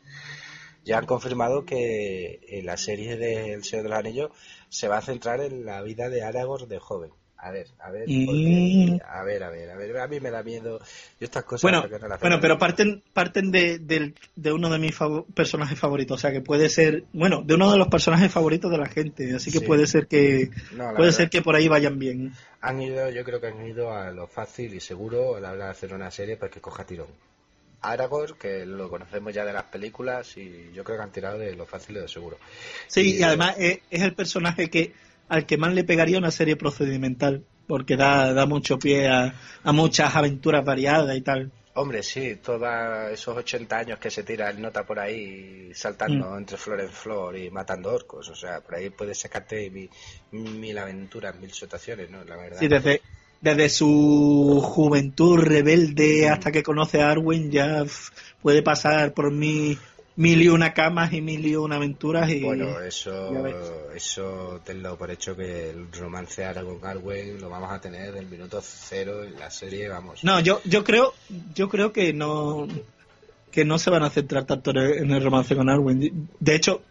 ya 0.83 0.99
han 0.99 1.05
confirmado 1.05 1.65
que 1.65 2.39
en 2.47 2.65
la 2.65 2.77
serie 2.77 3.17
de 3.17 3.53
El 3.53 3.63
Señor 3.63 3.83
de 3.83 3.89
los 3.89 3.99
Anillos 3.99 4.31
se 4.69 4.87
va 4.87 4.97
a 4.97 5.01
centrar 5.01 5.41
en 5.41 5.65
la 5.65 5.81
vida 5.81 6.09
de 6.09 6.23
Aragorn 6.23 6.69
de 6.69 6.79
joven. 6.79 7.11
A 7.37 7.51
ver, 7.51 7.67
a 7.79 7.91
ver, 7.91 8.05
porque- 8.05 8.99
a 9.07 9.23
ver, 9.23 9.43
a 9.43 9.49
ver, 9.49 9.69
a 9.69 9.75
ver, 9.75 9.97
a 9.99 10.07
mí 10.07 10.19
me 10.19 10.31
da 10.31 10.41
miedo. 10.41 10.79
Yo 11.19 11.25
estas 11.25 11.43
cosas 11.43 11.61
Bueno, 11.61 11.85
no 11.87 12.07
las 12.07 12.19
bueno 12.19 12.39
pero 12.41 12.57
parten, 12.57 13.03
parten 13.13 13.51
de, 13.51 13.77
del- 13.77 14.15
de 14.35 14.51
uno 14.53 14.69
de 14.69 14.79
mis 14.79 14.97
fav- 14.97 15.25
personajes 15.33 15.77
favoritos, 15.77 16.15
o 16.15 16.21
sea 16.21 16.31
que 16.31 16.41
puede 16.41 16.69
ser, 16.69 17.03
bueno, 17.13 17.43
de 17.43 17.53
uno 17.53 17.71
de 17.71 17.77
los 17.77 17.87
personajes 17.89 18.31
favoritos 18.31 18.71
de 18.71 18.77
la 18.79 18.87
gente, 18.87 19.35
así 19.35 19.51
que 19.51 19.59
Sí. 19.59 19.65
puede 19.65 19.85
ser 19.85 20.07
que 20.07 20.49
No, 20.71 20.85
puede 20.85 20.93
verdad. 20.93 21.11
ser 21.11 21.29
que 21.29 21.41
por 21.43 21.55
ahí 21.55 21.67
vayan 21.67 21.99
bien. 21.99 22.33
Han 22.61 22.81
ido, 22.81 23.09
yo 23.11 23.23
creo 23.23 23.39
que 23.39 23.47
han 23.47 23.63
ido 23.67 23.93
a 23.93 24.09
lo 24.11 24.27
fácil 24.27 24.73
y 24.73 24.79
seguro 24.79 25.35
a 25.35 25.39
la 25.39 25.51
hora 25.51 25.65
de 25.65 25.71
hacer 25.71 25.93
una 25.93 26.09
serie 26.09 26.37
para 26.37 26.49
que 26.51 26.61
coja 26.61 26.83
tirón. 26.85 27.07
Aragorn, 27.81 28.35
que 28.39 28.65
lo 28.65 28.89
conocemos 28.89 29.31
ya 29.33 29.45
de 29.45 29.53
las 29.53 29.65
películas 29.65 30.35
y 30.37 30.71
yo 30.73 30.83
creo 30.83 30.97
que 30.97 31.03
han 31.03 31.11
tirado 31.11 31.37
de 31.37 31.55
lo 31.55 31.67
fácil 31.67 31.91
y 31.91 31.95
de 31.99 32.01
lo 32.03 32.07
seguro. 32.07 32.39
Sí, 32.87 33.01
Y- 33.15 33.19
y 33.19 33.23
además 33.23 33.55
es, 33.59 33.79
es 33.91 34.01
el 34.01 34.15
personaje 34.15 34.69
que 34.71 34.93
al 35.27 35.45
que 35.45 35.57
más 35.57 35.73
le 35.73 35.83
pegaría 35.83 36.17
una 36.17 36.31
serie 36.31 36.55
procedimental, 36.55 37.43
porque 37.67 37.97
da, 37.97 38.33
da 38.33 38.45
mucho 38.45 38.77
pie 38.77 39.07
a, 39.07 39.33
a 39.63 39.71
muchas 39.71 40.15
aventuras 40.15 40.63
variadas 40.63 41.15
y 41.17 41.21
tal. 41.21 41.51
Hombre, 41.77 42.03
sí, 42.03 42.37
todos 42.41 43.11
esos 43.11 43.35
80 43.35 43.77
años 43.77 43.99
que 43.99 44.09
se 44.09 44.23
tira 44.23 44.49
el 44.49 44.61
nota 44.61 44.85
por 44.85 44.97
ahí 44.97 45.71
saltando 45.73 46.31
Mm. 46.31 46.37
entre 46.37 46.55
flor 46.57 46.79
en 46.79 46.89
flor 46.89 47.37
y 47.37 47.49
matando 47.49 47.93
orcos, 47.93 48.29
o 48.29 48.35
sea, 48.35 48.61
por 48.61 48.75
ahí 48.75 48.89
puedes 48.91 49.19
sacarte 49.19 49.69
mil, 49.69 49.89
mil 50.31 50.77
aventuras, 50.77 51.35
mil 51.37 51.51
situaciones, 51.51 52.09
¿no? 52.09 52.23
La 52.23 52.37
verdad. 52.37 52.59
Sí, 52.59 52.69
desde, 52.69 53.01
desde 53.41 53.67
su 53.67 54.61
juventud 54.63 55.37
rebelde 55.39 56.29
hasta 56.29 56.49
que 56.49 56.63
conoce 56.63 57.01
a 57.01 57.09
Arwen 57.11 57.51
ya 57.51 57.83
puede 58.41 58.61
pasar 58.63 59.13
por 59.13 59.31
mil, 59.31 59.77
mil 60.15 60.41
y 60.41 60.47
una 60.47 60.73
camas 60.73 61.11
y 61.13 61.21
mil 61.21 61.45
y 61.45 61.55
una 61.55 61.75
aventuras 61.75 62.29
y 62.29 62.41
Bueno, 62.41 62.79
eso, 62.79 63.45
eso 63.93 64.61
tenlo 64.63 64.97
por 64.97 65.11
hecho 65.11 65.35
que 65.35 65.69
el 65.69 65.91
romance 65.91 66.45
Aragorn 66.45 66.85
Arwen 66.85 67.39
lo 67.41 67.49
vamos 67.49 67.71
a 67.71 67.81
tener 67.81 68.13
del 68.13 68.27
minuto 68.27 68.61
cero 68.61 69.23
en 69.23 69.37
la 69.39 69.51
serie, 69.51 69.89
vamos. 69.89 70.23
no 70.23 70.39
yo 70.39 70.61
yo 70.63 70.83
creo 70.83 71.13
yo 71.53 71.67
creo 71.69 71.91
que 71.91 72.13
no 72.13 72.67
que 73.51 73.65
no 73.65 73.77
se 73.77 73.89
van 73.89 74.03
a 74.03 74.09
centrar 74.09 74.45
tanto 74.45 74.71
en 74.71 74.77
el, 74.77 74.93
en 74.99 75.11
el 75.11 75.23
romance 75.23 75.55
con 75.55 75.69
Arwen 75.69 76.29
de 76.39 76.55
hecho 76.55 76.81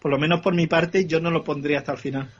por 0.00 0.10
lo 0.10 0.18
menos 0.18 0.40
por 0.40 0.54
mi 0.54 0.66
parte 0.66 1.06
yo 1.06 1.20
no 1.20 1.30
lo 1.30 1.44
pondría 1.44 1.80
hasta 1.80 1.92
el 1.92 1.98
final 1.98 2.30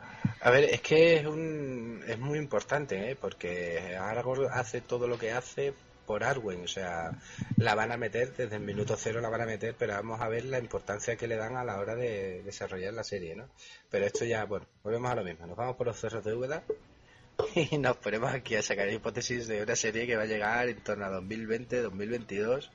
A 0.41 0.51
ver, 0.51 0.65
es 0.65 0.81
que 0.81 1.17
es, 1.17 1.27
un, 1.27 2.01
es 2.07 2.19
muy 2.19 2.39
importante, 2.39 3.11
¿eh? 3.11 3.17
porque 3.21 3.97
Aragorn 3.97 4.49
hace 4.53 4.81
todo 4.81 5.07
lo 5.07 5.19
que 5.19 5.33
hace 5.33 5.73
por 6.13 6.25
Arwen, 6.25 6.65
o 6.65 6.69
sea, 6.69 7.11
la 7.57 7.75
van 7.75 7.91
a 7.91 7.97
meter 7.97 8.37
desde 8.37 8.57
el 8.57 8.63
minuto 8.63 8.97
cero, 8.99 9.23
la 9.23 9.31
van 9.31 9.41
a 9.41 9.47
meter, 9.47 9.75
pero 9.79 9.95
vamos 9.95 10.21
a 10.21 10.29
ver 10.29 10.45
la 10.45 10.59
importancia 10.59 11.17
que 11.17 11.27
le 11.27 11.37
dan 11.37 11.57
a 11.57 11.65
la 11.65 11.79
hora 11.79 11.95
de 11.95 12.43
desarrollar 12.43 12.93
la 12.93 13.03
serie, 13.03 13.35
¿no? 13.35 13.49
Pero 13.89 14.05
esto 14.05 14.27
ya, 14.27 14.45
bueno, 14.45 14.67
volvemos 14.83 15.11
a 15.11 15.15
lo 15.15 15.25
mismo, 15.25 15.47
nos 15.47 15.57
vamos 15.57 15.75
por 15.75 15.87
los 15.87 15.99
cerros 15.99 16.23
de 16.23 16.35
Úbeda 16.35 16.65
y 17.55 17.79
nos 17.79 17.97
ponemos 17.97 18.31
aquí 18.31 18.57
a 18.57 18.63
sacar 18.63 18.93
hipótesis 18.93 19.47
de 19.47 19.63
una 19.63 19.75
serie 19.75 20.07
que 20.07 20.17
va 20.17 20.25
a 20.25 20.27
llegar 20.27 20.69
en 20.69 20.85
torno 20.85 21.07
a 21.07 21.09
2020, 21.09 21.81
2022, 21.81 22.71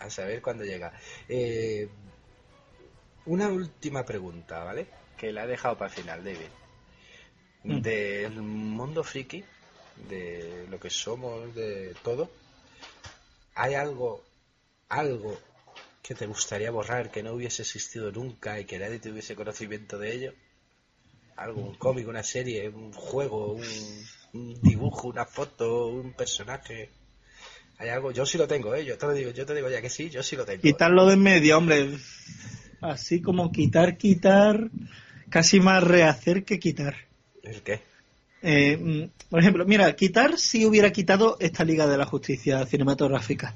a 0.00 0.10
saber 0.10 0.42
cuándo 0.42 0.64
llega. 0.64 0.92
Eh, 1.28 1.88
una 3.26 3.46
última 3.46 4.04
pregunta, 4.04 4.64
¿vale? 4.64 4.88
Que 5.16 5.30
la 5.30 5.44
he 5.44 5.46
dejado 5.46 5.78
para 5.78 5.88
el 5.88 5.96
final, 5.96 6.24
David. 6.24 6.50
Mm. 7.62 7.80
Del 7.80 8.42
mundo 8.42 9.04
friki, 9.04 9.44
de 10.08 10.66
lo 10.68 10.78
que 10.80 10.90
somos, 10.90 11.54
de 11.54 11.94
todo, 12.02 12.30
¿hay 13.54 13.74
algo, 13.74 14.24
algo 14.88 15.38
que 16.02 16.14
te 16.14 16.26
gustaría 16.26 16.70
borrar 16.70 17.10
que 17.10 17.22
no 17.22 17.32
hubiese 17.32 17.62
existido 17.62 18.10
nunca 18.10 18.58
y 18.58 18.64
que 18.64 18.78
nadie 18.78 18.98
tuviese 18.98 19.34
conocimiento 19.34 19.98
de 19.98 20.14
ello? 20.14 20.34
Algo, 21.36 21.62
un 21.62 21.74
cómic, 21.74 22.06
una 22.08 22.22
serie, 22.22 22.68
un 22.68 22.92
juego, 22.92 23.52
un, 23.52 24.06
un 24.34 24.62
dibujo, 24.62 25.08
una 25.08 25.24
foto, 25.24 25.86
un 25.88 26.12
personaje. 26.12 26.90
¿Hay 27.78 27.88
algo? 27.88 28.10
Yo 28.12 28.26
sí 28.26 28.36
lo 28.36 28.46
tengo, 28.46 28.74
¿eh? 28.74 28.84
Yo 28.84 28.98
te 28.98 29.06
lo 29.06 29.12
digo, 29.14 29.30
yo 29.30 29.46
te 29.46 29.54
digo 29.54 29.70
ya 29.70 29.80
que 29.80 29.88
sí, 29.88 30.10
yo 30.10 30.22
sí 30.22 30.36
lo 30.36 30.44
tengo. 30.44 30.60
quitarlo 30.60 31.06
de 31.06 31.14
en 31.14 31.22
medio 31.22 31.56
hombre 31.56 31.98
así 32.80 33.20
como 33.22 33.52
quitar 33.52 33.96
quitar 33.96 34.70
casi 35.30 35.60
más 35.60 35.82
rehacer 35.82 36.44
que 36.44 36.58
quitar 36.58 36.96
¿El 37.42 37.62
qué? 37.62 37.80
Eh, 38.42 38.76
mm, 38.76 39.28
por 39.28 39.40
ejemplo, 39.40 39.64
mira, 39.66 39.94
quitar 39.96 40.38
si 40.38 40.64
hubiera 40.64 40.90
quitado 40.92 41.36
esta 41.40 41.64
Liga 41.64 41.86
de 41.86 41.98
la 41.98 42.06
Justicia 42.06 42.64
cinematográfica, 42.66 43.54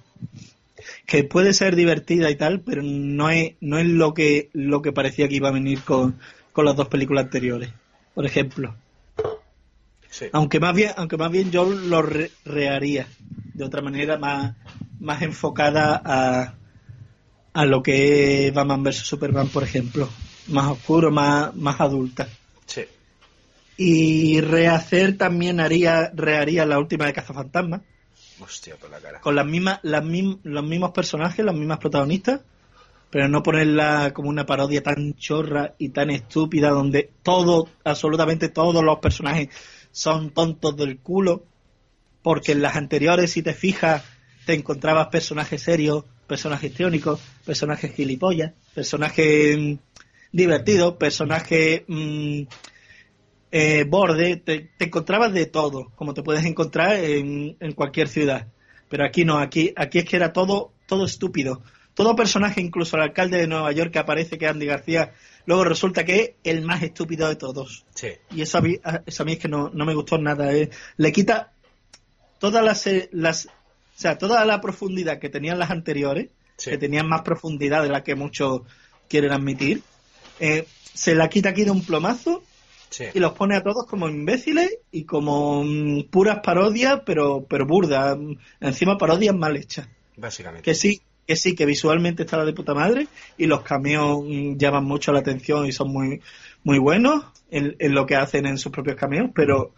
que 1.07 1.25
puede 1.25 1.53
ser 1.55 1.75
divertida 1.77 2.31
y 2.31 2.37
tal, 2.37 2.61
pero 2.61 2.83
no 2.83 3.31
es 3.31 3.55
no 3.61 3.79
es 3.79 3.87
lo 3.87 4.13
que 4.15 4.51
lo 4.53 4.83
que 4.83 4.93
parecía 4.93 5.29
que 5.29 5.37
iba 5.37 5.49
a 5.49 5.53
venir 5.53 5.81
con 5.81 6.19
con 6.53 6.65
las 6.67 6.77
dos 6.77 6.89
películas 6.89 7.25
anteriores, 7.25 7.71
por 8.15 8.27
ejemplo. 8.27 8.75
Sí. 10.11 10.27
Aunque 10.33 10.61
más 10.61 10.75
bien, 10.77 10.93
aunque 10.97 11.17
más 11.17 11.31
bien 11.33 11.51
yo 11.51 11.65
lo 11.69 12.01
re- 12.03 12.31
reharía 12.45 13.09
de 13.55 13.65
otra 13.65 13.83
manera 13.83 14.17
más, 14.19 14.55
más 15.01 15.23
enfocada 15.23 16.01
a, 16.05 16.55
a 17.53 17.65
lo 17.65 17.83
que 17.83 18.47
es 18.49 18.55
Batman 18.55 18.85
vs 18.85 18.99
Superman, 18.99 19.49
por 19.49 19.65
ejemplo. 19.65 20.09
Más 20.49 20.71
oscuro, 20.71 21.11
más, 21.11 21.55
más 21.57 21.81
adulta. 21.81 22.29
Sí. 22.67 22.83
Y 23.77 24.41
rehacer 24.41 25.17
también 25.19 25.61
haría, 25.61 26.11
reharía 26.15 26.65
la 26.67 26.79
última 26.79 27.07
de 27.07 27.13
Cazafantasmas, 27.13 27.83
Hostia, 28.41 28.77
por 28.77 28.91
la 28.91 29.01
cara. 29.01 29.21
con 29.21 29.35
las 29.35 29.47
mismas, 29.47 29.81
las 29.83 30.05
mim- 30.05 30.39
los 30.45 30.65
mismos 30.65 30.93
personajes, 30.93 31.45
las 31.45 31.55
mismas 31.55 31.79
protagonistas, 31.79 32.41
pero 33.11 33.29
no 33.29 33.43
ponerla 33.43 34.13
como 34.13 34.29
una 34.29 34.47
parodia 34.47 34.83
tan 34.83 35.15
chorra 35.15 35.75
y 35.79 35.91
tan 35.91 36.11
estúpida 36.11 36.71
donde 36.71 37.11
todo, 37.23 37.69
absolutamente 37.85 38.49
todos 38.49 38.83
los 38.85 38.99
personajes 38.99 39.49
son 39.93 40.31
tontos 40.31 40.77
del 40.77 40.99
culo, 40.99 41.45
porque 42.23 42.53
en 42.53 42.63
las 42.63 42.77
anteriores, 42.77 43.33
si 43.33 43.43
te 43.43 43.55
fijas, 43.55 44.03
te 44.47 44.55
encontrabas 44.55 45.09
personajes 45.09 45.63
serios, 45.63 46.05
personajes 46.27 46.75
teónicos, 46.75 47.21
personajes 47.45 47.95
gilipollas, 47.95 48.53
personajes 48.75 49.57
mm, 49.59 49.75
divertidos, 50.33 50.95
personajes 50.95 51.83
mm, 51.87 52.43
eh, 53.57 53.85
borde, 53.89 54.37
te, 54.37 54.69
te 54.77 54.87
encontrabas 54.87 55.33
de 55.33 55.47
todo, 55.47 55.93
como 55.95 56.13
te 56.13 56.25
puedes 56.25 56.45
encontrar 56.45 56.97
en, 56.97 57.57
en 57.61 57.73
cualquier 57.73 58.09
ciudad. 58.09 58.49
Pero 58.89 59.05
aquí 59.05 59.25
no, 59.25 59.39
aquí, 59.39 59.73
aquí 59.77 60.01
es 60.01 60.05
que 60.05 60.17
era 60.17 60.33
todo, 60.33 60.73
todo 60.87 61.05
estúpido. 61.05 61.63
Todo 61.95 62.17
personaje, 62.17 62.61
incluso 62.61 62.97
el 62.97 63.03
alcalde 63.05 63.39
de 63.39 63.47
Nueva 63.47 63.71
York 63.71 63.93
que 63.93 64.01
aparece, 64.01 64.39
que 64.39 64.47
es 64.47 64.51
Andy 64.51 64.67
García, 64.67 65.13
luego 65.47 65.63
resulta 65.65 66.05
que 66.05 66.17
es 66.21 66.31
el 66.43 66.63
más 66.63 66.83
estúpido 66.83 67.29
de 67.29 67.37
todos. 67.37 67.85
Sí. 67.95 68.09
Y 68.35 68.43
eso 68.43 68.59
a 68.59 68.61
mí, 68.61 68.77
a- 68.83 69.03
eso 69.07 69.23
a 69.23 69.27
mí 69.27 69.35
es 69.35 69.39
que 69.39 69.47
no, 69.47 69.71
no 69.73 69.85
me 69.85 69.95
gustó 69.95 70.19
nada. 70.19 70.53
eh. 70.53 70.71
Le 70.97 71.13
quita 71.13 71.53
todas 72.41 72.65
las, 72.65 72.85
eh, 72.89 73.09
las, 73.13 73.47
o 73.47 73.51
sea, 73.95 74.19
toda 74.19 74.45
la 74.45 74.61
profundidad 74.61 75.21
que 75.21 75.29
tenían 75.29 75.61
las 75.61 75.71
anteriores, 75.71 76.29
Sí. 76.57 76.71
que 76.71 76.79
tenían 76.79 77.09
más 77.09 77.23
profundidad 77.23 77.83
de 77.85 77.89
la 77.89 78.03
que 78.03 78.17
muchos 78.17 78.63
quieren 79.09 79.31
admitir, 79.33 79.83
eh, 80.41 80.67
se 80.93 81.15
la 81.15 81.29
quita 81.29 81.51
aquí 81.51 81.63
de 81.65 81.71
un 81.71 81.85
plomazo 81.85 82.43
Sí. 82.97 83.07
y 83.13 83.19
los 83.19 83.33
pone 83.33 83.57
a 83.57 83.63
todos 83.63 83.87
como 83.87 84.09
imbéciles 84.09 84.79
y 84.93 85.03
como 85.05 85.65
mm, 85.65 86.05
puras 86.11 86.39
parodias, 86.45 87.01
pero, 87.05 87.45
pero 87.49 87.67
burdas. 87.67 88.17
Encima 88.61 88.97
parodias 88.99 89.35
mal 89.35 89.57
hechas. 89.57 89.89
Básicamente. 90.17 90.63
Que 90.63 90.75
sí, 90.77 91.01
que 91.27 91.35
sí, 91.35 91.57
que 91.57 91.67
visualmente 91.67 92.23
está 92.23 92.37
la 92.37 92.45
de 92.45 92.53
puta 92.53 92.73
madre 92.75 93.09
y 93.37 93.47
los 93.47 93.63
cameos 93.63 94.23
mm, 94.25 94.57
llaman 94.59 94.85
mucho 94.85 95.13
la 95.13 95.19
atención 95.21 95.67
y 95.67 95.73
son 95.73 95.91
muy, 95.93 96.21
muy 96.63 96.79
buenos 96.79 97.25
en, 97.51 97.75
en 97.81 97.95
lo 97.95 98.07
que 98.07 98.15
hacen 98.15 98.47
en 98.47 98.59
sus 98.59 98.71
propios 98.71 98.97
cameos, 98.97 99.31
pero, 99.35 99.75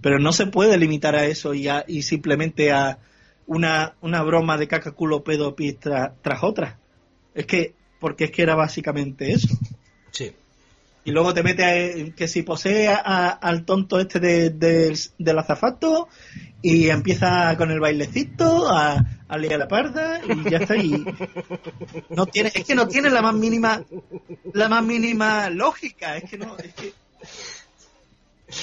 pero 0.00 0.18
no 0.18 0.32
se 0.32 0.46
puede 0.46 0.76
limitar 0.78 1.14
a 1.14 1.26
eso 1.26 1.54
y, 1.54 1.68
a- 1.68 1.84
y 1.86 2.02
simplemente 2.02 2.72
a 2.72 2.98
una, 3.46 3.94
una 4.00 4.22
broma 4.22 4.56
de 4.56 4.66
caca 4.66 4.90
culo 4.92 5.22
pedo 5.22 5.54
pis 5.54 5.78
tra- 5.78 6.14
tras 6.22 6.42
otra. 6.42 6.78
Es 7.34 7.46
que, 7.46 7.74
porque 8.00 8.24
es 8.24 8.30
que 8.32 8.42
era 8.42 8.54
básicamente 8.56 9.30
eso. 9.30 9.48
Sí. 10.10 10.32
Y 11.04 11.10
luego 11.10 11.34
te 11.34 11.42
mete 11.42 11.64
a- 11.64 12.14
que 12.14 12.28
si 12.28 12.42
posee 12.42 12.88
a- 12.88 13.28
al 13.30 13.64
tonto 13.64 13.98
este 13.98 14.20
de, 14.20 14.50
del- 14.50 14.98
del 15.18 15.38
azafato 15.38 16.08
y 16.62 16.88
empieza 16.90 17.56
con 17.56 17.70
el 17.72 17.80
bailecito 17.80 18.68
a, 18.68 19.04
a 19.28 19.38
la 19.38 19.66
parda 19.68 20.20
y 20.24 20.48
ya 20.50 20.58
está. 20.58 20.76
Y 20.76 21.04
no 22.10 22.26
tiene, 22.26 22.52
es 22.54 22.64
que 22.64 22.74
no 22.76 22.86
tiene 22.86 23.10
la 23.10 23.20
más 23.20 23.34
mínima, 23.34 23.82
la 24.52 24.68
más 24.68 24.84
mínima 24.84 25.50
lógica. 25.50 26.16
Es 26.16 26.30
que 26.30 26.38
no, 26.38 26.56
es 26.58 26.72
que 26.74 26.92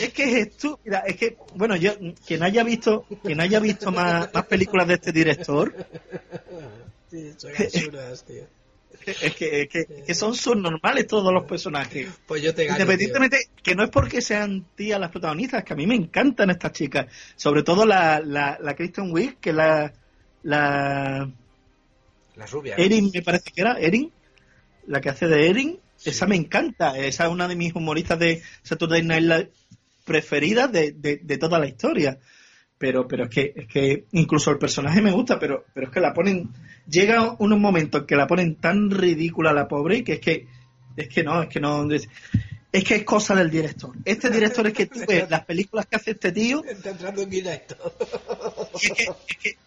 es 0.02 0.14
que 0.14 0.24
es 0.24 0.48
estúpida. 0.48 1.00
Es 1.06 1.18
que, 1.18 1.36
bueno, 1.56 1.76
yo, 1.76 1.92
quien 2.26 2.44
haya 2.44 2.64
visto, 2.64 3.06
quien 3.24 3.42
haya 3.42 3.60
visto 3.60 3.92
más, 3.92 4.30
más 4.34 4.46
películas 4.46 4.88
de 4.88 4.94
este 4.94 5.12
director, 5.12 5.74
tío. 8.26 8.46
Es 9.06 9.36
que, 9.36 9.62
es 9.62 9.70
que, 9.70 10.14
son 10.14 10.36
subnormales 10.36 11.08
todos 11.08 11.34
los 11.34 11.46
personajes. 11.46 12.10
Pues 12.28 12.42
yo 12.42 12.54
te 12.54 12.66
gano. 12.66 12.76
tío. 12.76 12.84
Independientemente, 12.84 13.50
que 13.64 13.76
no 13.76 13.84
es 13.84 13.90
porque 13.90 14.22
sean 14.22 14.66
tías 14.76 15.00
las 15.00 15.12
protagonistas, 15.12 15.64
que 15.64 15.74
a 15.74 15.76
mí 15.76 15.88
me 15.88 15.96
encantan 15.96 16.50
estas 16.50 16.74
chicas. 16.74 17.08
Sobre 17.36 17.64
todo 17.64 17.86
la, 17.86 18.20
la, 18.20 18.58
la 18.62 18.76
Kristen 18.76 19.12
Wiig, 19.12 19.38
que 19.38 19.54
la, 19.54 19.94
la 20.44 21.30
La 22.36 22.46
rubia. 22.46 22.76
¿no? 22.78 22.84
Erin, 22.84 23.12
me 23.14 23.22
parece 23.22 23.52
que 23.52 23.62
era, 23.62 23.80
Erin, 23.80 24.12
la 24.88 25.02
que 25.02 25.10
hace 25.10 25.28
de 25.28 25.50
Erin, 25.50 25.80
esa 26.04 26.26
me 26.26 26.36
encanta. 26.36 26.98
Esa 26.98 27.26
es 27.26 27.30
una 27.30 27.48
de 27.48 27.56
mis 27.56 27.74
humoristas 27.76 28.20
de 28.20 28.42
Saturday 28.64 29.04
Night 29.04 29.24
Live 29.24 29.52
preferidas 30.06 30.72
de, 30.72 30.92
de, 30.94 31.18
de 31.18 31.38
toda 31.38 31.60
la 31.60 31.68
historia. 31.68 32.20
Pero, 32.80 33.08
pero 33.08 33.26
es 33.26 33.30
que, 33.30 33.54
es 33.56 33.68
que 33.68 34.06
incluso 34.14 34.50
el 34.52 34.58
personaje 34.58 35.02
me 35.02 35.12
gusta, 35.12 35.38
pero, 35.38 35.66
pero 35.74 35.88
es 35.88 35.94
que 35.94 36.00
la 36.00 36.14
ponen, 36.14 36.50
llega 36.90 37.36
unos 37.38 37.60
momentos 37.60 38.02
en 38.02 38.08
que 38.08 38.16
la 38.16 38.26
ponen 38.26 38.56
tan 38.56 38.90
ridícula 38.90 39.54
la 39.54 39.68
pobre 39.68 40.04
que 40.04 40.14
es 40.14 40.20
que, 40.20 40.48
es 40.96 41.10
que 41.10 41.24
no, 41.24 41.44
es 41.44 41.50
que 41.50 41.60
no, 41.60 41.92
es, 41.92 42.08
es 42.72 42.84
que 42.84 42.96
es 42.96 43.04
cosa 43.04 43.36
del 43.36 43.52
director. 43.52 43.92
Este 44.06 44.30
director 44.30 44.66
es 44.66 44.74
que 44.74 44.86
tú 44.86 45.02
ves 45.08 45.30
las 45.30 45.46
películas 45.46 45.86
que 45.88 45.98
hace 45.98 46.12
este 46.12 46.32
tío 46.32 46.64
Está 46.64 46.92
entrando 46.92 47.22
en 47.22 47.30
directo. 47.30 47.76
es 48.74 48.92
que, 48.92 49.04
es 49.04 49.38
que, 49.38 49.58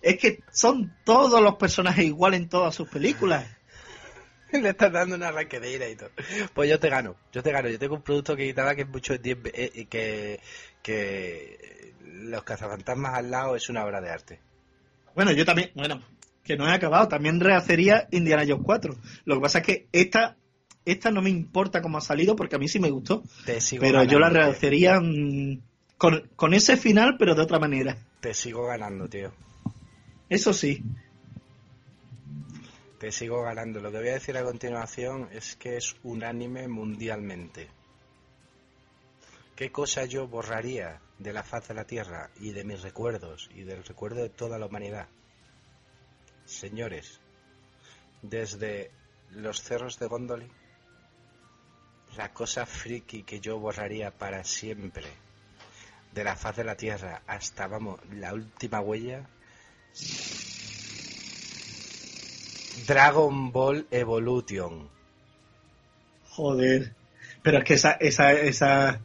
es 0.00 0.18
que 0.18 0.40
son 0.52 0.94
todos 1.04 1.42
los 1.42 1.56
personajes 1.56 2.04
igual 2.04 2.34
en 2.34 2.48
todas 2.48 2.74
sus 2.74 2.88
películas. 2.88 3.46
Le 4.52 4.70
estás 4.70 4.92
dando 4.92 5.16
un 5.16 5.22
arranque 5.22 5.60
de 5.60 5.72
ira 5.72 5.88
y 5.88 5.96
todo. 5.96 6.10
Pues 6.54 6.70
yo 6.70 6.78
te 6.78 6.88
gano, 6.88 7.16
yo 7.32 7.42
te 7.42 7.52
gano. 7.52 7.68
Yo 7.68 7.78
tengo 7.78 7.96
un 7.96 8.02
producto 8.02 8.36
que 8.36 8.46
quitaba 8.46 8.74
que 8.74 8.82
es 8.82 8.88
mucho 8.88 9.14
eh, 9.14 9.86
que, 9.90 10.40
que 10.82 11.94
los 12.02 12.42
cazafantasmas 12.42 13.14
al 13.14 13.30
lado 13.30 13.56
es 13.56 13.68
una 13.68 13.84
obra 13.84 14.00
de 14.00 14.10
arte. 14.10 14.40
Bueno, 15.14 15.32
yo 15.32 15.44
también, 15.44 15.70
bueno, 15.74 16.02
que 16.44 16.56
no 16.56 16.68
he 16.68 16.72
acabado, 16.72 17.08
también 17.08 17.40
rehacería 17.40 18.08
Indiana 18.10 18.44
Jones 18.46 18.64
4. 18.64 18.96
Lo 19.24 19.34
que 19.34 19.40
pasa 19.40 19.58
es 19.58 19.66
que 19.66 19.86
esta, 19.92 20.36
esta 20.84 21.10
no 21.10 21.22
me 21.22 21.30
importa 21.30 21.82
cómo 21.82 21.98
ha 21.98 22.00
salido 22.00 22.36
porque 22.36 22.56
a 22.56 22.58
mí 22.58 22.68
sí 22.68 22.78
me 22.78 22.90
gustó. 22.90 23.22
Te 23.44 23.60
sigo 23.60 23.82
Pero 23.82 24.04
yo 24.04 24.18
la 24.18 24.30
rehacería 24.30 25.00
con, 25.98 26.28
con 26.36 26.54
ese 26.54 26.76
final, 26.76 27.16
pero 27.18 27.34
de 27.34 27.42
otra 27.42 27.58
manera. 27.58 27.98
Te 28.20 28.32
sigo 28.32 28.66
ganando, 28.66 29.08
tío. 29.08 29.32
Eso 30.28 30.52
sí. 30.52 30.82
Te 32.98 33.12
sigo 33.12 33.42
ganando. 33.42 33.80
Lo 33.80 33.90
que 33.90 33.98
voy 33.98 34.08
a 34.08 34.14
decir 34.14 34.36
a 34.36 34.44
continuación 34.44 35.28
es 35.32 35.56
que 35.56 35.76
es 35.76 35.96
unánime 36.02 36.66
mundialmente. 36.68 37.68
¿Qué 39.58 39.72
cosa 39.72 40.04
yo 40.04 40.28
borraría 40.28 41.00
de 41.18 41.32
la 41.32 41.42
faz 41.42 41.66
de 41.66 41.74
la 41.74 41.84
Tierra 41.84 42.30
y 42.38 42.52
de 42.52 42.62
mis 42.62 42.80
recuerdos 42.80 43.50
y 43.52 43.64
del 43.64 43.82
recuerdo 43.82 44.22
de 44.22 44.28
toda 44.28 44.56
la 44.56 44.66
humanidad? 44.66 45.08
Señores, 46.44 47.18
desde 48.22 48.92
los 49.32 49.60
cerros 49.60 49.98
de 49.98 50.06
Gondoli, 50.06 50.48
la 52.16 52.32
cosa 52.32 52.66
friki 52.66 53.24
que 53.24 53.40
yo 53.40 53.58
borraría 53.58 54.12
para 54.12 54.44
siempre 54.44 55.08
de 56.12 56.22
la 56.22 56.36
faz 56.36 56.54
de 56.54 56.62
la 56.62 56.76
Tierra 56.76 57.22
hasta, 57.26 57.66
vamos, 57.66 57.98
la 58.12 58.34
última 58.34 58.78
huella 58.78 59.28
Dragon 62.86 63.50
Ball 63.50 63.88
Evolution. 63.90 64.88
Joder. 66.28 66.94
Pero 67.42 67.58
es 67.58 67.64
que 67.64 67.74
esa, 67.74 67.92
esa, 67.94 68.32
esa, 68.32 69.00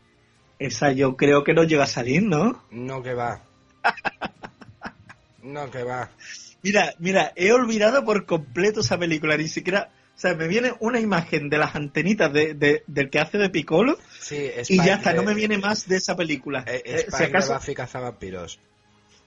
esa 0.64 0.92
yo 0.92 1.16
creo 1.18 1.44
que 1.44 1.54
no 1.54 1.64
llega 1.64 1.84
a 1.84 1.88
salir, 1.88 2.24
¿no? 2.24 2.64
No 2.72 3.02
que 3.04 3.14
va. 3.14 3.42
No 5.42 5.70
que 5.70 5.84
va. 5.84 6.10
Mira, 6.62 6.94
mira, 7.00 7.34
he 7.36 7.52
olvidado 7.52 8.06
por 8.06 8.26
completo 8.26 8.80
esa 8.80 8.98
película, 8.98 9.36
ni 9.36 9.50
siquiera, 9.50 9.90
o 10.16 10.20
sea, 10.20 10.34
me 10.36 10.48
viene 10.48 10.74
una 10.80 11.00
imagen 11.02 11.50
de 11.50 11.58
las 11.58 11.76
antenitas 11.76 12.32
de, 12.32 12.54
de- 12.54 12.84
del 12.88 13.10
que 13.10 13.20
hace 13.20 13.38
de 13.38 13.50
Piccolo 13.50 13.98
Sí, 14.20 14.50
y 14.70 14.78
ya 14.78 14.96
está, 14.96 15.12
de- 15.12 15.18
no 15.18 15.24
me 15.24 15.34
viene 15.34 15.58
más 15.58 15.88
de 15.88 15.98
esa 15.98 16.16
película. 16.16 16.64
eh, 16.66 16.82
Eh, 16.86 16.96
Spike 17.00 17.18
si 17.18 17.24
acaso, 17.24 17.50
de 17.54 17.60
Buffy 17.60 17.76
cazavampiros. 17.76 18.60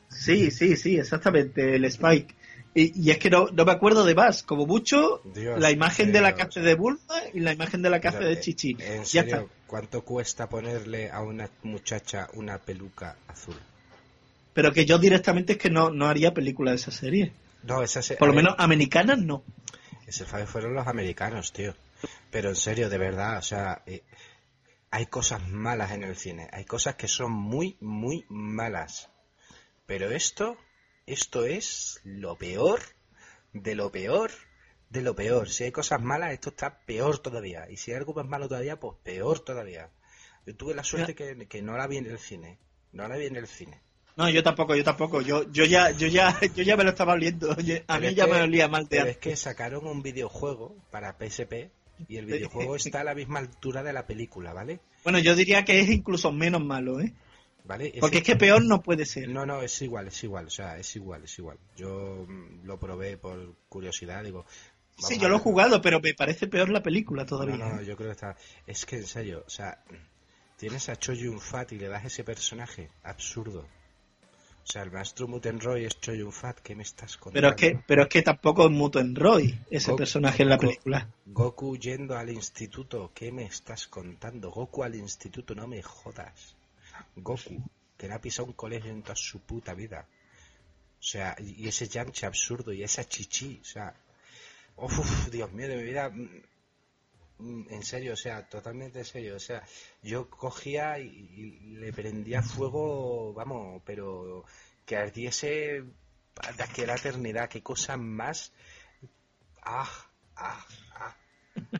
sí, 0.08 0.50
sí, 0.50 0.76
sí, 0.76 0.96
exactamente, 0.98 1.76
el 1.76 1.84
Spike. 1.84 2.34
Y, 2.78 2.92
y 3.06 3.10
es 3.10 3.18
que 3.18 3.30
no, 3.30 3.46
no 3.46 3.64
me 3.64 3.72
acuerdo 3.72 4.04
de 4.04 4.14
más, 4.14 4.42
como 4.42 4.66
mucho, 4.66 5.22
Dios 5.24 5.58
la 5.58 5.70
imagen 5.70 6.12
de 6.12 6.20
la 6.20 6.28
hace 6.28 6.60
de 6.60 6.74
Bulma 6.74 7.22
y 7.32 7.40
la 7.40 7.54
imagen 7.54 7.80
de 7.80 7.88
la 7.88 7.98
Pero, 8.02 8.18
de 8.20 8.34
eh, 8.34 8.40
Chichi. 8.40 8.76
En 8.78 9.02
Ya 9.04 9.22
serio, 9.22 9.36
está. 9.36 9.54
¿cuánto 9.66 10.04
cuesta 10.04 10.46
ponerle 10.46 11.10
a 11.10 11.22
una 11.22 11.48
muchacha 11.62 12.28
una 12.34 12.58
peluca 12.58 13.16
azul? 13.28 13.56
Pero 14.52 14.72
que 14.74 14.84
yo 14.84 14.98
directamente 14.98 15.54
es 15.54 15.58
que 15.58 15.70
no, 15.70 15.88
no 15.88 16.06
haría 16.06 16.34
película 16.34 16.72
de 16.72 16.76
esa 16.76 16.90
serie. 16.90 17.32
No, 17.62 17.82
esa 17.82 18.02
se- 18.02 18.16
Por 18.16 18.28
lo 18.28 18.34
menos 18.34 18.54
americanas 18.58 19.18
no. 19.20 19.42
Ese 20.06 20.26
fue- 20.26 20.46
fueron 20.46 20.74
los 20.74 20.86
americanos, 20.86 21.54
tío. 21.54 21.74
Pero 22.30 22.50
en 22.50 22.56
serio, 22.56 22.90
de 22.90 22.98
verdad, 22.98 23.38
o 23.38 23.42
sea, 23.42 23.82
eh, 23.86 24.02
hay 24.90 25.06
cosas 25.06 25.48
malas 25.48 25.92
en 25.92 26.04
el 26.04 26.14
cine. 26.14 26.48
Hay 26.52 26.66
cosas 26.66 26.96
que 26.96 27.08
son 27.08 27.32
muy, 27.32 27.78
muy 27.80 28.26
malas. 28.28 29.08
Pero 29.86 30.10
esto, 30.10 30.58
esto 31.06 31.44
es 31.44 32.00
lo 32.04 32.36
peor, 32.36 32.80
de 33.52 33.74
lo 33.74 33.90
peor, 33.90 34.30
de 34.90 35.02
lo 35.02 35.14
peor. 35.14 35.48
Si 35.48 35.64
hay 35.64 35.72
cosas 35.72 36.00
malas, 36.02 36.32
esto 36.32 36.50
está 36.50 36.78
peor 36.80 37.18
todavía. 37.18 37.70
Y 37.70 37.76
si 37.76 37.92
hay 37.92 37.98
algo 37.98 38.14
más 38.14 38.26
malo 38.26 38.48
todavía, 38.48 38.78
pues 38.78 38.96
peor 39.02 39.40
todavía. 39.40 39.88
Yo 40.46 40.54
tuve 40.56 40.74
la 40.74 40.84
suerte 40.84 41.14
que, 41.14 41.46
que 41.48 41.62
no 41.62 41.76
la 41.76 41.86
vi 41.86 41.98
en 41.98 42.06
el 42.06 42.18
cine. 42.18 42.58
No 42.92 43.08
la 43.08 43.16
vi 43.16 43.26
en 43.26 43.36
el 43.36 43.46
cine. 43.46 43.80
No, 44.16 44.30
yo 44.30 44.42
tampoco, 44.42 44.74
yo 44.74 44.82
tampoco. 44.84 45.20
Yo, 45.20 45.50
yo 45.52 45.64
ya, 45.64 45.90
yo 45.90 46.06
ya, 46.08 46.38
yo 46.54 46.62
ya 46.62 46.76
me 46.76 46.84
lo 46.84 46.90
estaba 46.90 47.12
oliendo. 47.14 47.52
A 47.52 47.56
Pero 47.56 48.00
mí 48.00 48.14
ya 48.14 48.24
que- 48.26 48.32
me 48.32 48.40
olía 48.42 48.68
mal 48.68 48.84
de 48.88 48.96
Pero 48.98 49.10
es 49.10 49.18
que 49.18 49.36
sacaron 49.36 49.86
un 49.86 50.02
videojuego 50.02 50.76
para 50.90 51.16
PSP 51.18 51.70
y 52.08 52.16
el 52.16 52.26
videojuego 52.26 52.76
está 52.76 53.00
a 53.00 53.04
la 53.04 53.14
misma 53.14 53.38
altura 53.40 53.82
de 53.82 53.92
la 53.92 54.06
película, 54.06 54.52
¿vale? 54.52 54.80
Bueno, 55.04 55.18
yo 55.18 55.34
diría 55.36 55.64
que 55.64 55.80
es 55.80 55.88
incluso 55.90 56.32
menos 56.32 56.64
malo, 56.64 57.00
¿eh? 57.00 57.12
¿Vale? 57.66 57.92
Porque 57.98 58.18
es 58.18 58.24
que 58.24 58.36
peor 58.36 58.64
no 58.64 58.80
puede 58.82 59.04
ser. 59.04 59.28
No, 59.28 59.44
no, 59.44 59.60
es 59.60 59.82
igual, 59.82 60.06
es 60.06 60.22
igual, 60.22 60.46
o 60.46 60.50
sea, 60.50 60.78
es 60.78 60.94
igual, 60.94 61.24
es 61.24 61.38
igual. 61.38 61.58
Yo 61.76 62.24
mm, 62.28 62.64
lo 62.64 62.78
probé 62.78 63.16
por 63.16 63.54
curiosidad, 63.68 64.22
digo... 64.22 64.46
Sí, 64.98 65.18
yo 65.18 65.28
lo 65.28 65.36
he 65.36 65.40
jugado, 65.40 65.82
pero 65.82 66.00
me 66.00 66.14
parece 66.14 66.46
peor 66.46 66.70
la 66.70 66.82
película 66.82 67.24
No, 67.24 67.28
todavía. 67.28 67.56
no, 67.56 67.82
yo 67.82 67.96
creo 67.96 68.08
que 68.08 68.12
está... 68.12 68.36
Es 68.66 68.86
que, 68.86 68.96
en 68.96 69.06
serio, 69.06 69.44
o 69.46 69.50
sea, 69.50 69.82
tienes 70.56 70.88
a 70.88 70.96
Cho 70.96 71.12
Yun 71.12 71.38
Fat 71.40 71.72
y 71.72 71.78
le 71.78 71.88
das 71.88 72.04
ese 72.06 72.24
personaje 72.24 72.88
absurdo. 73.02 73.66
O 74.62 74.66
sea, 74.68 74.82
el 74.82 74.90
maestro 74.90 75.28
Mutenroy 75.28 75.84
es 75.84 76.00
Cho 76.00 76.14
Yun 76.14 76.32
Fat, 76.32 76.58
¿qué 76.60 76.74
me 76.74 76.82
estás 76.82 77.16
contando? 77.18 77.34
Pero 77.40 77.48
es 77.50 77.56
que, 77.56 77.84
pero 77.86 78.02
es 78.04 78.08
que 78.08 78.22
tampoco 78.22 78.64
es 78.64 78.70
Muten 78.72 79.14
Roy 79.14 79.56
ese 79.70 79.92
Goku- 79.92 79.96
personaje 79.96 80.42
en 80.44 80.48
la 80.48 80.58
película. 80.58 81.08
Goku 81.26 81.76
yendo 81.76 82.16
al 82.16 82.30
instituto, 82.30 83.12
¿qué 83.14 83.30
me 83.30 83.44
estás 83.44 83.86
contando? 83.86 84.50
Goku 84.50 84.82
al 84.82 84.94
instituto, 84.96 85.54
no 85.54 85.68
me 85.68 85.82
jodas. 85.82 86.55
Goku, 87.16 87.62
que 87.96 88.08
no 88.08 88.14
ha 88.14 88.20
pisado 88.20 88.48
un 88.48 88.54
colegio 88.54 88.90
en 88.90 89.02
toda 89.02 89.16
su 89.16 89.40
puta 89.40 89.74
vida. 89.74 90.06
O 90.98 91.02
sea, 91.02 91.36
y 91.38 91.68
ese 91.68 91.88
Yamcha 91.88 92.26
absurdo 92.26 92.72
y 92.72 92.82
esa 92.82 93.04
chichi, 93.04 93.60
o 93.60 93.64
sea, 93.64 93.94
uf, 94.76 94.98
uf, 94.98 95.30
Dios 95.30 95.52
mío 95.52 95.68
de 95.68 95.76
mi 95.76 95.84
vida, 95.84 96.10
mm, 96.10 96.42
mm, 97.38 97.66
en 97.70 97.82
serio, 97.82 98.14
o 98.14 98.16
sea, 98.16 98.48
totalmente 98.48 99.00
en 99.00 99.04
serio, 99.04 99.36
o 99.36 99.40
sea, 99.40 99.62
yo 100.02 100.28
cogía 100.28 100.98
y, 100.98 101.06
y 101.06 101.76
le 101.76 101.92
prendía 101.92 102.42
fuego, 102.42 103.32
vamos, 103.34 103.82
pero 103.84 104.44
que 104.84 104.96
ardiese 104.96 105.84
de 106.56 106.62
aquí 106.62 106.82
a 106.82 106.86
la 106.86 106.96
eternidad, 106.96 107.48
qué 107.48 107.62
cosa 107.62 107.96
más 107.96 108.52
ah, 109.66 109.88
ah, 110.36 110.64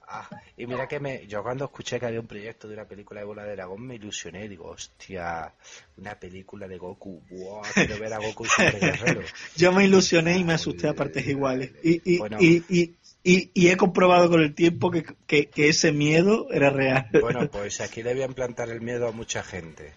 ah, 0.09 0.29
ah. 0.31 0.41
Y 0.57 0.67
mira 0.67 0.87
que 0.89 1.01
me, 1.01 1.27
yo 1.27 1.43
cuando 1.43 1.65
escuché 1.67 1.99
que 2.01 2.07
había 2.07 2.21
un 2.21 2.27
proyecto 2.27 2.69
de 2.69 2.75
una 2.75 2.85
película 2.87 3.21
de 3.21 3.27
Bola 3.27 3.45
de 3.45 3.53
Dragón 3.57 3.87
me 3.87 3.95
ilusioné, 3.97 4.49
digo, 4.49 4.69
hostia, 4.69 5.53
una 5.97 6.15
película 6.19 6.67
de 6.69 6.79
Goku, 6.79 7.23
buah, 7.29 7.63
quiero 7.73 7.99
ver 7.99 8.13
a 8.13 8.19
Goku 8.19 8.45
Super 8.45 8.81
Guerrero. 8.81 9.23
Yo 9.57 9.73
me 9.73 9.85
ilusioné 9.85 10.39
y 10.39 10.45
me 10.45 10.55
asusté 10.55 10.89
a 10.89 10.95
partes 10.95 11.27
iguales. 11.27 11.73
Y, 11.83 12.15
y, 12.15 12.19
Bueno. 12.19 12.39
y, 12.41 12.65
y, 12.69 12.95
y- 13.23 13.51
y 13.55 13.69
he 13.69 13.77
comprobado 13.77 14.31
con 14.31 14.41
el 14.41 14.55
tiempo 14.55 14.91
que, 14.91 15.05
que, 15.27 15.47
que 15.49 15.69
ese 15.69 15.93
miedo 15.93 16.49
era 16.53 16.71
real. 16.71 17.09
Bueno, 17.21 17.49
pues 17.51 17.81
aquí 17.81 18.03
a 18.03 18.13
implantar 18.13 18.69
el 18.71 18.81
miedo 18.81 19.09
a 19.09 19.13
mucha 19.13 19.43
gente. 19.43 19.93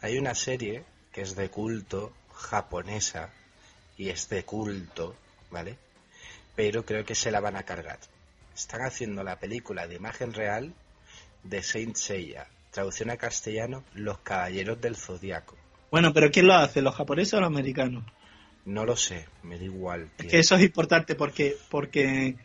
Hay 0.00 0.18
una 0.18 0.34
serie 0.34 0.84
que 1.12 1.22
es 1.22 1.34
de 1.36 1.50
culto, 1.50 2.12
japonesa, 2.32 3.30
y 3.98 4.08
es 4.08 4.28
de 4.28 4.44
culto, 4.44 5.14
¿vale? 5.50 5.76
Pero 6.56 6.84
creo 6.86 7.04
que 7.04 7.14
se 7.14 7.30
la 7.30 7.40
van 7.40 7.56
a 7.56 7.64
cargar. 7.64 7.98
Están 8.54 8.82
haciendo 8.82 9.22
la 9.24 9.38
película 9.38 9.86
de 9.86 9.96
imagen 9.96 10.32
real 10.32 10.74
de 11.42 11.62
Saint 11.62 11.96
Seiya. 11.96 12.46
Traducción 12.70 13.10
a 13.10 13.16
castellano, 13.16 13.84
Los 13.94 14.18
Caballeros 14.18 14.80
del 14.80 14.96
Zodiaco. 14.96 15.56
Bueno, 15.90 16.12
pero 16.12 16.30
¿quién 16.30 16.46
lo 16.46 16.54
hace? 16.54 16.82
¿Los 16.82 16.94
japoneses 16.94 17.34
o 17.34 17.40
los 17.40 17.48
americanos? 17.48 18.04
No 18.64 18.84
lo 18.84 18.94
sé, 18.96 19.26
me 19.42 19.58
da 19.58 19.64
igual, 19.64 20.02
Es 20.02 20.16
tío. 20.18 20.30
que 20.30 20.38
eso 20.38 20.54
es 20.54 20.62
importante 20.62 21.14
porque, 21.16 21.56
porque 21.70 22.36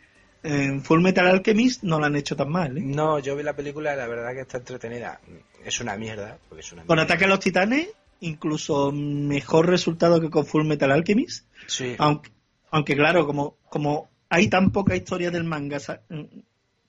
en 0.42 0.82
Full 0.82 1.00
Metal 1.02 1.26
Alchemist 1.26 1.82
no 1.84 2.00
lo 2.00 2.06
han 2.06 2.16
hecho 2.16 2.34
tan 2.34 2.50
mal. 2.50 2.76
¿eh? 2.76 2.80
No, 2.82 3.18
yo 3.20 3.36
vi 3.36 3.42
la 3.44 3.54
película 3.54 3.92
y 3.94 3.96
la 3.96 4.06
verdad 4.08 4.32
que 4.32 4.40
está 4.40 4.58
entretenida. 4.58 5.20
Es 5.64 5.80
una 5.80 5.96
mierda, 5.96 6.38
porque 6.48 6.60
es 6.62 6.72
una 6.72 6.84
Con 6.84 6.96
mierda. 6.96 7.12
Ataque 7.12 7.24
a 7.26 7.28
los 7.28 7.40
Titanes, 7.40 7.88
incluso 8.20 8.90
mejor 8.90 9.68
resultado 9.68 10.20
que 10.20 10.30
con 10.30 10.46
Full 10.46 10.64
Metal 10.66 10.90
Alchemist. 10.90 11.44
Sí, 11.66 11.94
Aunque, 11.98 12.30
aunque 12.70 12.96
claro, 12.96 13.26
como, 13.26 13.56
como 13.68 14.08
hay 14.28 14.48
tan 14.48 14.70
poca 14.72 14.96
historia 14.96 15.30
del 15.30 15.44
manga 15.44 15.78
sa- 15.80 16.00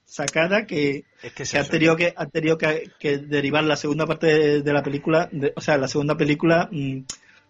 sacada 0.04 0.66
que, 0.66 1.04
es 1.22 1.32
que 1.32 1.44
han 1.58 1.68
tenido 1.68 1.96
que, 1.96 2.14
han 2.16 2.30
tenido 2.30 2.58
que, 2.58 2.90
que 2.98 3.18
derivar 3.18 3.64
la 3.64 3.76
segunda 3.76 4.06
parte 4.06 4.26
de, 4.26 4.62
de 4.62 4.72
la 4.72 4.82
película, 4.82 5.28
de- 5.32 5.52
o 5.54 5.60
sea, 5.60 5.76
la 5.78 5.88
segunda 5.88 6.16
película 6.16 6.68
mm, 6.72 7.00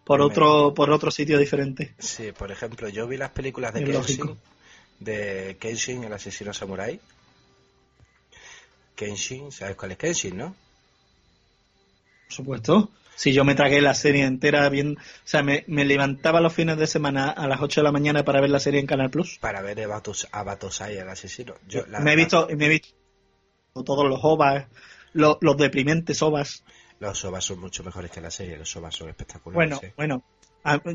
por 0.04 0.20
otro, 0.20 0.74
por 0.74 0.90
otro 0.90 1.10
sitio 1.10 1.38
diferente. 1.38 1.94
Sí, 1.98 2.32
por 2.32 2.50
ejemplo, 2.50 2.88
yo 2.88 3.06
vi 3.06 3.16
las 3.16 3.30
películas 3.30 3.72
de 3.74 3.80
Kenshin, 3.84 4.38
de 5.00 5.56
Kenshin, 5.60 6.04
el 6.04 6.12
asesino 6.12 6.52
samurái. 6.52 6.98
Kenshin, 8.96 9.52
¿sabes 9.52 9.76
cuál 9.76 9.92
es 9.92 9.98
Kenshin, 9.98 10.36
no? 10.36 10.56
Por 12.26 12.32
supuesto. 12.34 12.90
Si 13.18 13.32
yo 13.32 13.44
me 13.44 13.56
tragué 13.56 13.80
la 13.80 13.94
serie 13.94 14.24
entera 14.24 14.68
bien, 14.68 14.96
o 14.96 15.00
sea, 15.24 15.42
me, 15.42 15.64
me 15.66 15.84
levantaba 15.84 16.40
los 16.40 16.52
fines 16.52 16.76
de 16.78 16.86
semana 16.86 17.30
a 17.30 17.48
las 17.48 17.60
8 17.60 17.80
de 17.80 17.84
la 17.84 17.90
mañana 17.90 18.24
para 18.24 18.40
ver 18.40 18.50
la 18.50 18.60
serie 18.60 18.78
en 18.78 18.86
Canal 18.86 19.10
Plus. 19.10 19.38
Para 19.40 19.60
ver 19.60 19.80
a 19.80 19.88
Batos- 19.88 20.28
a 20.30 20.44
Batosai, 20.44 20.96
el 20.98 21.08
asesino. 21.08 21.54
Yo, 21.66 21.84
la- 21.88 21.98
me 21.98 22.12
he 22.12 22.16
visto, 22.16 22.46
me 22.56 22.66
he 22.66 22.68
visto 22.68 22.94
todos 23.84 24.08
los 24.08 24.20
ovas, 24.22 24.66
los, 25.14 25.36
los 25.40 25.56
deprimentes 25.56 26.22
ovas. 26.22 26.62
Los 27.00 27.24
ovas 27.24 27.44
son 27.44 27.58
mucho 27.58 27.82
mejores 27.82 28.10
que 28.12 28.20
la 28.20 28.30
serie, 28.30 28.56
los 28.56 28.74
ovas 28.76 28.94
son 28.94 29.08
espectaculares. 29.08 29.80
Bueno, 29.80 29.80
¿eh? 29.82 29.92
bueno. 29.96 30.24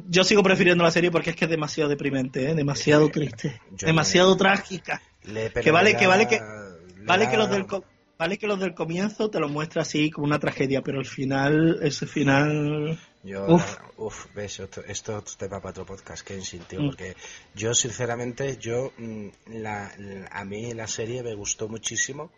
Yo 0.08 0.24
sigo 0.24 0.44
prefiriendo 0.44 0.82
la 0.84 0.92
serie 0.92 1.12
porque 1.12 1.32
es 1.32 1.36
que 1.36 1.44
es 1.46 1.52
demasiado 1.52 1.90
deprimente, 1.90 2.50
¿eh? 2.50 2.56
demasiado 2.56 3.10
triste, 3.10 3.60
Yo 3.72 3.86
demasiado 3.88 4.32
me- 4.32 4.38
trágica. 4.40 5.02
Le- 5.24 5.52
que 5.52 5.72
vale- 5.72 5.92
le 5.92 5.98
que 5.98 6.08
vale 6.08 6.28
que- 6.28 6.40
le 6.40 7.06
Vale 7.06 7.30
que 7.30 7.36
los 7.38 7.50
del 7.50 7.66
co- 7.66 7.84
vale 8.24 8.38
que 8.38 8.48
los 8.48 8.58
del 8.60 8.74
comienzo 8.74 9.30
te 9.30 9.38
lo 9.40 9.50
muestra 9.50 9.82
así 9.82 10.10
como 10.10 10.26
una 10.28 10.40
tragedia, 10.40 10.82
pero 10.82 11.00
al 11.00 11.06
final, 11.06 11.80
ese 11.82 12.08
final, 12.08 12.98
Yo, 13.22 13.46
Uf. 13.56 13.78
uf, 13.98 14.26
ves, 14.34 14.60
esto, 14.62 14.82
esto 14.86 15.18
es 15.26 15.38
tema 15.38 15.60
para 15.62 15.72
otro 15.72 15.86
podcast, 15.86 16.26
Kenshin, 16.28 16.64
tío, 16.64 16.82
Mm. 16.82 16.86
porque 16.88 17.16
yo, 17.56 17.74
sinceramente, 17.74 18.58
yo, 18.58 18.92
mm, 18.98 19.28
la, 19.62 19.92
la- 19.98 20.28
a 20.28 20.44
mí 20.46 20.74
la 20.74 20.88
serie 20.88 21.22
me 21.24 21.34
gustó 21.34 21.68
muchísimo, 21.70 22.32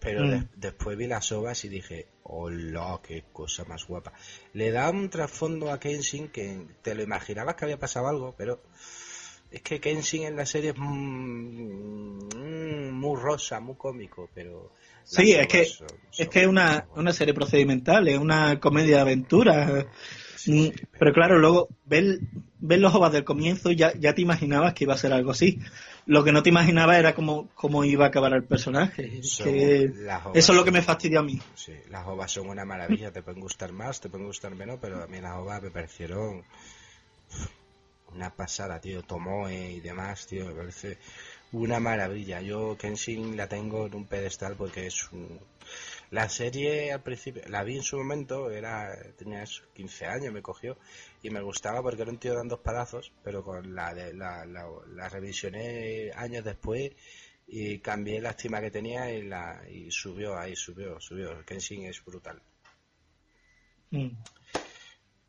pero 0.00 0.24
Mm. 0.24 0.30
de- 0.30 0.48
después 0.56 0.96
vi 0.98 1.06
las 1.06 1.30
ovas 1.32 1.64
y 1.64 1.68
dije, 1.68 2.06
hola, 2.22 3.00
qué 3.06 3.24
cosa 3.32 3.64
más 3.64 3.86
guapa. 3.86 4.12
Le 4.54 4.70
da 4.70 4.90
un 4.90 5.08
trasfondo 5.10 5.70
a 5.70 5.78
Kenshin 5.80 6.28
que 6.28 6.66
te 6.82 6.94
lo 6.94 7.02
imaginabas 7.02 7.54
que 7.54 7.64
había 7.66 7.78
pasado 7.78 8.08
algo, 8.08 8.34
pero 8.36 8.60
es 9.50 9.60
que 9.62 9.78
Kenshin 9.80 10.24
en 10.24 10.36
la 10.36 10.46
serie 10.46 10.70
es 10.70 10.76
mm, 10.78 12.18
mm, 12.34 12.92
muy 12.92 13.20
rosa, 13.20 13.60
muy 13.60 13.76
cómico, 13.76 14.28
pero... 14.34 14.72
Sí, 15.04 15.32
es 15.32 15.46
que- 15.48 15.66
es 16.16 16.28
que 16.28 16.40
es 16.42 16.46
una, 16.46 16.86
una 16.94 17.12
serie 17.12 17.34
procedimental, 17.34 18.08
es 18.08 18.18
una 18.18 18.58
comedia 18.60 18.96
de 18.96 19.00
aventura. 19.02 19.86
Sí, 20.36 20.72
sí, 20.72 20.86
Pero 20.98 21.12
claro, 21.12 21.38
luego 21.38 21.68
ver, 21.84 22.18
ver 22.58 22.78
los 22.80 22.94
ovas 22.94 23.12
del 23.12 23.24
comienzo 23.24 23.70
ya, 23.72 23.92
ya 23.98 24.14
te 24.14 24.22
imaginabas 24.22 24.74
que 24.74 24.84
iba 24.84 24.94
a 24.94 24.98
ser 24.98 25.12
algo 25.12 25.30
así. 25.32 25.58
Lo 26.06 26.22
que 26.22 26.32
no 26.32 26.42
te 26.42 26.50
imaginabas 26.50 26.98
era 26.98 27.14
cómo, 27.14 27.48
cómo 27.54 27.84
iba 27.84 28.04
a 28.04 28.08
acabar 28.08 28.32
el 28.34 28.44
personaje. 28.44 29.22
Son- 29.22 29.44
que 29.52 29.84
eso 30.34 30.52
es 30.52 30.56
lo 30.58 30.64
que 30.64 30.70
me 30.70 30.82
fastidió 30.82 31.20
a 31.20 31.22
mí. 31.22 31.40
Sí, 31.54 31.72
las 31.90 32.06
ovas 32.06 32.30
son 32.30 32.48
una 32.48 32.64
maravilla, 32.64 33.10
te 33.10 33.22
pueden 33.22 33.40
gustar 33.40 33.72
más, 33.72 34.00
te 34.00 34.08
pueden 34.08 34.26
gustar 34.26 34.54
menos, 34.54 34.78
pero 34.80 35.02
a 35.02 35.06
mí 35.06 35.20
las 35.20 35.36
ovas 35.36 35.62
me 35.62 35.70
parecieron 35.70 36.42
una 38.14 38.30
pasada, 38.34 38.80
tío. 38.80 39.02
Tomoe 39.02 39.72
y 39.72 39.80
demás, 39.80 40.26
tío, 40.26 40.46
me 40.46 40.52
parece 40.54 40.98
una 41.54 41.80
maravilla. 41.80 42.40
Yo 42.40 42.76
Kenshin 42.76 43.36
la 43.36 43.48
tengo 43.48 43.86
en 43.86 43.94
un 43.94 44.06
pedestal 44.06 44.56
porque 44.56 44.86
es 44.86 45.10
un... 45.12 45.40
La 46.10 46.28
serie 46.28 46.92
al 46.92 47.02
principio, 47.02 47.42
la 47.48 47.64
vi 47.64 47.76
en 47.76 47.82
su 47.82 47.96
momento, 47.96 48.50
era 48.50 48.94
tenía 49.16 49.42
esos 49.42 49.66
15 49.74 50.06
años, 50.06 50.32
me 50.32 50.42
cogió 50.42 50.76
y 51.22 51.30
me 51.30 51.40
gustaba 51.40 51.82
porque 51.82 52.02
era 52.02 52.10
un 52.10 52.18
tío 52.18 52.34
dando 52.34 52.62
palazos, 52.62 53.12
pero 53.24 53.42
con 53.42 53.74
la, 53.74 53.94
de, 53.94 54.12
la, 54.14 54.44
la, 54.46 54.68
la 54.94 55.08
revisioné 55.08 56.10
años 56.14 56.44
después 56.44 56.92
y 57.46 57.78
cambié 57.80 58.20
la 58.20 58.30
estima 58.30 58.60
que 58.60 58.70
tenía 58.70 59.10
y 59.12 59.22
la 59.22 59.62
y 59.68 59.90
subió 59.90 60.38
ahí 60.38 60.56
subió 60.56 60.98
subió 60.98 61.44
Kenshin 61.44 61.84
es 61.84 62.02
brutal 62.02 62.40
Mm. 63.94 64.10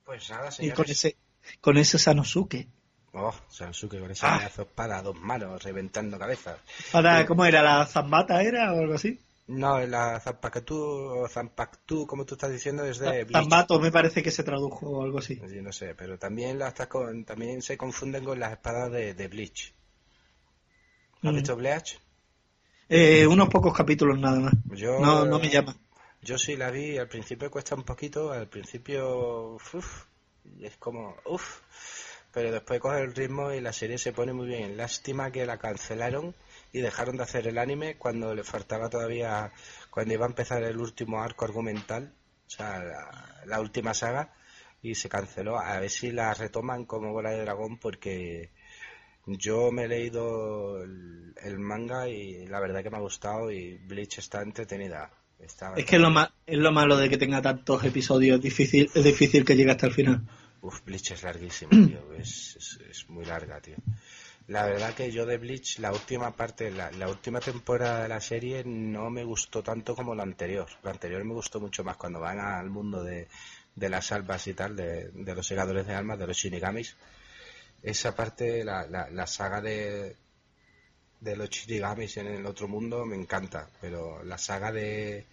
pues 0.03 0.29
nada 0.29 0.49
Y 0.49 0.51
señores 0.53 0.75
con 0.75 0.89
ese, 0.89 1.17
con 1.61 1.77
ese 1.77 1.99
Sanosuke. 1.99 2.67
Oh 3.15 3.33
Sansuke 3.49 3.99
con 3.99 4.11
ese 4.11 4.25
Ah. 4.25 4.37
pedazo 4.39 4.61
de 4.63 4.67
espada 4.69 4.97
a 4.99 5.01
dos 5.01 5.15
manos 5.19 5.63
reventando 5.63 6.17
cabezas 6.19 6.59
Para, 6.91 7.21
Sí. 7.21 7.25
¿Cómo 7.27 7.45
era? 7.45 7.61
¿La 7.61 7.85
Zambata 7.85 8.41
era 8.43 8.73
o 8.73 8.79
algo 8.79 8.93
así? 8.95 9.19
no 9.47 9.79
la 9.85 10.19
Zampacatú 10.19 10.75
o 10.75 11.27
Zampactú 11.27 12.07
como 12.07 12.25
tú 12.25 12.33
estás 12.33 12.51
diciendo 12.51 12.83
es 12.83 12.97
de 12.97 13.25
Bleach 13.25 13.31
Zambato 13.43 13.79
me 13.79 13.91
parece 13.91 14.23
que 14.23 14.31
se 14.31 14.43
tradujo 14.43 14.87
o 14.89 15.03
algo 15.03 15.19
así. 15.19 15.35
Sí, 15.47 15.61
no 15.61 15.71
sé 15.71 15.93
pero 15.95 16.17
también 16.17 16.57
la 16.57 16.69
estás 16.69 16.87
con, 16.87 17.23
también 17.25 17.61
se 17.61 17.77
confunden 17.77 18.23
con 18.25 18.39
las 18.39 18.51
espadas 18.53 18.91
de, 18.91 19.13
de 19.13 19.27
Bleach 19.27 19.73
¿has 21.23 21.31
Mm. 21.31 21.35
visto 21.35 21.55
Bleach? 21.55 21.99
Eh, 22.89 23.25
unos 23.25 23.49
pocos 23.49 23.73
capítulos 23.75 24.19
nada 24.19 24.39
más. 24.39 24.53
yo 24.71 24.99
No, 24.99 25.25
no 25.25 25.39
me 25.39 25.49
llama. 25.49 25.75
Yo 26.21 26.37
sí 26.39 26.55
la 26.55 26.69
vi, 26.71 26.97
al 26.97 27.07
principio 27.07 27.49
cuesta 27.51 27.73
un 27.75 27.83
poquito, 27.83 28.31
al 28.31 28.47
principio 28.47 29.55
uf, 29.55 30.05
es 30.61 30.75
como, 30.77 31.15
uff, 31.25 31.61
pero 32.35 32.51
después 32.51 32.81
coge 32.81 32.99
el 32.99 33.15
ritmo 33.15 33.53
y 33.53 33.61
la 33.61 33.71
serie 33.71 33.97
se 33.97 34.11
pone 34.11 34.33
muy 34.33 34.45
bien. 34.45 34.75
Lástima 34.75 35.31
que 35.31 35.45
la 35.45 35.57
cancelaron 35.57 36.35
y 36.73 36.81
dejaron 36.81 37.15
de 37.15 37.23
hacer 37.23 37.47
el 37.47 37.57
anime 37.57 37.95
cuando 37.95 38.35
le 38.35 38.43
faltaba 38.43 38.89
todavía, 38.89 39.53
cuando 39.89 40.15
iba 40.15 40.25
a 40.25 40.27
empezar 40.27 40.61
el 40.63 40.77
último 40.77 41.23
arco 41.23 41.45
argumental, 41.45 42.13
o 42.45 42.49
sea, 42.49 42.83
la, 43.45 43.61
última 43.61 43.93
saga, 43.93 44.33
y 44.81 44.95
se 44.95 45.07
canceló. 45.07 45.57
A 45.57 45.79
ver 45.79 45.89
si 45.89 46.11
la 46.11 46.33
retoman 46.33 46.83
como 46.83 47.13
Bola 47.13 47.31
de 47.31 47.39
Dragón 47.39 47.77
porque 47.77 48.51
yo 49.25 49.71
me 49.71 49.85
he 49.85 49.87
leído 49.87 50.83
el, 50.83 51.57
manga 51.57 52.09
y 52.09 52.47
la 52.47 52.59
verdad 52.59 52.83
que 52.83 52.89
me 52.89 52.97
ha 52.97 52.99
gustado 52.99 53.49
y 53.49 53.77
Bleach 53.77 54.17
está 54.17 54.41
entretenida. 54.41 55.09
es 55.39 55.85
que 55.85 55.95
es 55.95 56.01
lo, 56.01 56.09
es 56.45 56.57
lo 56.57 56.71
malo 56.73 56.97
de 56.97 57.09
que 57.09 57.17
tenga 57.17 57.41
tantos 57.41 57.85
episodios, 57.85 58.41
difícil, 58.41 58.91
es 58.93 59.03
difícil 59.05 59.45
que 59.45 59.55
llegue 59.55 59.71
hasta 59.71 59.87
el 59.87 59.93
final. 59.93 60.27
Uf, 60.65 60.83
Bleach 60.83 61.11
es 61.11 61.23
larguísimo, 61.23 61.71
tío. 61.87 62.13
Es, 62.13 62.79
es, 62.89 63.09
muy 63.09 63.25
larga, 63.25 63.59
tío. 63.61 63.75
La 64.47 64.65
verdad 64.65 64.93
que 64.93 65.11
yo 65.11 65.25
de 65.25 65.37
Bleach, 65.37 65.79
la 65.79 65.91
última 65.91 66.35
parte, 66.35 66.69
la, 66.71 66.91
la, 66.91 67.07
última 67.09 67.39
temporada 67.39 68.03
de 68.03 68.09
la 68.09 68.21
serie 68.21 68.63
no 68.65 69.09
me 69.09 69.23
gustó 69.23 69.63
tanto 69.63 69.95
como 69.95 70.13
la 70.13 70.23
anterior. 70.23 70.67
La 70.83 70.91
anterior 70.91 71.23
me 71.23 71.33
gustó 71.33 71.59
mucho 71.59 71.83
más 71.83 71.97
cuando 71.97 72.19
van 72.19 72.39
al 72.39 72.69
mundo 72.69 73.03
de, 73.03 73.27
de 73.75 73.89
las 73.89 74.11
almas 74.11 74.45
y 74.47 74.53
tal, 74.53 74.75
de, 74.75 75.09
de 75.09 75.35
los 75.35 75.47
segadores 75.47 75.87
de 75.87 75.95
almas, 75.95 76.19
de 76.19 76.27
los 76.27 76.37
shinigamis 76.37 76.95
esa 77.85 78.15
parte, 78.15 78.63
la, 78.63 78.87
la, 78.87 79.27
saga 79.27 79.61
de, 79.61 80.15
de 81.19 81.35
los 81.35 81.49
Chirigamis 81.51 82.17
en 82.17 82.27
el 82.27 82.45
otro 82.47 82.67
mundo 82.67 83.05
me 83.05 83.15
encanta, 83.15 83.69
pero 83.79 84.23
la 84.23 84.39
saga 84.39 84.71
de 84.71 85.27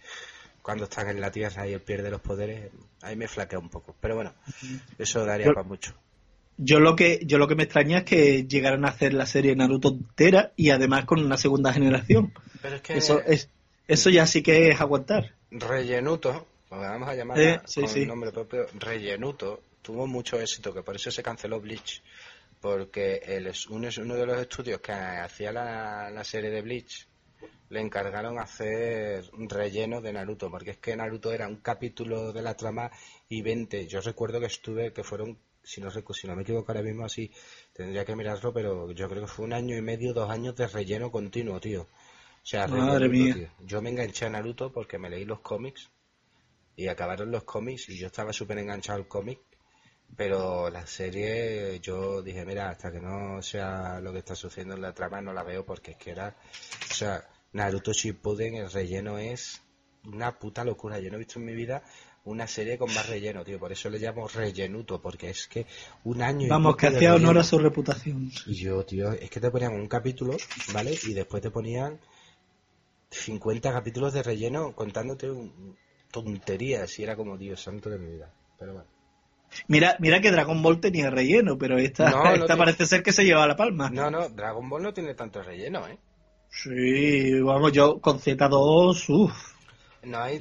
cuando 0.63 0.85
están 0.85 1.09
en 1.09 1.21
la 1.21 1.31
tierra 1.31 1.67
y 1.67 1.73
él 1.73 1.81
pierde 1.81 2.09
los 2.09 2.21
poderes, 2.21 2.71
ahí 3.03 3.15
me 3.15 3.27
flaquea 3.27 3.59
un 3.59 3.69
poco. 3.69 3.95
Pero 4.01 4.15
bueno, 4.15 4.33
eso 4.97 5.23
daría 5.23 5.45
para 5.47 5.61
mucho. 5.61 5.93
Yo 6.57 6.79
lo 6.79 6.95
que 6.95 7.19
yo 7.25 7.37
lo 7.37 7.47
que 7.47 7.55
me 7.55 7.63
extraña 7.63 7.99
es 7.99 8.03
que 8.05 8.47
llegaran 8.47 8.85
a 8.85 8.89
hacer 8.89 9.13
la 9.13 9.25
serie 9.25 9.55
Naruto 9.55 9.89
entera 9.89 10.53
y 10.55 10.71
además 10.71 11.05
con 11.05 11.23
una 11.23 11.37
segunda 11.37 11.71
generación. 11.73 12.33
Pero 12.61 12.77
es 12.77 12.81
que 12.81 12.97
eso 12.97 13.21
es 13.21 13.49
eso 13.87 14.09
ya 14.09 14.25
sí 14.25 14.41
que 14.41 14.69
es 14.69 14.81
aguantar. 14.81 15.33
Rellenuto, 15.51 16.47
vamos 16.69 17.09
a 17.09 17.15
llamar 17.15 17.39
eh, 17.39 17.61
con 17.75 17.85
el 17.85 18.07
nombre 18.07 18.31
propio, 18.31 18.65
Rellenuto 18.79 19.61
tuvo 19.81 20.07
mucho 20.07 20.39
éxito, 20.39 20.73
que 20.73 20.81
por 20.81 20.95
eso 20.95 21.11
se 21.11 21.21
canceló 21.21 21.59
Bleach 21.59 22.01
porque 22.63 23.21
él 23.25 23.47
es 23.47 23.67
uno, 23.67 23.89
de 23.89 24.25
los 24.25 24.39
estudios 24.39 24.79
que 24.79 24.93
hacía 24.93 25.51
la, 25.51 26.23
serie 26.23 26.49
de 26.49 26.61
Bleach 26.61 27.05
le 27.73 27.81
encargaron 27.81 28.39
hacer 28.39 29.29
relleno 29.49 29.99
de 29.99 30.13
Naruto, 30.13 30.49
porque 30.51 30.71
es 30.71 30.77
que 30.77 30.95
Naruto 30.95 31.33
era 31.33 31.47
un 31.47 31.57
capítulo 31.57 32.31
de 32.31 32.43
la 32.43 32.55
trama 32.55 32.91
y 33.27 33.41
20. 33.41 33.87
Yo 33.87 33.99
recuerdo 33.99 34.39
que 34.39 34.45
estuve, 34.45 34.93
que 34.93 35.03
fueron, 35.03 35.39
si 35.63 35.81
no, 35.81 35.89
si 35.91 36.27
no 36.27 36.35
me 36.35 36.43
equivoco 36.43 36.71
ahora 36.71 36.83
mismo 36.83 37.03
así, 37.03 37.31
tendría 37.73 38.05
que 38.05 38.15
mirarlo, 38.15 38.53
pero 38.53 38.91
yo 38.91 39.09
creo 39.09 39.23
que 39.23 39.27
fue 39.27 39.45
un 39.45 39.53
año 39.53 39.75
y 39.75 39.81
medio, 39.81 40.13
dos 40.13 40.29
años 40.29 40.55
de 40.55 40.67
relleno 40.67 41.11
continuo, 41.11 41.59
tío. 41.59 41.81
O 41.81 42.45
sea, 42.45 42.67
Madre 42.67 43.09
mía. 43.09 43.53
Yo 43.61 43.81
me 43.81 43.89
enganché 43.89 44.27
a 44.27 44.29
Naruto 44.29 44.71
porque 44.71 44.99
me 44.99 45.09
leí 45.09 45.25
los 45.25 45.39
cómics 45.39 45.89
y 46.75 46.87
acabaron 46.87 47.31
los 47.31 47.43
cómics 47.43 47.89
y 47.89 47.97
yo 47.97 48.07
estaba 48.07 48.31
súper 48.31 48.59
enganchado 48.59 48.99
al 48.99 49.07
cómic 49.07 49.39
pero 50.15 50.69
la 50.69 50.85
serie 50.85 51.79
yo 51.79 52.21
dije 52.21 52.45
mira 52.45 52.69
hasta 52.69 52.91
que 52.91 52.99
no 52.99 53.41
sea 53.41 53.99
lo 53.99 54.11
que 54.11 54.19
está 54.19 54.35
sucediendo 54.35 54.75
en 54.75 54.81
la 54.81 54.93
trama 54.93 55.21
no 55.21 55.33
la 55.33 55.43
veo 55.43 55.65
porque 55.65 55.91
es 55.91 55.97
que 55.97 56.11
era 56.11 56.35
o 56.89 56.93
sea 56.93 57.23
Naruto 57.53 57.93
Shippuden 57.93 58.55
el 58.55 58.71
relleno 58.71 59.17
es 59.17 59.61
una 60.05 60.37
puta 60.37 60.63
locura. 60.63 60.99
Yo 60.99 61.09
no 61.09 61.15
he 61.15 61.19
visto 61.19 61.39
en 61.39 61.45
mi 61.45 61.53
vida 61.53 61.83
una 62.25 62.47
serie 62.47 62.77
con 62.77 62.93
más 62.93 63.07
relleno 63.07 63.43
tío. 63.43 63.59
Por 63.59 63.71
eso 63.71 63.89
le 63.89 63.99
llamo 63.99 64.27
rellenuto 64.27 65.01
porque 65.01 65.29
es 65.29 65.47
que 65.47 65.65
un 66.03 66.21
año 66.21 66.47
vamos 66.49 66.75
que 66.75 66.87
hacía 66.87 67.15
honor 67.15 67.37
a 67.37 67.43
su 67.43 67.57
reputación. 67.59 68.31
Y 68.47 68.55
yo 68.55 68.83
tío 68.85 69.11
es 69.11 69.29
que 69.29 69.39
te 69.39 69.51
ponían 69.51 69.73
un 69.73 69.87
capítulo 69.87 70.35
vale 70.73 70.97
y 71.03 71.13
después 71.13 71.41
te 71.41 71.51
ponían 71.51 71.99
50 73.09 73.71
capítulos 73.71 74.13
de 74.13 74.23
relleno 74.23 74.73
contándote 74.73 75.29
tonterías 76.11 76.97
y 76.99 77.03
era 77.03 77.15
como 77.15 77.37
Dios 77.37 77.61
santo 77.61 77.89
de 77.89 77.99
mi 77.99 78.11
vida. 78.11 78.33
Pero 78.57 78.73
bueno. 78.73 78.89
Mira, 79.67 79.95
mira 79.99 80.19
que 80.19 80.31
Dragon 80.31 80.63
Ball 80.63 80.79
tenía 80.79 81.11
relleno, 81.11 81.59
pero 81.59 81.77
esta, 81.77 82.33
esta 82.33 82.57
parece 82.57 82.87
ser 82.87 83.03
que 83.03 83.11
se 83.11 83.23
lleva 83.23 83.45
la 83.45 83.55
palma. 83.55 83.89
No, 83.91 84.09
no, 84.09 84.29
Dragon 84.29 84.67
Ball 84.67 84.81
no 84.81 84.93
tiene 84.93 85.13
tanto 85.13 85.43
relleno, 85.43 85.87
¿eh? 85.87 85.99
Sí, 86.53 87.39
vamos, 87.41 87.71
yo 87.71 87.99
con 87.99 88.19
Z2, 88.19 89.09
uff. 89.09 89.53
No 90.03 90.21
hay, 90.21 90.37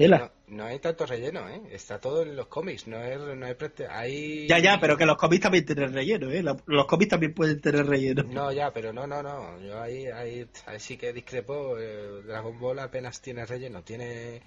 no, 0.48 0.64
hay 0.64 0.78
tanto 0.80 1.06
relleno, 1.06 1.48
¿eh? 1.48 1.62
Está 1.70 1.98
todo 1.98 2.22
en 2.22 2.36
los 2.36 2.48
cómics, 2.48 2.86
no 2.86 3.02
es, 3.02 3.18
no 3.18 3.46
hay, 3.46 4.46
Ya, 4.46 4.58
ya, 4.58 4.78
pero 4.78 4.96
que 4.96 5.06
los 5.06 5.16
cómics 5.16 5.42
también 5.42 5.64
tienen 5.64 5.92
relleno, 5.92 6.30
¿eh? 6.30 6.42
Los, 6.42 6.86
cómics 6.86 7.10
también 7.10 7.32
pueden 7.32 7.60
tener 7.60 7.86
relleno. 7.86 8.24
No, 8.24 8.52
ya, 8.52 8.72
pero 8.72 8.92
no, 8.92 9.06
no, 9.06 9.22
no. 9.22 9.58
Yo 9.60 9.80
ahí, 9.80 10.06
ahí, 10.06 10.46
ahí 10.66 10.80
sí 10.80 10.96
que 10.96 11.12
discrepo. 11.12 11.78
Eh, 11.78 12.22
Dragon 12.26 12.58
Ball 12.58 12.80
apenas 12.80 13.20
tiene 13.22 13.46
relleno, 13.46 13.82
tiene 13.82 14.42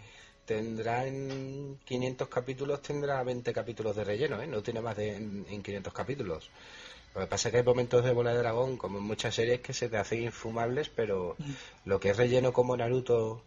tendrá 0.45 1.07
en 1.07 1.79
500 1.83 2.27
capítulos, 2.27 2.81
tendrá 2.81 3.23
20 3.23 3.51
capítulos 3.51 3.95
de 3.95 4.03
relleno, 4.03 4.41
¿eh? 4.41 4.47
No 4.47 4.61
tiene 4.61 4.81
más 4.81 4.95
de 4.95 5.15
en, 5.15 5.63
500 5.63 5.93
capítulos. 5.93 6.49
Lo 7.15 7.21
que 7.21 7.27
pasa 7.27 7.47
es 7.47 7.53
que 7.53 7.57
hay 7.59 7.63
momentos 7.63 8.03
de 8.03 8.11
Bola 8.11 8.33
de 8.33 8.39
Dragón, 8.39 8.77
como 8.77 8.97
en 8.97 9.05
muchas 9.05 9.33
series, 9.33 9.61
que 9.61 9.73
se 9.73 9.87
te 9.87 9.97
hacen 9.97 10.21
infumables, 10.21 10.89
pero 10.89 11.37
lo 11.85 11.99
que 11.99 12.09
es 12.09 12.17
relleno 12.17 12.51
como 12.51 12.75
Naruto, 12.75 13.41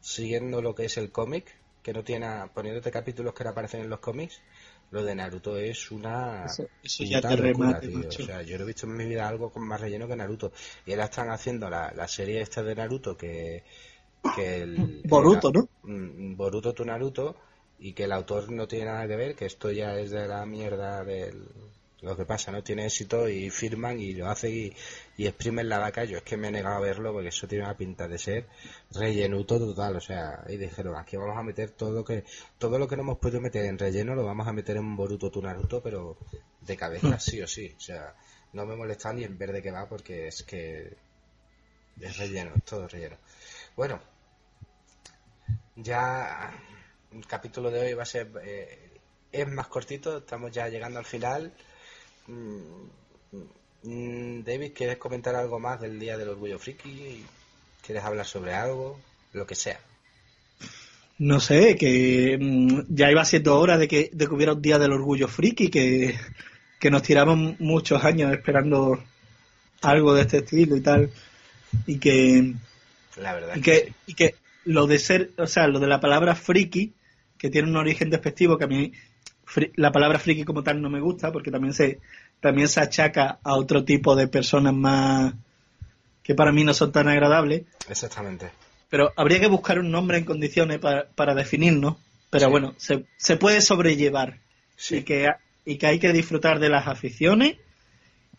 siguiendo 0.00 0.62
lo 0.62 0.74
que 0.74 0.84
es 0.84 0.96
el 0.98 1.10
cómic, 1.10 1.52
que 1.82 1.92
no 1.92 2.04
tiene, 2.04 2.28
poniéndote 2.54 2.92
capítulos 2.92 3.34
que 3.34 3.42
no 3.42 3.50
aparecen 3.50 3.80
en 3.80 3.90
los 3.90 3.98
cómics, 3.98 4.40
lo 4.92 5.02
de 5.02 5.14
Naruto 5.14 5.56
es 5.56 5.90
una 5.90 6.46
eso, 6.46 6.68
ya 7.04 7.20
te 7.20 7.36
locura, 7.36 7.80
tío. 7.80 8.08
O 8.08 8.10
sea, 8.10 8.42
yo 8.42 8.56
no 8.56 8.64
he 8.64 8.66
visto 8.68 8.86
en 8.86 8.96
mi 8.96 9.04
vida 9.04 9.28
algo 9.28 9.50
con 9.50 9.66
más 9.66 9.80
relleno 9.80 10.06
que 10.06 10.16
Naruto. 10.16 10.52
Y 10.86 10.92
ahora 10.92 11.04
están 11.06 11.30
haciendo 11.30 11.68
la, 11.68 11.92
la 11.94 12.08
serie 12.08 12.40
esta 12.40 12.62
de 12.62 12.74
Naruto 12.74 13.16
que 13.16 13.64
que 14.34 14.62
el, 14.62 15.02
Boruto, 15.04 15.52
¿no? 15.52 15.68
Mm, 15.82 16.36
Boruto 16.36 16.72
tu 16.72 16.84
Naruto 16.84 17.36
y 17.78 17.92
que 17.92 18.04
el 18.04 18.12
autor 18.12 18.50
no 18.50 18.66
tiene 18.66 18.86
nada 18.86 19.06
que 19.06 19.16
ver, 19.16 19.34
que 19.34 19.46
esto 19.46 19.70
ya 19.70 19.98
es 19.98 20.10
de 20.10 20.26
la 20.26 20.44
mierda 20.46 21.04
de 21.04 21.34
lo 22.02 22.16
que 22.16 22.24
pasa, 22.24 22.52
¿no? 22.52 22.62
Tiene 22.62 22.86
éxito 22.86 23.28
y 23.28 23.50
firman 23.50 23.98
y 23.98 24.14
lo 24.14 24.28
hacen 24.28 24.52
y, 24.54 24.72
y, 25.16 25.26
exprimen 25.26 25.68
la 25.68 25.78
vaca. 25.78 26.04
Yo 26.04 26.18
es 26.18 26.22
que 26.22 26.36
me 26.36 26.48
he 26.48 26.50
negado 26.52 26.76
a 26.76 26.80
verlo 26.80 27.12
porque 27.12 27.28
eso 27.28 27.48
tiene 27.48 27.64
una 27.64 27.76
pinta 27.76 28.06
de 28.06 28.18
ser 28.18 28.46
rellenuto 28.92 29.58
total, 29.58 29.96
o 29.96 30.00
sea, 30.00 30.44
y 30.48 30.56
dijeron, 30.56 30.96
aquí 30.96 31.16
vamos 31.16 31.36
a 31.36 31.42
meter 31.42 31.70
todo 31.70 31.92
lo 31.92 32.04
que 32.04 32.24
todo 32.58 32.78
lo 32.78 32.86
que 32.86 32.96
no 32.96 33.02
hemos 33.02 33.18
podido 33.18 33.40
meter 33.40 33.64
en 33.64 33.78
relleno 33.78 34.14
lo 34.14 34.24
vamos 34.24 34.46
a 34.46 34.52
meter 34.52 34.76
en 34.76 34.96
Boruto 34.96 35.30
tu 35.30 35.42
Naruto, 35.42 35.82
pero 35.82 36.16
de 36.60 36.76
cabeza 36.76 37.18
sí 37.18 37.40
o 37.42 37.48
sí, 37.48 37.74
o 37.76 37.80
sea, 37.80 38.14
no 38.52 38.64
me 38.64 38.76
molesta 38.76 39.12
ni 39.12 39.24
en 39.24 39.36
ver 39.36 39.52
de 39.52 39.62
qué 39.62 39.70
va 39.70 39.88
porque 39.88 40.28
es 40.28 40.42
que 40.44 40.96
es 42.00 42.16
relleno, 42.16 42.52
es 42.56 42.64
todo 42.64 42.86
relleno. 42.86 43.16
Bueno, 43.76 44.00
ya 45.74 46.52
el 47.12 47.26
capítulo 47.26 47.70
de 47.70 47.80
hoy 47.80 47.94
va 47.94 48.04
a 48.04 48.06
ser 48.06 48.30
eh, 48.42 48.88
es 49.32 49.48
más 49.48 49.68
cortito, 49.68 50.18
estamos 50.18 50.52
ya 50.52 50.68
llegando 50.68 50.98
al 50.98 51.04
final. 51.04 51.52
Mm, 52.28 53.88
mm, 53.88 54.44
David, 54.44 54.72
¿quieres 54.74 54.98
comentar 54.98 55.34
algo 55.34 55.58
más 55.58 55.80
del 55.80 55.98
Día 55.98 56.16
del 56.16 56.28
Orgullo 56.28 56.58
Friki? 56.58 57.24
¿Quieres 57.84 58.04
hablar 58.04 58.26
sobre 58.26 58.54
algo? 58.54 59.00
Lo 59.32 59.46
que 59.46 59.54
sea. 59.54 59.80
No 61.18 61.40
sé, 61.40 61.76
que 61.76 62.38
mm, 62.40 62.82
ya 62.88 63.10
iba 63.10 63.24
siendo 63.24 63.58
hora 63.58 63.76
de 63.76 63.88
que, 63.88 64.10
de 64.12 64.26
que 64.26 64.34
hubiera 64.34 64.52
un 64.52 64.62
Día 64.62 64.78
del 64.78 64.92
Orgullo 64.92 65.26
Friki, 65.26 65.68
que, 65.68 66.16
que 66.78 66.90
nos 66.90 67.02
tiramos 67.02 67.58
muchos 67.58 68.04
años 68.04 68.32
esperando 68.32 69.02
algo 69.82 70.14
de 70.14 70.22
este 70.22 70.38
estilo 70.38 70.76
y 70.76 70.80
tal. 70.80 71.10
Y 71.86 71.98
que 71.98 72.54
la 73.16 73.34
verdad. 73.34 73.56
Y 73.56 73.60
que, 73.60 73.92
y 74.06 74.14
que 74.14 74.34
lo 74.64 74.86
de 74.86 74.98
ser, 74.98 75.30
o 75.38 75.46
sea, 75.46 75.66
lo 75.66 75.80
de 75.80 75.86
la 75.86 76.00
palabra 76.00 76.34
friki, 76.34 76.92
que 77.36 77.50
tiene 77.50 77.68
un 77.68 77.76
origen 77.76 78.10
despectivo, 78.10 78.58
que 78.58 78.64
a 78.64 78.68
mí 78.68 78.92
la 79.76 79.92
palabra 79.92 80.18
friki 80.18 80.44
como 80.44 80.62
tal 80.62 80.80
no 80.80 80.90
me 80.90 81.00
gusta, 81.00 81.32
porque 81.32 81.50
también 81.50 81.74
se, 81.74 82.00
también 82.40 82.68
se 82.68 82.80
achaca 82.80 83.38
a 83.42 83.54
otro 83.54 83.84
tipo 83.84 84.14
de 84.14 84.28
personas 84.28 84.74
más 84.74 85.34
que 86.22 86.34
para 86.34 86.52
mí 86.52 86.64
no 86.64 86.74
son 86.74 86.92
tan 86.92 87.08
agradables. 87.08 87.62
Exactamente. 87.88 88.50
Pero 88.90 89.12
habría 89.16 89.40
que 89.40 89.48
buscar 89.48 89.78
un 89.78 89.90
nombre 89.90 90.18
en 90.18 90.24
condiciones 90.24 90.78
para, 90.78 91.08
para 91.08 91.34
definirnos. 91.34 91.96
Pero 92.30 92.50
bueno, 92.50 92.74
se, 92.76 93.06
se 93.16 93.36
puede 93.36 93.60
sobrellevar. 93.60 94.38
Y, 94.90 95.02
que, 95.02 95.28
y 95.64 95.76
que 95.76 95.86
hay 95.86 95.98
que 95.98 96.12
disfrutar 96.12 96.60
de 96.60 96.68
las 96.68 96.86
aficiones 96.86 97.56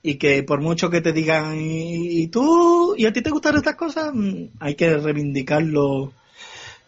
y 0.01 0.15
que 0.15 0.43
por 0.43 0.61
mucho 0.61 0.89
que 0.89 1.01
te 1.01 1.11
digan 1.11 1.57
y, 1.59 2.27
tú 2.27 2.95
y 2.97 3.05
a 3.05 3.11
ti 3.11 3.21
te 3.21 3.29
gustan 3.29 3.57
estas 3.57 3.75
cosas 3.75 4.11
mm, 4.13 4.45
hay 4.59 4.75
que 4.75 4.95
reivindicarlo 4.97 6.13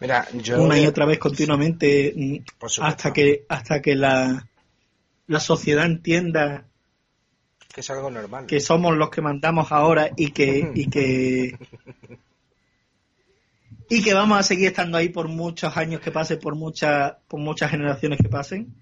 Mira, 0.01 0.27
yo 0.33 0.59
una 0.59 0.79
y 0.79 0.87
otra 0.87 1.05
vez 1.05 1.19
continuamente 1.19 2.11
mm, 2.15 2.37
hasta 2.81 3.13
que 3.13 3.45
hasta 3.47 3.83
que 3.83 3.95
la, 3.95 4.47
la 5.27 5.39
sociedad 5.39 5.85
entienda 5.85 6.65
que 7.71 7.81
es 7.81 7.89
algo 7.91 8.09
normal. 8.09 8.47
que 8.47 8.59
somos 8.59 8.97
los 8.97 9.11
que 9.11 9.21
mandamos 9.21 9.71
ahora 9.71 10.09
y 10.17 10.31
que 10.31 10.71
y 10.75 10.89
que 10.89 11.55
y 13.89 14.01
que 14.01 14.13
vamos 14.15 14.39
a 14.39 14.43
seguir 14.43 14.69
estando 14.69 14.97
ahí 14.97 15.09
por 15.09 15.27
muchos 15.27 15.77
años 15.77 16.01
que 16.01 16.11
pasen 16.11 16.39
por 16.39 16.55
muchas 16.55 17.13
por 17.27 17.39
muchas 17.39 17.69
generaciones 17.69 18.19
que 18.19 18.27
pasen 18.27 18.73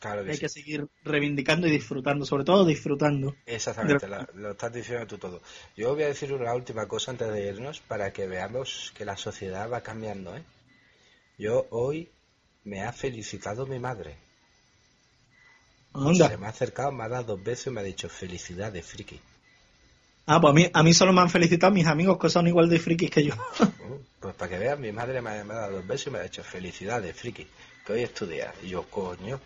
Claro 0.00 0.24
que 0.24 0.30
hay 0.30 0.36
sí. 0.36 0.40
que 0.42 0.48
seguir 0.48 0.86
reivindicando 1.04 1.66
y 1.66 1.70
disfrutando, 1.70 2.24
sobre 2.24 2.44
todo 2.44 2.64
disfrutando. 2.64 3.34
Exactamente, 3.46 4.06
de 4.06 4.26
lo- 4.34 4.50
estás 4.52 4.72
diciendo 4.72 5.06
tú 5.06 5.18
todo. 5.18 5.40
Yo 5.76 5.94
voy 5.94 6.04
a 6.04 6.08
decir 6.08 6.32
una 6.32 6.54
última 6.54 6.86
cosa 6.86 7.10
antes 7.10 7.32
de 7.32 7.48
irnos 7.48 7.80
para 7.80 8.12
que 8.12 8.26
veamos 8.26 8.92
que 8.96 9.04
la 9.04 9.16
sociedad 9.16 9.68
va 9.70 9.80
cambiando, 9.80 10.36
¿eh? 10.36 10.42
Yo 11.38 11.66
hoy 11.70 12.08
me 12.64 12.82
ha 12.82 12.92
felicitado 12.92 13.66
mi 13.66 13.78
madre. 13.78 14.16
Anda. 15.94 16.28
Se 16.28 16.36
me 16.36 16.46
ha 16.46 16.50
acercado, 16.50 16.92
me 16.92 17.04
ha 17.04 17.08
dado 17.08 17.36
dos 17.36 17.44
besos 17.44 17.68
y 17.68 17.70
me 17.70 17.80
ha 17.80 17.84
dicho 17.84 18.08
felicidades, 18.08 18.84
friki. 18.86 19.20
Ah, 20.26 20.40
pues 20.40 20.50
a 20.50 20.54
mí, 20.54 20.70
a 20.72 20.82
mí 20.82 20.92
solo 20.92 21.12
me 21.12 21.22
han 21.22 21.30
felicitado 21.30 21.72
mis 21.72 21.86
amigos 21.86 22.18
que 22.18 22.28
son 22.28 22.46
igual 22.46 22.68
de 22.68 22.78
frikis 22.78 23.10
que 23.10 23.24
yo. 23.24 23.34
Uh, 23.34 23.98
Pues 24.20 24.34
para 24.34 24.50
que 24.50 24.58
veas, 24.58 24.78
mi 24.78 24.90
madre 24.92 25.22
me 25.22 25.30
ha, 25.30 25.44
me 25.44 25.54
ha 25.54 25.58
dado 25.58 25.76
dos 25.76 25.86
besos 25.86 26.08
y 26.08 26.10
me 26.10 26.18
ha 26.18 26.22
dicho 26.22 26.42
felicidades, 26.44 27.16
friki, 27.16 27.46
que 27.86 27.92
hoy 27.92 28.02
es 28.02 28.12
tu 28.12 28.26
día. 28.26 28.52
Y 28.62 28.68
yo, 28.68 28.82
coño, 28.90 29.40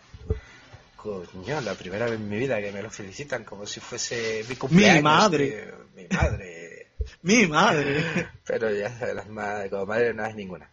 coño, 1.02 1.60
la 1.60 1.74
primera 1.74 2.04
vez 2.06 2.14
en 2.14 2.28
mi 2.28 2.38
vida 2.38 2.60
que 2.60 2.70
me 2.70 2.82
lo 2.82 2.90
felicitan 2.90 3.42
como 3.42 3.66
si 3.66 3.80
fuese 3.80 4.44
mi 4.48 4.54
cumpleaños. 4.54 5.02
madre. 5.02 5.48
tío, 5.48 5.88
mi 5.94 6.06
madre. 6.08 6.92
Mi 7.22 7.46
madre. 7.46 8.04
Pero 8.46 8.70
ya 8.70 8.88
las 9.12 9.28
madres, 9.28 9.70
como 9.70 9.86
madre 9.86 10.14
no 10.14 10.24
es 10.24 10.34
ninguna. 10.36 10.70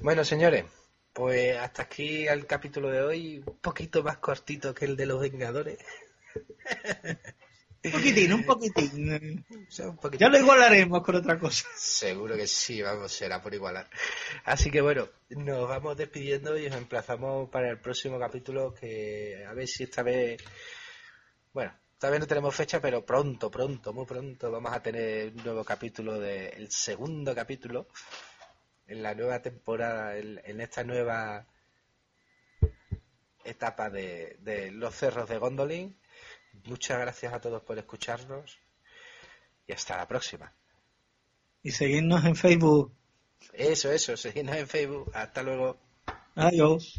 Bueno, 0.00 0.24
señores, 0.24 0.64
pues 1.12 1.56
hasta 1.56 1.82
aquí 1.82 2.26
el 2.26 2.46
capítulo 2.46 2.90
de 2.90 3.02
hoy, 3.02 3.44
un 3.46 3.58
poquito 3.58 4.02
más 4.02 4.18
cortito 4.18 4.74
que 4.74 4.86
el 4.86 4.96
de 4.96 5.06
los 5.06 5.20
Vengadores. 5.20 5.78
Un 7.84 7.90
poquitín, 7.90 8.32
un 8.32 8.44
poquitín. 8.44 9.38
Ya 10.18 10.28
lo 10.30 10.38
igualaremos 10.38 11.02
con 11.02 11.16
otra 11.16 11.38
cosa. 11.38 11.68
Seguro 11.76 12.34
que 12.34 12.46
sí, 12.46 12.80
vamos, 12.80 13.12
será 13.12 13.42
por 13.42 13.52
igualar. 13.52 13.90
Así 14.44 14.70
que 14.70 14.80
bueno, 14.80 15.08
nos 15.28 15.68
vamos 15.68 15.94
despidiendo 15.96 16.56
y 16.58 16.66
os 16.66 16.74
emplazamos 16.74 17.50
para 17.50 17.68
el 17.68 17.78
próximo 17.78 18.18
capítulo 18.18 18.72
que 18.72 19.44
a 19.46 19.52
ver 19.52 19.68
si 19.68 19.84
esta 19.84 20.02
vez, 20.02 20.42
bueno, 21.52 21.74
todavía 21.98 22.20
no 22.20 22.26
tenemos 22.26 22.54
fecha, 22.54 22.80
pero 22.80 23.04
pronto, 23.04 23.50
pronto, 23.50 23.92
muy 23.92 24.06
pronto 24.06 24.50
vamos 24.50 24.72
a 24.72 24.82
tener 24.82 25.32
un 25.36 25.44
nuevo 25.44 25.62
capítulo 25.62 26.18
de, 26.18 26.48
el 26.48 26.70
segundo 26.70 27.34
capítulo 27.34 27.88
en 28.86 29.02
la 29.02 29.14
nueva 29.14 29.42
temporada, 29.42 30.16
en, 30.16 30.40
en 30.44 30.60
esta 30.62 30.84
nueva 30.84 31.46
etapa 33.44 33.90
de, 33.90 34.38
de 34.40 34.70
los 34.70 34.94
cerros 34.94 35.28
de 35.28 35.36
Gondolin. 35.36 35.98
Muchas 36.64 36.98
gracias 36.98 37.32
a 37.32 37.40
todos 37.40 37.62
por 37.62 37.78
escucharnos 37.78 38.58
y 39.66 39.72
hasta 39.72 39.96
la 39.96 40.08
próxima. 40.08 40.52
Y 41.62 41.70
seguirnos 41.70 42.24
en 42.24 42.36
Facebook. 42.36 42.92
Eso, 43.52 43.90
eso, 43.90 44.16
seguidnos 44.16 44.56
en 44.56 44.68
Facebook. 44.68 45.10
Hasta 45.14 45.42
luego. 45.42 45.78
Adiós. 46.34 46.98